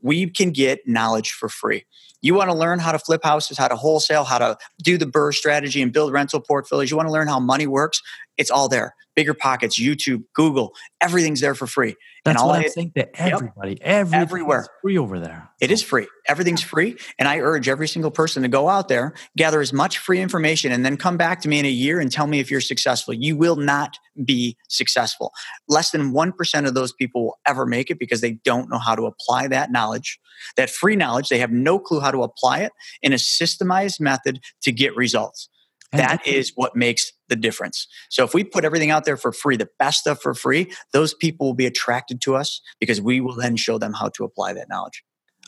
We 0.01 0.29
can 0.29 0.51
get 0.51 0.87
knowledge 0.87 1.31
for 1.31 1.49
free. 1.49 1.85
You 2.21 2.33
want 2.35 2.49
to 2.49 2.55
learn 2.55 2.79
how 2.79 2.91
to 2.91 2.99
flip 2.99 3.23
houses, 3.23 3.57
how 3.57 3.67
to 3.67 3.75
wholesale, 3.75 4.23
how 4.23 4.37
to 4.39 4.57
do 4.83 4.97
the 4.97 5.05
BRRRR 5.05 5.33
strategy 5.33 5.81
and 5.81 5.91
build 5.93 6.11
rental 6.11 6.41
portfolios. 6.41 6.91
You 6.91 6.97
want 6.97 7.07
to 7.07 7.13
learn 7.13 7.27
how 7.27 7.39
money 7.39 7.67
works. 7.67 8.01
It's 8.37 8.51
all 8.51 8.69
there. 8.69 8.95
BiggerPockets, 9.17 9.77
YouTube, 9.77 10.23
Google, 10.33 10.73
everything's 11.01 11.41
there 11.41 11.53
for 11.55 11.67
free. 11.67 11.95
That's 12.23 12.41
all 12.41 12.49
what 12.49 12.59
I- 12.59 12.63
I'm 12.63 12.69
saying 12.69 12.91
to 12.95 13.21
everybody. 13.21 13.81
Everything 13.81 14.21
Everywhere. 14.21 14.61
is 14.61 14.69
free 14.81 14.97
over 14.97 15.19
there. 15.19 15.49
It 15.59 15.71
is 15.71 15.81
free. 15.81 16.07
Everything's 16.27 16.61
free. 16.61 16.95
And 17.17 17.27
I 17.27 17.39
urge 17.39 17.67
every 17.67 17.87
single 17.87 18.11
person 18.11 18.43
to 18.43 18.49
go 18.49 18.69
out 18.69 18.87
there, 18.87 19.13
gather 19.35 19.59
as 19.59 19.73
much 19.73 19.97
free 19.97 20.21
information, 20.21 20.71
and 20.71 20.85
then 20.85 20.95
come 20.95 21.17
back 21.17 21.41
to 21.41 21.49
me 21.49 21.59
in 21.59 21.65
a 21.65 21.69
year 21.69 21.99
and 21.99 22.09
tell 22.09 22.27
me 22.27 22.39
if 22.39 22.49
you're 22.49 22.61
successful. 22.61 23.13
You 23.13 23.35
will 23.35 23.55
not 23.57 23.97
be 24.23 24.57
successful. 24.69 25.33
Less 25.67 25.91
than 25.91 26.11
1% 26.13 26.65
of 26.67 26.73
those 26.73 26.93
people 26.93 27.23
will 27.25 27.39
ever 27.45 27.65
make 27.65 27.89
it 27.89 27.99
because 27.99 28.21
they 28.21 28.33
don't 28.45 28.69
know 28.69 28.79
how 28.79 28.95
to 28.95 29.05
apply 29.05 29.47
that 29.49 29.69
knowledge, 29.71 30.19
that 30.55 30.69
free 30.69 30.95
knowledge. 30.95 31.27
They 31.27 31.39
have 31.39 31.51
no 31.51 31.77
clue 31.79 31.99
how 31.99 32.08
to 32.11 32.23
apply 32.23 32.59
it 32.59 32.71
in 33.01 33.13
a 33.13 33.17
systemized 33.17 33.99
method 33.99 34.39
to 34.61 34.71
get 34.71 34.95
results. 34.95 35.49
That 35.91 36.25
is 36.27 36.51
what 36.55 36.75
makes 36.75 37.11
the 37.29 37.35
difference. 37.35 37.87
So 38.09 38.23
if 38.23 38.35
we 38.35 38.43
put 38.43 38.63
everything 38.63 38.91
out 38.91 39.05
there 39.05 39.17
for 39.17 39.31
free, 39.31 39.57
the 39.57 39.69
best 39.79 40.01
stuff 40.01 40.21
for 40.21 40.35
free, 40.35 40.71
those 40.93 41.15
people 41.15 41.47
will 41.47 41.55
be 41.55 41.65
attracted 41.65 42.21
to 42.21 42.35
us 42.35 42.61
because 42.79 43.01
we 43.01 43.21
will 43.21 43.35
then 43.35 43.55
show 43.55 43.79
them 43.79 43.93
how 43.93 44.09
to 44.09 44.23
apply 44.23 44.53
that 44.53 44.69
knowledge. 44.69 45.03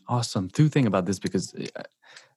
awesome. 0.07 0.49
Two 0.49 0.69
thing 0.69 0.85
about 0.85 1.05
this 1.05 1.19
because 1.19 1.53
uh, 1.53 1.83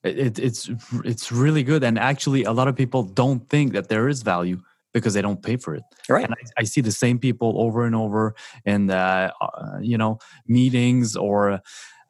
it, 0.02 0.38
it's 0.38 0.70
it's 1.04 1.32
really 1.32 1.62
good, 1.62 1.82
and 1.82 1.98
actually, 1.98 2.44
a 2.44 2.52
lot 2.52 2.68
of 2.68 2.76
people 2.76 3.02
don't 3.02 3.48
think 3.48 3.72
that 3.72 3.88
there 3.88 4.08
is 4.08 4.22
value 4.22 4.60
because 4.92 5.14
they 5.14 5.22
don't 5.22 5.42
pay 5.42 5.56
for 5.56 5.74
it. 5.74 5.82
Right. 6.08 6.24
And 6.24 6.34
I, 6.34 6.60
I 6.60 6.64
see 6.64 6.80
the 6.80 6.92
same 6.92 7.18
people 7.18 7.60
over 7.60 7.84
and 7.84 7.96
over 7.96 8.34
in 8.64 8.90
uh, 8.90 9.30
uh, 9.40 9.78
you 9.80 9.98
know 9.98 10.18
meetings 10.46 11.16
or 11.16 11.60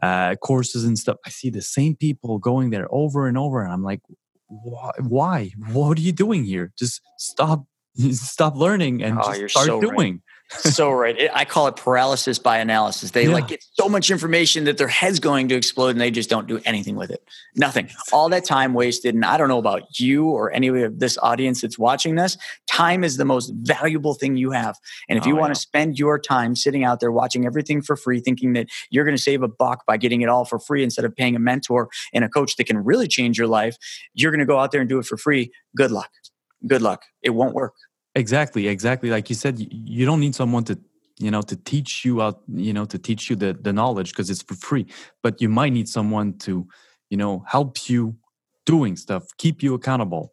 uh, 0.05 0.35
courses 0.37 0.85
and 0.85 0.99
stuff. 0.99 1.17
I 1.27 1.31
see 1.31 1.51
the 1.51 1.63
same 1.63 1.97
people 1.97 2.39
going 2.39 2.71
there 2.71 2.89
over 2.91 3.27
and 3.29 3.37
over, 3.39 3.63
and 3.63 3.73
I'm 3.73 3.83
like, 3.83 4.01
why? 4.49 4.91
Why? 5.01 5.51
What 5.73 5.99
are 5.99 6.03
you 6.03 6.13
doing 6.13 6.45
here? 6.45 6.73
Just 6.79 7.01
stop. 7.19 7.65
Stop 8.11 8.57
learning 8.57 9.05
and 9.05 9.21
Oh, 9.23 9.33
just 9.33 9.55
start 9.55 9.67
so 9.67 9.79
right. 9.81 10.21
So 10.61 10.91
right. 10.91 11.19
It- 11.19 11.31
I 11.35 11.45
call 11.45 11.67
it 11.67 11.77
paralysis 11.77 12.39
by 12.39 12.59
analysis. 12.59 13.11
They 13.11 13.25
Yeah. 13.25 13.33
like 13.33 13.49
get 13.49 13.65
so 13.73 13.89
much 13.89 14.11
information 14.11 14.65
that 14.65 14.79
their 14.79 14.89
head's 14.89 15.19
going 15.21 15.49
to 15.49 15.55
explode 15.55 15.89
and 15.91 16.01
they 16.01 16.11
just 16.11 16.31
don't 16.31 16.47
do 16.47 16.61
anything 16.65 16.97
with 16.97 17.11
it. 17.11 17.23
Nothing. 17.57 17.91
All 18.13 18.29
that 18.31 18.45
time 18.45 18.75
wasted. 18.75 19.15
And 19.15 19.25
I 19.25 19.37
don't 19.37 19.49
know 19.49 19.59
about 19.59 19.99
you 19.99 20.27
or 20.27 20.53
any 20.53 20.69
of 20.69 20.99
this 20.99 21.19
audience 21.19 21.61
that's 21.63 21.79
watching 21.79 22.15
this. 22.15 22.37
Time 22.71 23.05
is 23.05 23.17
the 23.17 23.25
most 23.25 23.53
valuable 23.55 24.15
thing 24.15 24.37
you 24.37 24.51
have. 24.51 24.77
And 25.09 25.19
if 25.19 25.27
you 25.27 25.37
Oh, 25.37 25.41
want 25.41 25.55
to 25.55 25.61
spend 25.61 25.99
your 25.99 26.19
time 26.19 26.57
sitting 26.57 26.85
out 26.85 27.01
there 27.01 27.13
watching 27.13 27.47
everything 27.47 27.83
for 27.83 27.97
free, 27.97 28.21
thinking 28.21 28.53
that 28.55 28.69
you're 28.91 29.05
going 29.05 29.17
to 29.17 29.23
save 29.23 29.43
a 29.43 29.49
buck 29.49 29.85
by 29.87 29.97
getting 29.97 30.23
it 30.23 30.29
all 30.29 30.45
for 30.45 30.59
free 30.59 30.83
instead 30.83 31.05
of 31.05 31.15
paying 31.15 31.37
a 31.37 31.39
mentor 31.41 31.89
and 32.13 32.25
a 32.25 32.29
coach 32.29 32.57
that 32.57 32.65
can 32.65 32.79
really 32.79 33.09
change 33.09 33.39
your 33.39 33.49
life, 33.49 33.77
you're 34.15 34.31
going 34.31 34.41
to 34.41 34.47
go 34.47 34.59
out 34.59 34.71
there 34.73 34.81
and 34.81 34.89
do 34.89 34.99
it 34.99 35.07
for 35.07 35.17
free. 35.17 35.51
Good 35.77 35.91
luck. 35.91 36.11
Good 36.67 36.83
luck. 36.83 37.03
It 37.23 37.31
won't 37.31 37.55
work. 37.55 37.75
Exactly, 38.15 38.69
exactly. 38.69 39.11
Like 39.11 39.29
you 39.29 39.35
said, 39.35 39.59
you 39.59 40.07
don't 40.07 40.21
need 40.21 40.35
someone 40.35 40.65
to, 40.65 40.79
you 41.19 41.31
know, 41.31 41.43
to 41.43 41.57
teach 41.57 42.05
you 42.05 42.23
out, 42.23 42.41
you 42.49 42.73
know, 42.73 42.85
to 42.85 42.99
teach 42.99 43.29
you 43.29 43.37
the 43.37 43.55
the 43.55 43.73
knowledge 43.73 44.11
because 44.11 44.31
it's 44.31 44.43
for 44.43 44.55
free. 44.55 44.87
But 45.23 45.41
you 45.41 45.49
might 45.49 45.73
need 45.73 45.89
someone 45.89 46.39
to, 46.39 46.67
you 47.11 47.17
know, 47.17 47.45
help 47.49 47.89
you 47.89 48.17
doing 48.67 48.97
stuff, 48.97 49.25
keep 49.39 49.63
you 49.63 49.75
accountable. 49.75 50.33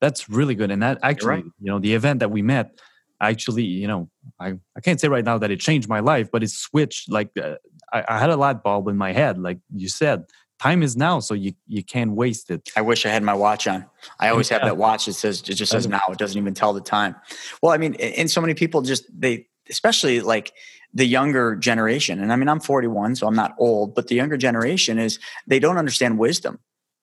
That's 0.00 0.28
really 0.28 0.54
good. 0.54 0.70
And 0.70 0.82
that 0.82 0.98
actually, 1.02 1.28
right. 1.28 1.44
you 1.60 1.70
know, 1.70 1.78
the 1.78 1.94
event 1.94 2.20
that 2.20 2.30
we 2.30 2.40
met, 2.40 2.80
actually, 3.20 3.64
you 3.64 3.86
know, 3.86 4.08
I 4.40 4.54
I 4.76 4.80
can't 4.82 5.00
say 5.00 5.08
right 5.08 5.24
now 5.24 5.36
that 5.38 5.50
it 5.50 5.60
changed 5.60 5.88
my 5.88 6.00
life, 6.00 6.30
but 6.32 6.42
it 6.42 6.50
switched. 6.50 7.10
Like 7.10 7.30
uh, 7.42 7.56
I, 7.92 8.04
I 8.08 8.18
had 8.18 8.30
a 8.30 8.36
light 8.36 8.62
bulb 8.62 8.88
in 8.88 8.96
my 8.96 9.12
head, 9.12 9.38
like 9.38 9.58
you 9.74 9.88
said. 9.88 10.24
Time 10.60 10.82
is 10.82 10.96
now, 10.96 11.20
so 11.20 11.34
you 11.34 11.52
you 11.68 11.84
can't 11.84 12.12
waste 12.12 12.50
it. 12.50 12.68
I 12.76 12.80
wish 12.80 13.06
I 13.06 13.10
had 13.10 13.22
my 13.22 13.34
watch 13.34 13.68
on. 13.68 13.86
I 14.18 14.30
always 14.30 14.48
have 14.48 14.62
that 14.62 14.76
watch 14.76 15.06
that 15.06 15.12
says 15.12 15.40
it 15.40 15.54
just 15.54 15.70
says 15.70 15.86
now. 15.86 16.02
It 16.08 16.18
doesn't 16.18 16.38
even 16.38 16.54
tell 16.54 16.72
the 16.72 16.80
time. 16.80 17.14
Well, 17.62 17.72
I 17.72 17.78
mean, 17.78 17.94
and 17.94 18.28
so 18.28 18.40
many 18.40 18.54
people 18.54 18.82
just 18.82 19.04
they, 19.16 19.46
especially 19.70 20.20
like 20.20 20.52
the 20.92 21.04
younger 21.04 21.54
generation. 21.54 22.20
And 22.20 22.32
I 22.32 22.36
mean, 22.36 22.48
I'm 22.48 22.60
41, 22.60 23.16
so 23.16 23.26
I'm 23.26 23.36
not 23.36 23.54
old, 23.58 23.94
but 23.94 24.08
the 24.08 24.16
younger 24.16 24.36
generation 24.36 24.98
is 24.98 25.20
they 25.46 25.60
don't 25.60 25.78
understand 25.78 26.18
wisdom. 26.18 26.58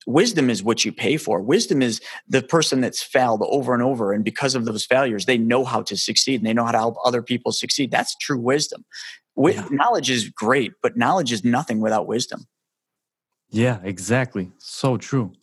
Wisdom 0.08 0.50
is 0.50 0.62
what 0.62 0.84
you 0.84 0.92
pay 0.92 1.18
for. 1.18 1.42
Wisdom 1.42 1.82
is 1.82 2.02
the 2.28 2.42
person 2.42 2.82
that's 2.82 3.02
failed 3.02 3.42
over 3.48 3.74
and 3.74 3.82
over, 3.82 4.12
and 4.12 4.24
because 4.24 4.54
of 4.54 4.66
those 4.66 4.86
failures, 4.86 5.26
they 5.26 5.38
know 5.38 5.64
how 5.64 5.82
to 5.84 5.96
succeed 5.96 6.42
and 6.42 6.46
they 6.46 6.54
know 6.54 6.66
how 6.66 6.72
to 6.72 6.78
help 6.78 6.98
other 7.06 7.22
people 7.22 7.52
succeed. 7.52 7.90
That's 7.90 8.16
true 8.18 8.38
wisdom. 8.38 8.86
Yeah. 9.38 9.66
Knowledge 9.72 10.10
is 10.10 10.30
great, 10.30 10.74
but 10.84 10.98
knowledge 10.98 11.32
is 11.32 11.44
nothing 11.44 11.80
without 11.80 12.08
wisdom. 12.08 12.46
Yeah, 13.50 13.80
exactly. 13.84 14.52
So 14.58 14.98
true. 14.98 15.34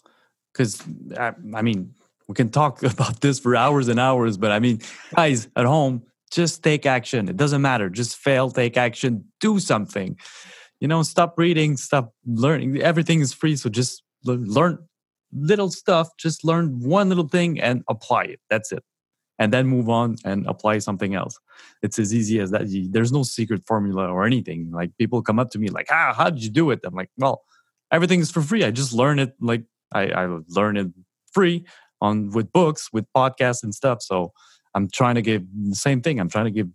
Because 0.53 0.83
I, 1.19 1.33
I 1.55 1.63
mean, 1.63 1.95
we 2.29 2.35
can 2.35 2.51
talk 2.51 2.83
about 2.95 3.21
this 3.21 3.39
for 3.39 3.57
hours 3.57 3.89
and 3.89 3.99
hours, 3.99 4.37
but 4.37 4.53
I 4.53 4.59
mean, 4.59 4.81
guys 5.15 5.49
at 5.57 5.67
home, 5.67 6.03
just 6.31 6.63
take 6.63 6.87
action. 6.87 7.29
It 7.29 7.37
doesn't 7.37 7.61
matter. 7.61 7.91
Just 7.91 8.17
fail, 8.17 8.51
take 8.51 8.77
action, 8.77 9.25
do 9.41 9.59
something. 9.59 10.17
You 10.81 10.89
know, 10.89 11.03
stop 11.03 11.35
reading, 11.37 11.77
stop 11.77 12.15
learning. 12.27 12.81
Everything 12.81 13.21
is 13.21 13.33
free. 13.33 13.55
So 13.57 13.69
just 13.69 14.03
learn 14.25 14.79
little 15.33 15.71
stuff. 15.71 16.09
Just 16.19 16.45
learn 16.45 16.81
one 16.81 17.09
little 17.09 17.29
thing 17.29 17.61
and 17.61 17.85
apply 17.89 18.25
it. 18.25 18.41
That's 18.49 18.73
it. 18.73 18.83
And 19.39 19.53
then 19.53 19.67
move 19.67 19.89
on 19.89 20.17
and 20.25 20.47
apply 20.47 20.79
something 20.79 21.15
else. 21.15 21.39
It's 21.83 21.99
as 21.99 22.15
easy 22.15 22.39
as 22.41 22.51
that. 22.51 22.63
There's 22.91 23.13
no 23.13 23.23
secret 23.23 23.63
formula 23.67 24.09
or 24.09 24.25
anything. 24.25 24.71
Like 24.73 24.97
people 24.99 25.23
come 25.23 25.39
up 25.39 25.51
to 25.51 25.59
me 25.59 25.69
like, 25.69 25.89
ah, 25.91 26.15
how 26.17 26.31
did 26.31 26.43
you 26.43 26.51
do 26.51 26.71
it? 26.71 26.81
I'm 26.85 26.95
like, 26.95 27.11
well, 27.19 27.43
everything 27.93 28.21
is 28.21 28.31
for 28.31 28.43
free. 28.43 28.65
I 28.65 28.71
just 28.71 28.93
learn 28.93 29.19
it 29.19 29.35
like 29.41 29.63
I, 29.93 30.09
I 30.09 30.39
learn 30.49 30.77
it 30.77 30.89
free 31.33 31.67
on 32.01 32.31
with 32.31 32.53
books, 32.53 32.93
with 32.93 33.05
podcasts 33.17 33.63
and 33.63 33.75
stuff. 33.75 34.03
So 34.03 34.33
I'm 34.75 34.89
trying 34.91 35.15
to 35.17 35.23
give 35.23 35.45
the 35.69 35.75
same 35.75 36.01
thing. 36.01 36.19
I'm 36.19 36.29
trying 36.29 36.47
to 36.47 36.51
give 36.51 36.69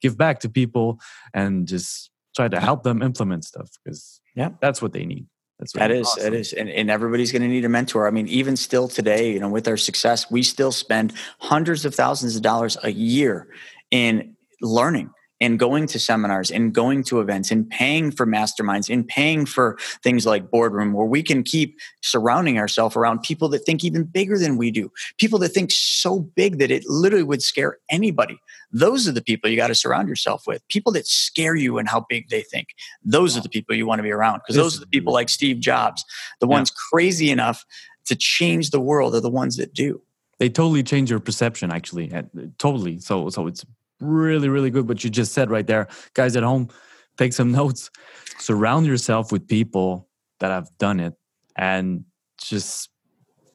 give 0.00 0.18
back 0.18 0.40
to 0.40 0.48
people 0.48 0.98
and 1.32 1.68
just 1.68 2.10
try 2.34 2.48
to 2.48 2.58
help 2.58 2.82
them 2.82 3.02
implement 3.02 3.44
stuff 3.44 3.70
because 3.84 4.20
yeah, 4.34 4.50
that's 4.60 4.82
what 4.82 4.92
they 4.92 5.04
need. 5.04 5.26
That's 5.58 5.72
that 5.74 5.92
is 5.92 6.08
awesome. 6.08 6.22
that 6.24 6.34
is, 6.34 6.52
and, 6.52 6.68
and 6.68 6.90
everybody's 6.90 7.30
going 7.30 7.42
to 7.42 7.48
need 7.48 7.64
a 7.64 7.68
mentor. 7.68 8.08
I 8.08 8.10
mean, 8.10 8.26
even 8.26 8.56
still 8.56 8.88
today, 8.88 9.32
you 9.32 9.38
know, 9.38 9.48
with 9.48 9.68
our 9.68 9.76
success, 9.76 10.28
we 10.28 10.42
still 10.42 10.72
spend 10.72 11.12
hundreds 11.38 11.84
of 11.84 11.94
thousands 11.94 12.34
of 12.34 12.42
dollars 12.42 12.76
a 12.82 12.90
year 12.90 13.46
in 13.92 14.34
learning 14.60 15.10
and 15.42 15.58
going 15.58 15.88
to 15.88 15.98
seminars 15.98 16.52
and 16.52 16.72
going 16.72 17.02
to 17.02 17.20
events 17.20 17.50
and 17.50 17.68
paying 17.68 18.12
for 18.12 18.24
masterminds 18.26 18.88
and 18.88 19.06
paying 19.08 19.44
for 19.44 19.76
things 20.02 20.24
like 20.24 20.50
boardroom 20.50 20.92
where 20.92 21.06
we 21.06 21.20
can 21.20 21.42
keep 21.42 21.78
surrounding 22.00 22.58
ourselves 22.58 22.94
around 22.94 23.22
people 23.22 23.48
that 23.48 23.58
think 23.58 23.82
even 23.82 24.04
bigger 24.04 24.38
than 24.38 24.56
we 24.56 24.70
do 24.70 24.90
people 25.18 25.40
that 25.40 25.48
think 25.48 25.72
so 25.72 26.20
big 26.20 26.58
that 26.58 26.70
it 26.70 26.84
literally 26.86 27.24
would 27.24 27.42
scare 27.42 27.78
anybody. 27.90 28.38
Those 28.70 29.08
are 29.08 29.12
the 29.12 29.20
people 29.20 29.50
you 29.50 29.56
got 29.56 29.66
to 29.66 29.74
surround 29.74 30.08
yourself 30.08 30.46
with 30.46 30.66
people 30.68 30.92
that 30.92 31.06
scare 31.08 31.56
you 31.56 31.78
and 31.78 31.88
how 31.88 32.06
big 32.08 32.28
they 32.28 32.42
think. 32.42 32.68
Those 33.04 33.36
are 33.36 33.40
the 33.40 33.48
people 33.48 33.74
you 33.74 33.86
want 33.86 33.98
to 33.98 34.04
be 34.04 34.12
around 34.12 34.38
because 34.38 34.56
those 34.56 34.76
are 34.76 34.80
the 34.80 34.86
people 34.86 35.12
like 35.12 35.28
steve 35.28 35.58
jobs 35.58 36.04
the 36.40 36.46
ones 36.46 36.70
yeah. 36.70 36.78
crazy 36.90 37.30
enough 37.30 37.64
to 38.04 38.14
change 38.14 38.70
the 38.70 38.80
world 38.80 39.14
are 39.14 39.20
the 39.20 39.30
ones 39.30 39.56
that 39.56 39.74
do. 39.74 40.00
They 40.38 40.48
totally 40.48 40.82
change 40.82 41.10
your 41.10 41.20
perception 41.20 41.72
actually 41.72 42.12
totally. 42.58 43.00
So 43.00 43.28
so 43.28 43.46
it's 43.48 43.64
really, 44.02 44.48
really 44.48 44.70
good 44.70 44.88
what 44.88 45.04
you 45.04 45.10
just 45.10 45.32
said 45.32 45.50
right 45.50 45.66
there. 45.66 45.88
Guys 46.14 46.36
at 46.36 46.42
home, 46.42 46.68
take 47.16 47.32
some 47.32 47.52
notes. 47.60 47.90
Surround 48.38 48.86
yourself 48.86 49.32
with 49.32 49.46
people 49.46 50.08
that 50.40 50.50
have 50.50 50.68
done 50.78 51.00
it 51.00 51.14
and 51.56 52.04
just 52.42 52.90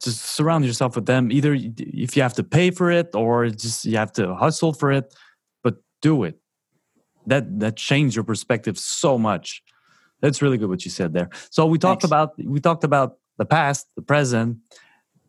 just 0.01 0.21
surround 0.21 0.63
yourself 0.63 0.95
with 0.95 1.05
them. 1.05 1.31
Either 1.31 1.57
if 1.57 2.15
you 2.15 2.21
have 2.21 2.33
to 2.33 2.43
pay 2.43 2.71
for 2.71 2.91
it 2.91 3.09
or 3.13 3.49
just 3.49 3.85
you 3.85 3.97
have 3.97 4.11
to 4.13 4.35
hustle 4.35 4.73
for 4.73 4.91
it 4.91 5.13
but 5.63 5.75
do 6.01 6.23
it. 6.23 6.39
That 7.25 7.59
that 7.59 7.75
changed 7.75 8.15
your 8.15 8.23
perspective 8.23 8.77
so 8.77 9.17
much. 9.17 9.61
That's 10.21 10.41
really 10.41 10.57
good 10.57 10.69
what 10.69 10.85
you 10.85 10.91
said 10.91 11.13
there. 11.13 11.29
So 11.49 11.65
we 11.65 11.77
talked 11.77 12.03
Thanks. 12.03 12.09
about 12.09 12.33
we 12.43 12.59
talked 12.59 12.83
about 12.83 13.17
the 13.37 13.45
past 13.45 13.87
the 13.95 14.01
present. 14.01 14.57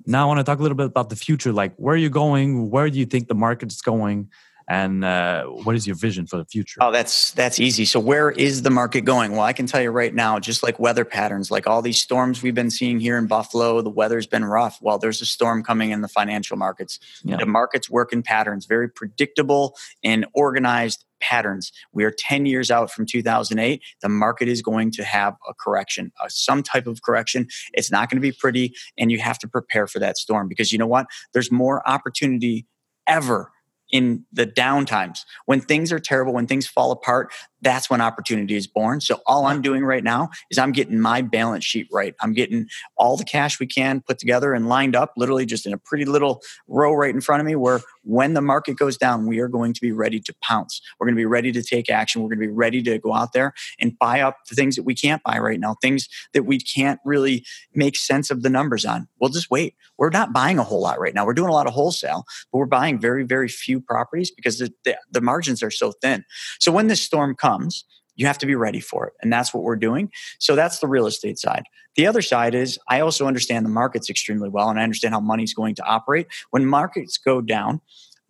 Now 0.06 0.24
i 0.24 0.26
want 0.26 0.38
to 0.38 0.44
talk 0.44 0.58
a 0.58 0.62
little 0.62 0.76
bit 0.76 0.86
about 0.86 1.10
the 1.10 1.16
future. 1.16 1.52
Like 1.52 1.74
where 1.76 1.94
are 1.94 1.98
you 1.98 2.10
going? 2.10 2.70
Where 2.70 2.88
do 2.88 2.98
you 2.98 3.06
think 3.06 3.28
the 3.28 3.34
market's 3.34 3.80
going 3.80 4.30
and 4.68 5.02
uh, 5.02 5.44
what 5.44 5.74
is 5.74 5.86
your 5.86 5.96
vision 5.96 6.26
for 6.26 6.36
the 6.36 6.44
future? 6.44 6.78
Oh, 6.82 6.92
that's 6.92 7.30
that's 7.32 7.58
easy. 7.58 7.86
So 7.86 7.98
where 7.98 8.30
is 8.30 8.62
the 8.62 8.70
market 8.70 9.00
going? 9.00 9.32
Well, 9.32 9.40
I 9.40 9.54
can 9.54 9.66
tell 9.66 9.80
you 9.80 9.90
right 9.90 10.14
now, 10.14 10.38
just 10.38 10.62
like 10.62 10.78
weather 10.78 11.06
patterns, 11.06 11.50
like 11.50 11.66
all 11.66 11.80
these 11.80 12.00
storms 12.00 12.42
we've 12.42 12.54
been 12.54 12.70
seeing 12.70 13.00
here 13.00 13.16
in 13.16 13.26
Buffalo, 13.26 13.80
the 13.80 13.90
weather's 13.90 14.26
been 14.26 14.44
rough. 14.44 14.78
Well, 14.82 14.98
there's 14.98 15.22
a 15.22 15.26
storm 15.26 15.62
coming 15.62 15.90
in 15.90 16.02
the 16.02 16.08
financial 16.08 16.58
markets. 16.58 16.98
Yeah. 17.24 17.38
The 17.38 17.46
markets 17.46 17.88
work 17.88 18.12
in 18.12 18.22
patterns, 18.22 18.66
very 18.66 18.90
predictable 18.90 19.74
and 20.04 20.26
organized 20.34 21.04
patterns. 21.20 21.72
We 21.92 22.04
are 22.04 22.12
10 22.16 22.44
years 22.44 22.70
out 22.70 22.92
from 22.92 23.06
2008. 23.06 23.82
The 24.02 24.08
market 24.08 24.48
is 24.48 24.60
going 24.60 24.90
to 24.92 25.04
have 25.04 25.34
a 25.48 25.54
correction, 25.54 26.12
uh, 26.20 26.28
some 26.28 26.62
type 26.62 26.86
of 26.86 27.02
correction. 27.02 27.48
It's 27.72 27.90
not 27.90 28.10
going 28.10 28.18
to 28.18 28.20
be 28.20 28.32
pretty, 28.32 28.74
and 28.98 29.10
you 29.10 29.18
have 29.18 29.38
to 29.40 29.48
prepare 29.48 29.86
for 29.86 29.98
that 29.98 30.18
storm 30.18 30.46
because 30.46 30.72
you 30.72 30.78
know 30.78 30.86
what? 30.86 31.06
There's 31.32 31.50
more 31.50 31.88
opportunity 31.88 32.66
ever 33.06 33.50
in 33.90 34.24
the 34.32 34.46
downtimes 34.46 35.20
when 35.46 35.60
things 35.60 35.92
are 35.92 35.98
terrible 35.98 36.32
when 36.32 36.46
things 36.46 36.66
fall 36.66 36.90
apart 36.90 37.32
that's 37.62 37.90
when 37.90 38.00
opportunity 38.00 38.54
is 38.54 38.66
born. 38.66 39.00
So 39.00 39.20
all 39.26 39.46
I'm 39.46 39.62
doing 39.62 39.84
right 39.84 40.04
now 40.04 40.30
is 40.50 40.58
I'm 40.58 40.72
getting 40.72 41.00
my 41.00 41.22
balance 41.22 41.64
sheet 41.64 41.88
right. 41.92 42.14
I'm 42.20 42.32
getting 42.32 42.68
all 42.96 43.16
the 43.16 43.24
cash 43.24 43.58
we 43.58 43.66
can 43.66 44.00
put 44.00 44.18
together 44.18 44.54
and 44.54 44.68
lined 44.68 44.94
up, 44.94 45.12
literally 45.16 45.46
just 45.46 45.66
in 45.66 45.72
a 45.72 45.78
pretty 45.78 46.04
little 46.04 46.42
row 46.68 46.92
right 46.92 47.14
in 47.14 47.20
front 47.20 47.40
of 47.40 47.46
me 47.46 47.56
where 47.56 47.80
when 48.04 48.34
the 48.34 48.40
market 48.40 48.76
goes 48.76 48.96
down, 48.96 49.26
we 49.26 49.40
are 49.40 49.48
going 49.48 49.72
to 49.72 49.80
be 49.80 49.92
ready 49.92 50.20
to 50.20 50.34
pounce. 50.42 50.80
We're 50.98 51.06
going 51.06 51.16
to 51.16 51.20
be 51.20 51.26
ready 51.26 51.52
to 51.52 51.62
take 51.62 51.90
action. 51.90 52.22
We're 52.22 52.28
going 52.28 52.40
to 52.40 52.46
be 52.46 52.52
ready 52.52 52.82
to 52.82 52.98
go 52.98 53.12
out 53.12 53.32
there 53.32 53.52
and 53.80 53.98
buy 53.98 54.20
up 54.20 54.38
the 54.48 54.54
things 54.54 54.76
that 54.76 54.84
we 54.84 54.94
can't 54.94 55.22
buy 55.22 55.38
right 55.38 55.60
now, 55.60 55.76
things 55.82 56.08
that 56.34 56.44
we 56.44 56.58
can't 56.58 57.00
really 57.04 57.44
make 57.74 57.96
sense 57.96 58.30
of 58.30 58.42
the 58.42 58.50
numbers 58.50 58.84
on. 58.84 59.08
We'll 59.20 59.30
just 59.30 59.50
wait. 59.50 59.74
We're 59.98 60.10
not 60.10 60.32
buying 60.32 60.58
a 60.58 60.62
whole 60.62 60.80
lot 60.80 61.00
right 61.00 61.14
now. 61.14 61.26
We're 61.26 61.34
doing 61.34 61.48
a 61.48 61.52
lot 61.52 61.66
of 61.66 61.74
wholesale, 61.74 62.24
but 62.52 62.58
we're 62.58 62.66
buying 62.66 63.00
very, 63.00 63.24
very 63.24 63.48
few 63.48 63.77
properties 63.80 64.30
because 64.30 64.58
the, 64.58 64.72
the, 64.84 64.96
the 65.10 65.20
margins 65.20 65.62
are 65.62 65.70
so 65.70 65.92
thin. 66.02 66.24
So 66.60 66.70
when 66.72 66.86
this 66.86 67.02
storm 67.02 67.34
comes, 67.34 67.48
comes, 67.48 67.84
you 68.16 68.26
have 68.26 68.38
to 68.38 68.46
be 68.46 68.54
ready 68.56 68.80
for 68.80 69.06
it. 69.06 69.14
And 69.22 69.32
that's 69.32 69.54
what 69.54 69.62
we're 69.62 69.76
doing. 69.76 70.10
So 70.40 70.56
that's 70.56 70.80
the 70.80 70.88
real 70.88 71.06
estate 71.06 71.38
side. 71.38 71.62
The 71.94 72.06
other 72.06 72.22
side 72.22 72.54
is 72.54 72.78
I 72.88 73.00
also 73.00 73.26
understand 73.26 73.64
the 73.64 73.70
markets 73.70 74.10
extremely 74.10 74.48
well 74.48 74.68
and 74.70 74.78
I 74.78 74.82
understand 74.82 75.14
how 75.14 75.20
money's 75.20 75.54
going 75.54 75.76
to 75.76 75.84
operate. 75.84 76.26
When 76.50 76.66
markets 76.66 77.16
go 77.16 77.40
down, 77.40 77.80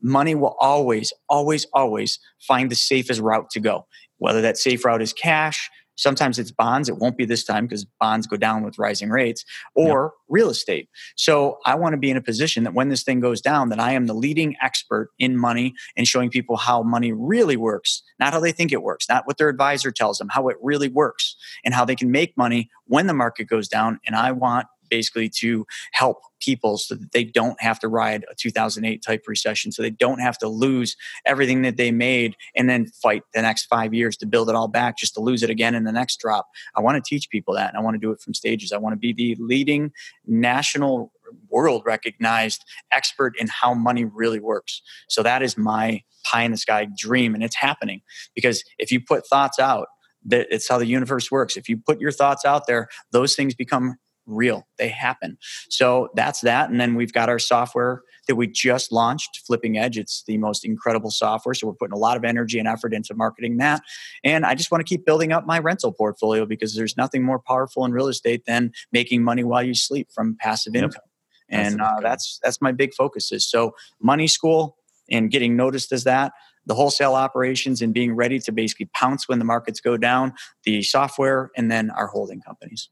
money 0.03 0.34
will 0.34 0.57
always, 0.61 1.12
always, 1.28 1.66
always 1.72 2.18
find 2.38 2.70
the 2.70 2.76
safest 2.76 3.20
route 3.20 3.51
to 3.51 3.61
go. 3.61 3.86
Whether 4.18 4.42
that 4.42 4.59
safe 4.59 4.84
route 4.84 5.01
is 5.01 5.12
cash, 5.12 5.70
Sometimes 5.99 6.38
it's 6.38 6.53
bonds. 6.53 6.88
It 6.88 6.96
won't 6.96 7.18
be 7.18 7.24
this 7.24 7.44
time 7.44 7.66
because 7.66 7.84
bonds 7.84 8.26
go 8.26 8.36
down 8.36 8.62
with 8.62 8.78
rising 8.78 9.11
rates 9.11 9.44
or 9.74 10.05
yep. 10.05 10.12
real 10.28 10.49
estate. 10.49 10.88
So 11.16 11.59
I 11.66 11.74
want 11.74 11.92
to 11.92 11.99
be 11.99 12.11
in 12.11 12.16
a 12.16 12.22
position 12.22 12.64
that 12.64 12.72
when 12.72 12.88
this 12.88 13.03
thing 13.03 13.20
goes 13.20 13.40
down, 13.40 13.68
that 13.70 13.80
I 13.80 13.92
am 13.92 14.07
the 14.07 14.14
leading 14.14 14.57
expert 14.62 15.11
in 15.18 15.36
money 15.36 15.74
and 15.96 16.07
showing 16.07 16.30
people 16.30 16.57
how 16.57 16.82
money 16.82 17.12
really 17.12 17.57
works, 17.57 18.03
not 18.20 18.32
how 18.32 18.40
they 18.40 18.53
think 18.53 18.72
it 18.72 18.82
works, 18.82 19.09
not 19.09 19.26
what 19.26 19.38
their 19.38 19.49
advisor 19.49 19.90
tells 19.90 20.18
them, 20.18 20.28
how 20.30 20.49
it 20.49 20.57
really 20.62 20.88
works 20.88 21.36
and 21.64 21.74
how 21.74 21.84
they 21.84 21.96
can 21.96 22.11
make 22.11 22.36
money 22.36 22.70
when 22.86 23.09
the 23.09 23.14
market 23.14 23.44
goes 23.44 23.68
down. 23.68 23.99
And 24.07 24.14
I 24.14 24.30
want 24.32 24.68
basically 24.89 25.28
to 25.28 25.66
help 25.93 26.18
people 26.41 26.78
so 26.78 26.95
that 26.95 27.12
they 27.12 27.24
don't 27.24 27.61
have 27.61 27.78
to 27.80 27.89
ride 27.89 28.24
a 28.30 28.34
2008 28.34 29.03
type 29.03 29.24
recession 29.26 29.72
so 29.72 29.82
they 29.82 29.91
don't 29.91 30.20
have 30.20 30.39
to 30.39 30.49
lose 30.49 30.97
everything 31.26 31.62
that 31.62 31.76
they 31.76 31.91
made 31.91 32.36
and 32.55 32.68
then 32.68 32.86
fight 32.86 33.22
the 33.34 33.43
next 33.43 33.66
five 33.66 33.93
years 33.93 34.16
to 34.16 34.26
build 34.26 34.49
it 34.49 34.55
all 34.55 34.68
back 34.68 34.97
just 34.97 35.14
to 35.14 35.20
lose 35.20 35.43
it 35.43 35.51
again 35.51 35.74
in 35.74 35.84
the 35.84 35.93
next 35.93 36.18
drop. 36.20 36.49
I 36.76 36.80
want 36.80 37.03
to 37.03 37.09
teach 37.09 37.28
people 37.30 37.55
that 37.55 37.68
and 37.68 37.78
i 37.78 37.80
want 37.80 37.95
to 37.95 37.99
do 37.99 38.12
it 38.12 38.20
from 38.20 38.34
stages. 38.34 38.72
I 38.72 38.78
want 38.78 38.93
to 38.95 38.99
be 38.99 39.12
the 39.12 39.36
leading 39.41 39.93
national 40.26 41.12
world 41.51 41.82
recognized 41.84 42.64
expert 42.93 43.34
in 43.39 43.49
how 43.49 43.74
money 43.74 44.05
really 44.05 44.41
works. 44.41 44.80
So 45.09 45.22
that 45.22 45.43
is 45.43 45.59
my 45.59 46.03
pie 46.24 46.43
in 46.43 46.51
the 46.51 46.57
sky 46.57 46.86
dream 46.97 47.34
and 47.34 47.43
it's 47.43 47.57
happening 47.57 48.03
because 48.34 48.64
if 48.78 48.91
you 48.91 49.01
put 49.01 49.26
thoughts 49.26 49.59
out 49.59 49.89
that 50.24 50.49
it's 50.51 50.68
how 50.68 50.78
the 50.78 50.86
universe 50.86 51.30
works. 51.30 51.57
If 51.57 51.68
you 51.68 51.76
put 51.78 52.01
your 52.01 52.11
thoughts 52.11 52.45
out 52.45 52.66
there 52.66 52.89
those 53.12 53.34
things 53.34 53.55
become 53.55 53.97
real. 54.29 54.66
They 54.79 54.89
happen. 54.89 55.39
So 55.70 56.11
that's 56.14 56.43
that. 56.43 56.70
And 56.70 56.81
then 56.81 56.95
we've 56.95 57.12
got 57.12 57.29
our 57.29 57.39
software 57.39 58.03
that 58.29 58.37
we 58.37 58.47
just 58.47 58.93
launched, 58.93 59.41
Flipping 59.47 59.79
Edge. 59.79 59.99
It's 59.99 60.22
the 60.26 60.39
most 60.39 60.64
incredible 60.64 61.11
software. 61.11 61.55
So 61.55 61.66
we're 61.66 61.72
putting 61.74 61.95
a 61.95 61.99
lot 61.99 62.16
of 62.16 62.24
energy 62.24 62.59
and 62.59 62.68
effort 62.68 62.93
into 62.93 63.14
marketing 63.14 63.57
that. 63.57 63.83
And 64.22 64.45
I 64.45 64.55
just 64.55 64.70
want 64.70 64.87
to 64.87 64.89
keep 64.89 65.05
building 65.05 65.33
up 65.33 65.47
my 65.47 65.59
rental 65.59 65.93
portfolio 65.93 66.45
because 66.45 66.76
there's 66.76 66.97
nothing 66.97 67.24
more 67.24 67.39
powerful 67.39 67.85
in 67.85 67.93
real 67.93 68.09
estate 68.09 68.45
than 68.47 68.72
making 68.93 69.24
money 69.24 69.45
while 69.45 69.62
you 69.62 69.74
sleep 69.74 70.09
from 70.14 70.37
passive 70.39 70.74
yep. 70.74 70.85
income. 70.85 71.03
And 71.49 71.81
that's, 71.81 71.91
uh, 71.91 72.01
that's 72.03 72.41
that's 72.43 72.61
my 72.61 72.72
big 72.72 72.93
focus 72.93 73.33
is 73.33 73.49
so 73.49 73.74
money 74.03 74.26
school 74.26 74.76
and 75.11 75.31
getting 75.31 75.57
noticed 75.57 75.93
as 75.93 76.05
that 76.05 76.33
the 76.68 76.74
wholesale 76.74 77.14
operations 77.14 77.81
and 77.81 77.95
being 77.95 78.14
ready 78.14 78.39
to 78.39 78.53
basically 78.53 78.91
pounce 78.95 79.26
when 79.26 79.39
the 79.39 79.45
markets 79.45 79.81
go 79.81 79.97
down, 79.97 80.35
the 80.64 80.83
software, 80.83 81.51
and 81.57 81.70
then 81.70 81.91
our 81.91 82.07
holding 82.07 82.43
companies. 82.43 82.91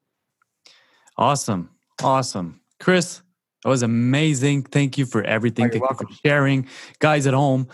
Awesome. 1.18 1.70
Awesome. 2.02 2.60
Chris, 2.78 3.22
that 3.62 3.70
was 3.70 3.82
amazing. 3.82 4.64
Thank 4.64 4.98
you 4.98 5.06
for 5.06 5.22
everything. 5.22 5.66
Oh, 5.66 5.70
Thank 5.70 5.82
welcome. 5.82 6.06
you 6.10 6.14
for 6.14 6.20
sharing. 6.24 6.68
Guys 6.98 7.26
at 7.26 7.34
home, 7.34 7.68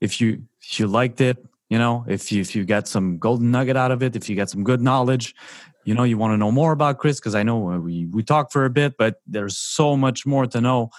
if 0.00 0.20
you 0.20 0.42
if 0.62 0.78
you 0.78 0.86
liked 0.86 1.20
it, 1.20 1.36
you 1.68 1.78
know, 1.78 2.04
if 2.08 2.30
you 2.30 2.40
if 2.40 2.54
you 2.54 2.64
got 2.64 2.86
some 2.86 3.18
golden 3.18 3.50
nugget 3.50 3.76
out 3.76 3.90
of 3.90 4.02
it, 4.02 4.14
if 4.14 4.28
you 4.28 4.36
got 4.36 4.50
some 4.50 4.62
good 4.62 4.80
knowledge, 4.80 5.34
you 5.84 5.94
know, 5.94 6.04
you 6.04 6.16
want 6.16 6.32
to 6.32 6.36
know 6.36 6.52
more 6.52 6.72
about 6.72 6.98
Chris, 6.98 7.18
because 7.18 7.34
I 7.34 7.42
know 7.42 7.58
we 7.58 8.06
we 8.06 8.22
talked 8.22 8.52
for 8.52 8.64
a 8.64 8.70
bit, 8.70 8.94
but 8.98 9.16
there's 9.26 9.58
so 9.58 9.96
much 9.96 10.26
more 10.26 10.46
to 10.46 10.60
know. 10.60 10.90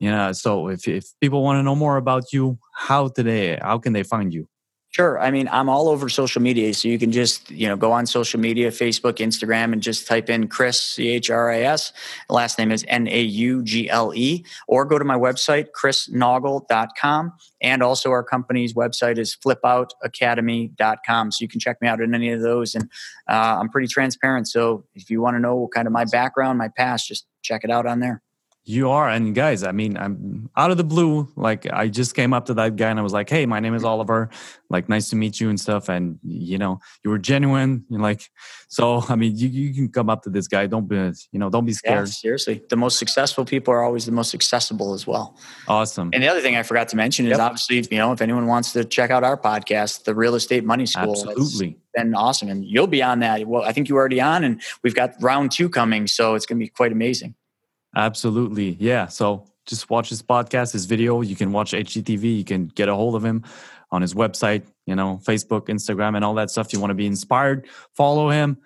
You 0.00 0.10
know, 0.10 0.32
so 0.32 0.68
if 0.68 0.86
if 0.86 1.06
people 1.20 1.42
want 1.42 1.58
to 1.58 1.62
know 1.62 1.76
more 1.76 1.96
about 1.96 2.32
you, 2.32 2.58
how 2.74 3.08
today, 3.08 3.58
how 3.62 3.78
can 3.78 3.92
they 3.92 4.02
find 4.02 4.34
you? 4.34 4.48
Sure. 4.92 5.18
I 5.18 5.30
mean, 5.30 5.48
I'm 5.50 5.70
all 5.70 5.88
over 5.88 6.10
social 6.10 6.42
media. 6.42 6.74
So 6.74 6.86
you 6.86 6.98
can 6.98 7.12
just, 7.12 7.50
you 7.50 7.66
know, 7.66 7.76
go 7.76 7.92
on 7.92 8.04
social 8.04 8.38
media, 8.38 8.70
Facebook, 8.70 9.14
Instagram, 9.14 9.72
and 9.72 9.82
just 9.82 10.06
type 10.06 10.28
in 10.28 10.48
Chris, 10.48 10.78
C 10.78 11.08
H 11.08 11.30
R 11.30 11.50
I 11.50 11.62
S. 11.62 11.94
Last 12.28 12.58
name 12.58 12.70
is 12.70 12.84
N 12.88 13.08
A 13.08 13.22
U 13.22 13.62
G 13.62 13.88
L 13.88 14.12
E. 14.14 14.44
Or 14.68 14.84
go 14.84 14.98
to 14.98 15.04
my 15.04 15.16
website, 15.16 15.68
chrisnaugle.com. 15.74 17.32
And 17.62 17.82
also 17.82 18.10
our 18.10 18.22
company's 18.22 18.74
website 18.74 19.16
is 19.16 19.34
flipoutacademy.com. 19.34 21.32
So 21.32 21.42
you 21.42 21.48
can 21.48 21.58
check 21.58 21.80
me 21.80 21.88
out 21.88 22.02
in 22.02 22.14
any 22.14 22.30
of 22.30 22.42
those. 22.42 22.74
And 22.74 22.90
uh, 23.30 23.56
I'm 23.60 23.70
pretty 23.70 23.88
transparent. 23.88 24.46
So 24.46 24.84
if 24.94 25.08
you 25.08 25.22
want 25.22 25.36
to 25.36 25.40
know 25.40 25.70
kind 25.74 25.86
of 25.86 25.94
my 25.94 26.04
background, 26.04 26.58
my 26.58 26.68
past, 26.68 27.08
just 27.08 27.24
check 27.40 27.64
it 27.64 27.70
out 27.70 27.86
on 27.86 28.00
there. 28.00 28.20
You 28.64 28.90
are, 28.90 29.08
and 29.08 29.34
guys, 29.34 29.64
I 29.64 29.72
mean, 29.72 29.96
I'm 29.96 30.48
out 30.56 30.70
of 30.70 30.76
the 30.76 30.84
blue. 30.84 31.26
Like, 31.34 31.66
I 31.72 31.88
just 31.88 32.14
came 32.14 32.32
up 32.32 32.46
to 32.46 32.54
that 32.54 32.76
guy 32.76 32.90
and 32.90 32.98
I 32.98 33.02
was 33.02 33.12
like, 33.12 33.28
"Hey, 33.28 33.44
my 33.44 33.58
name 33.58 33.74
is 33.74 33.82
Oliver. 33.82 34.30
Like, 34.70 34.88
nice 34.88 35.10
to 35.10 35.16
meet 35.16 35.40
you 35.40 35.50
and 35.50 35.58
stuff." 35.58 35.88
And 35.88 36.20
you 36.22 36.58
know, 36.58 36.78
you 37.02 37.10
were 37.10 37.18
genuine. 37.18 37.84
You're 37.88 38.00
like, 38.00 38.30
so 38.68 39.02
I 39.08 39.16
mean, 39.16 39.36
you, 39.36 39.48
you 39.48 39.74
can 39.74 39.88
come 39.88 40.08
up 40.08 40.22
to 40.22 40.30
this 40.30 40.46
guy. 40.46 40.68
Don't 40.68 40.86
be, 40.86 40.96
you 41.32 41.40
know, 41.40 41.50
don't 41.50 41.64
be 41.64 41.72
scared. 41.72 42.06
Yeah, 42.06 42.12
seriously, 42.12 42.62
the 42.70 42.76
most 42.76 43.00
successful 43.00 43.44
people 43.44 43.74
are 43.74 43.82
always 43.82 44.06
the 44.06 44.12
most 44.12 44.32
accessible 44.32 44.94
as 44.94 45.08
well. 45.08 45.36
Awesome. 45.66 46.10
And 46.12 46.22
the 46.22 46.28
other 46.28 46.40
thing 46.40 46.54
I 46.54 46.62
forgot 46.62 46.86
to 46.90 46.96
mention 46.96 47.24
yep. 47.24 47.34
is 47.34 47.38
obviously, 47.40 47.84
you 47.90 47.98
know, 47.98 48.12
if 48.12 48.22
anyone 48.22 48.46
wants 48.46 48.72
to 48.74 48.84
check 48.84 49.10
out 49.10 49.24
our 49.24 49.36
podcast, 49.36 50.04
the 50.04 50.14
Real 50.14 50.36
Estate 50.36 50.64
Money 50.64 50.86
School, 50.86 51.10
absolutely 51.10 51.78
been 51.94 52.14
awesome, 52.14 52.48
and 52.48 52.64
you'll 52.64 52.86
be 52.86 53.02
on 53.02 53.18
that. 53.20 53.46
Well, 53.46 53.62
I 53.62 53.72
think 53.72 53.88
you're 53.88 53.98
already 53.98 54.20
on, 54.20 54.44
and 54.44 54.62
we've 54.84 54.94
got 54.94 55.14
round 55.20 55.50
two 55.50 55.68
coming, 55.68 56.06
so 56.06 56.34
it's 56.34 56.46
going 56.46 56.58
to 56.58 56.64
be 56.64 56.68
quite 56.68 56.92
amazing. 56.92 57.34
Absolutely. 57.94 58.76
Yeah. 58.80 59.06
So 59.06 59.46
just 59.66 59.90
watch 59.90 60.08
his 60.08 60.22
podcast, 60.22 60.72
his 60.72 60.86
video. 60.86 61.20
You 61.20 61.36
can 61.36 61.52
watch 61.52 61.72
HGTV. 61.72 62.38
You 62.38 62.44
can 62.44 62.66
get 62.68 62.88
a 62.88 62.94
hold 62.94 63.14
of 63.14 63.24
him 63.24 63.44
on 63.90 64.02
his 64.02 64.14
website, 64.14 64.62
you 64.86 64.96
know, 64.96 65.20
Facebook, 65.24 65.68
Instagram, 65.68 66.16
and 66.16 66.24
all 66.24 66.34
that 66.34 66.50
stuff. 66.50 66.68
If 66.68 66.72
You 66.72 66.80
want 66.80 66.90
to 66.90 66.94
be 66.94 67.06
inspired, 67.06 67.68
follow 67.94 68.30
him. 68.30 68.56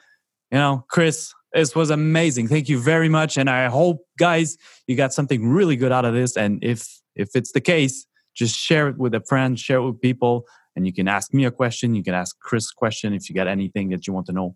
You 0.51 0.59
know, 0.59 0.85
Chris, 0.89 1.35
this 1.53 1.75
was 1.75 1.91
amazing. 1.91 2.49
Thank 2.49 2.69
you 2.69 2.79
very 2.79 3.09
much. 3.09 3.37
And 3.37 3.51
I 3.51 3.67
hope, 3.67 4.07
guys, 4.19 4.57
you 4.87 4.97
got 4.97 5.13
something 5.13 5.49
really 5.49 5.77
good 5.77 5.91
out 5.91 6.05
of 6.05 6.15
this. 6.15 6.37
And 6.37 6.63
if 6.63 7.01
if 7.17 7.31
it's 7.35 7.53
the 7.53 7.61
case, 7.61 8.07
just 8.35 8.55
share 8.55 8.89
it 8.89 8.99
with 8.99 9.15
a 9.15 9.21
friend, 9.21 9.59
share 9.59 9.79
it 9.79 9.87
with 9.87 10.01
people, 10.01 10.45
and 10.77 10.87
you 10.87 10.93
can 10.93 11.09
ask 11.09 11.33
me 11.33 11.47
a 11.47 11.51
question. 11.51 11.95
You 11.95 12.05
can 12.05 12.15
ask 12.15 12.39
Chris 12.39 12.71
a 12.71 12.75
question 12.75 13.15
if 13.15 13.29
you 13.29 13.35
got 13.35 13.49
anything 13.49 13.89
that 13.91 14.07
you 14.07 14.13
want 14.13 14.27
to 14.27 14.33
know. 14.33 14.55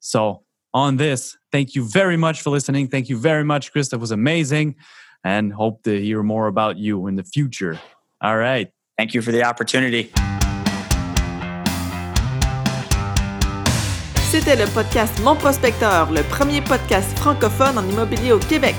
So 0.00 0.42
on 0.72 0.96
this. 0.96 1.36
Thank 1.52 1.74
you 1.74 1.84
very 1.84 2.16
much 2.16 2.42
for 2.42 2.50
listening. 2.50 2.88
Thank 2.88 3.08
you 3.08 3.18
very 3.18 3.44
much, 3.44 3.72
Chris. 3.72 3.88
That 3.88 3.98
was 3.98 4.10
amazing. 4.10 4.76
And 5.24 5.52
hope 5.52 5.82
to 5.82 6.00
hear 6.00 6.22
more 6.22 6.46
about 6.46 6.78
you 6.78 7.06
in 7.06 7.16
the 7.16 7.24
future. 7.24 7.78
All 8.22 8.36
right. 8.36 8.68
Thank 8.96 9.14
you 9.14 9.22
for 9.22 9.32
the 9.32 9.44
opportunity. 9.44 10.10
C'était 14.30 14.54
le 14.54 14.66
podcast 14.72 15.20
Mon 15.24 15.34
Prospecteur, 15.34 16.12
le 16.12 16.22
premier 16.22 16.60
podcast 16.62 17.18
francophone 17.18 17.76
en 17.76 17.88
immobilier 17.88 18.30
au 18.30 18.38
Québec. 18.38 18.76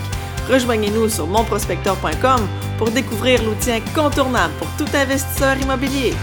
Rejoignez-nous 0.50 1.10
sur 1.10 1.28
monprospecteur.com 1.28 2.48
pour 2.78 2.90
découvrir 2.90 3.44
l'outil 3.44 3.72
incontournable 3.72 4.54
pour 4.60 4.68
tout 4.78 4.90
investisseur 4.96 5.60
immobilier. 5.62 6.14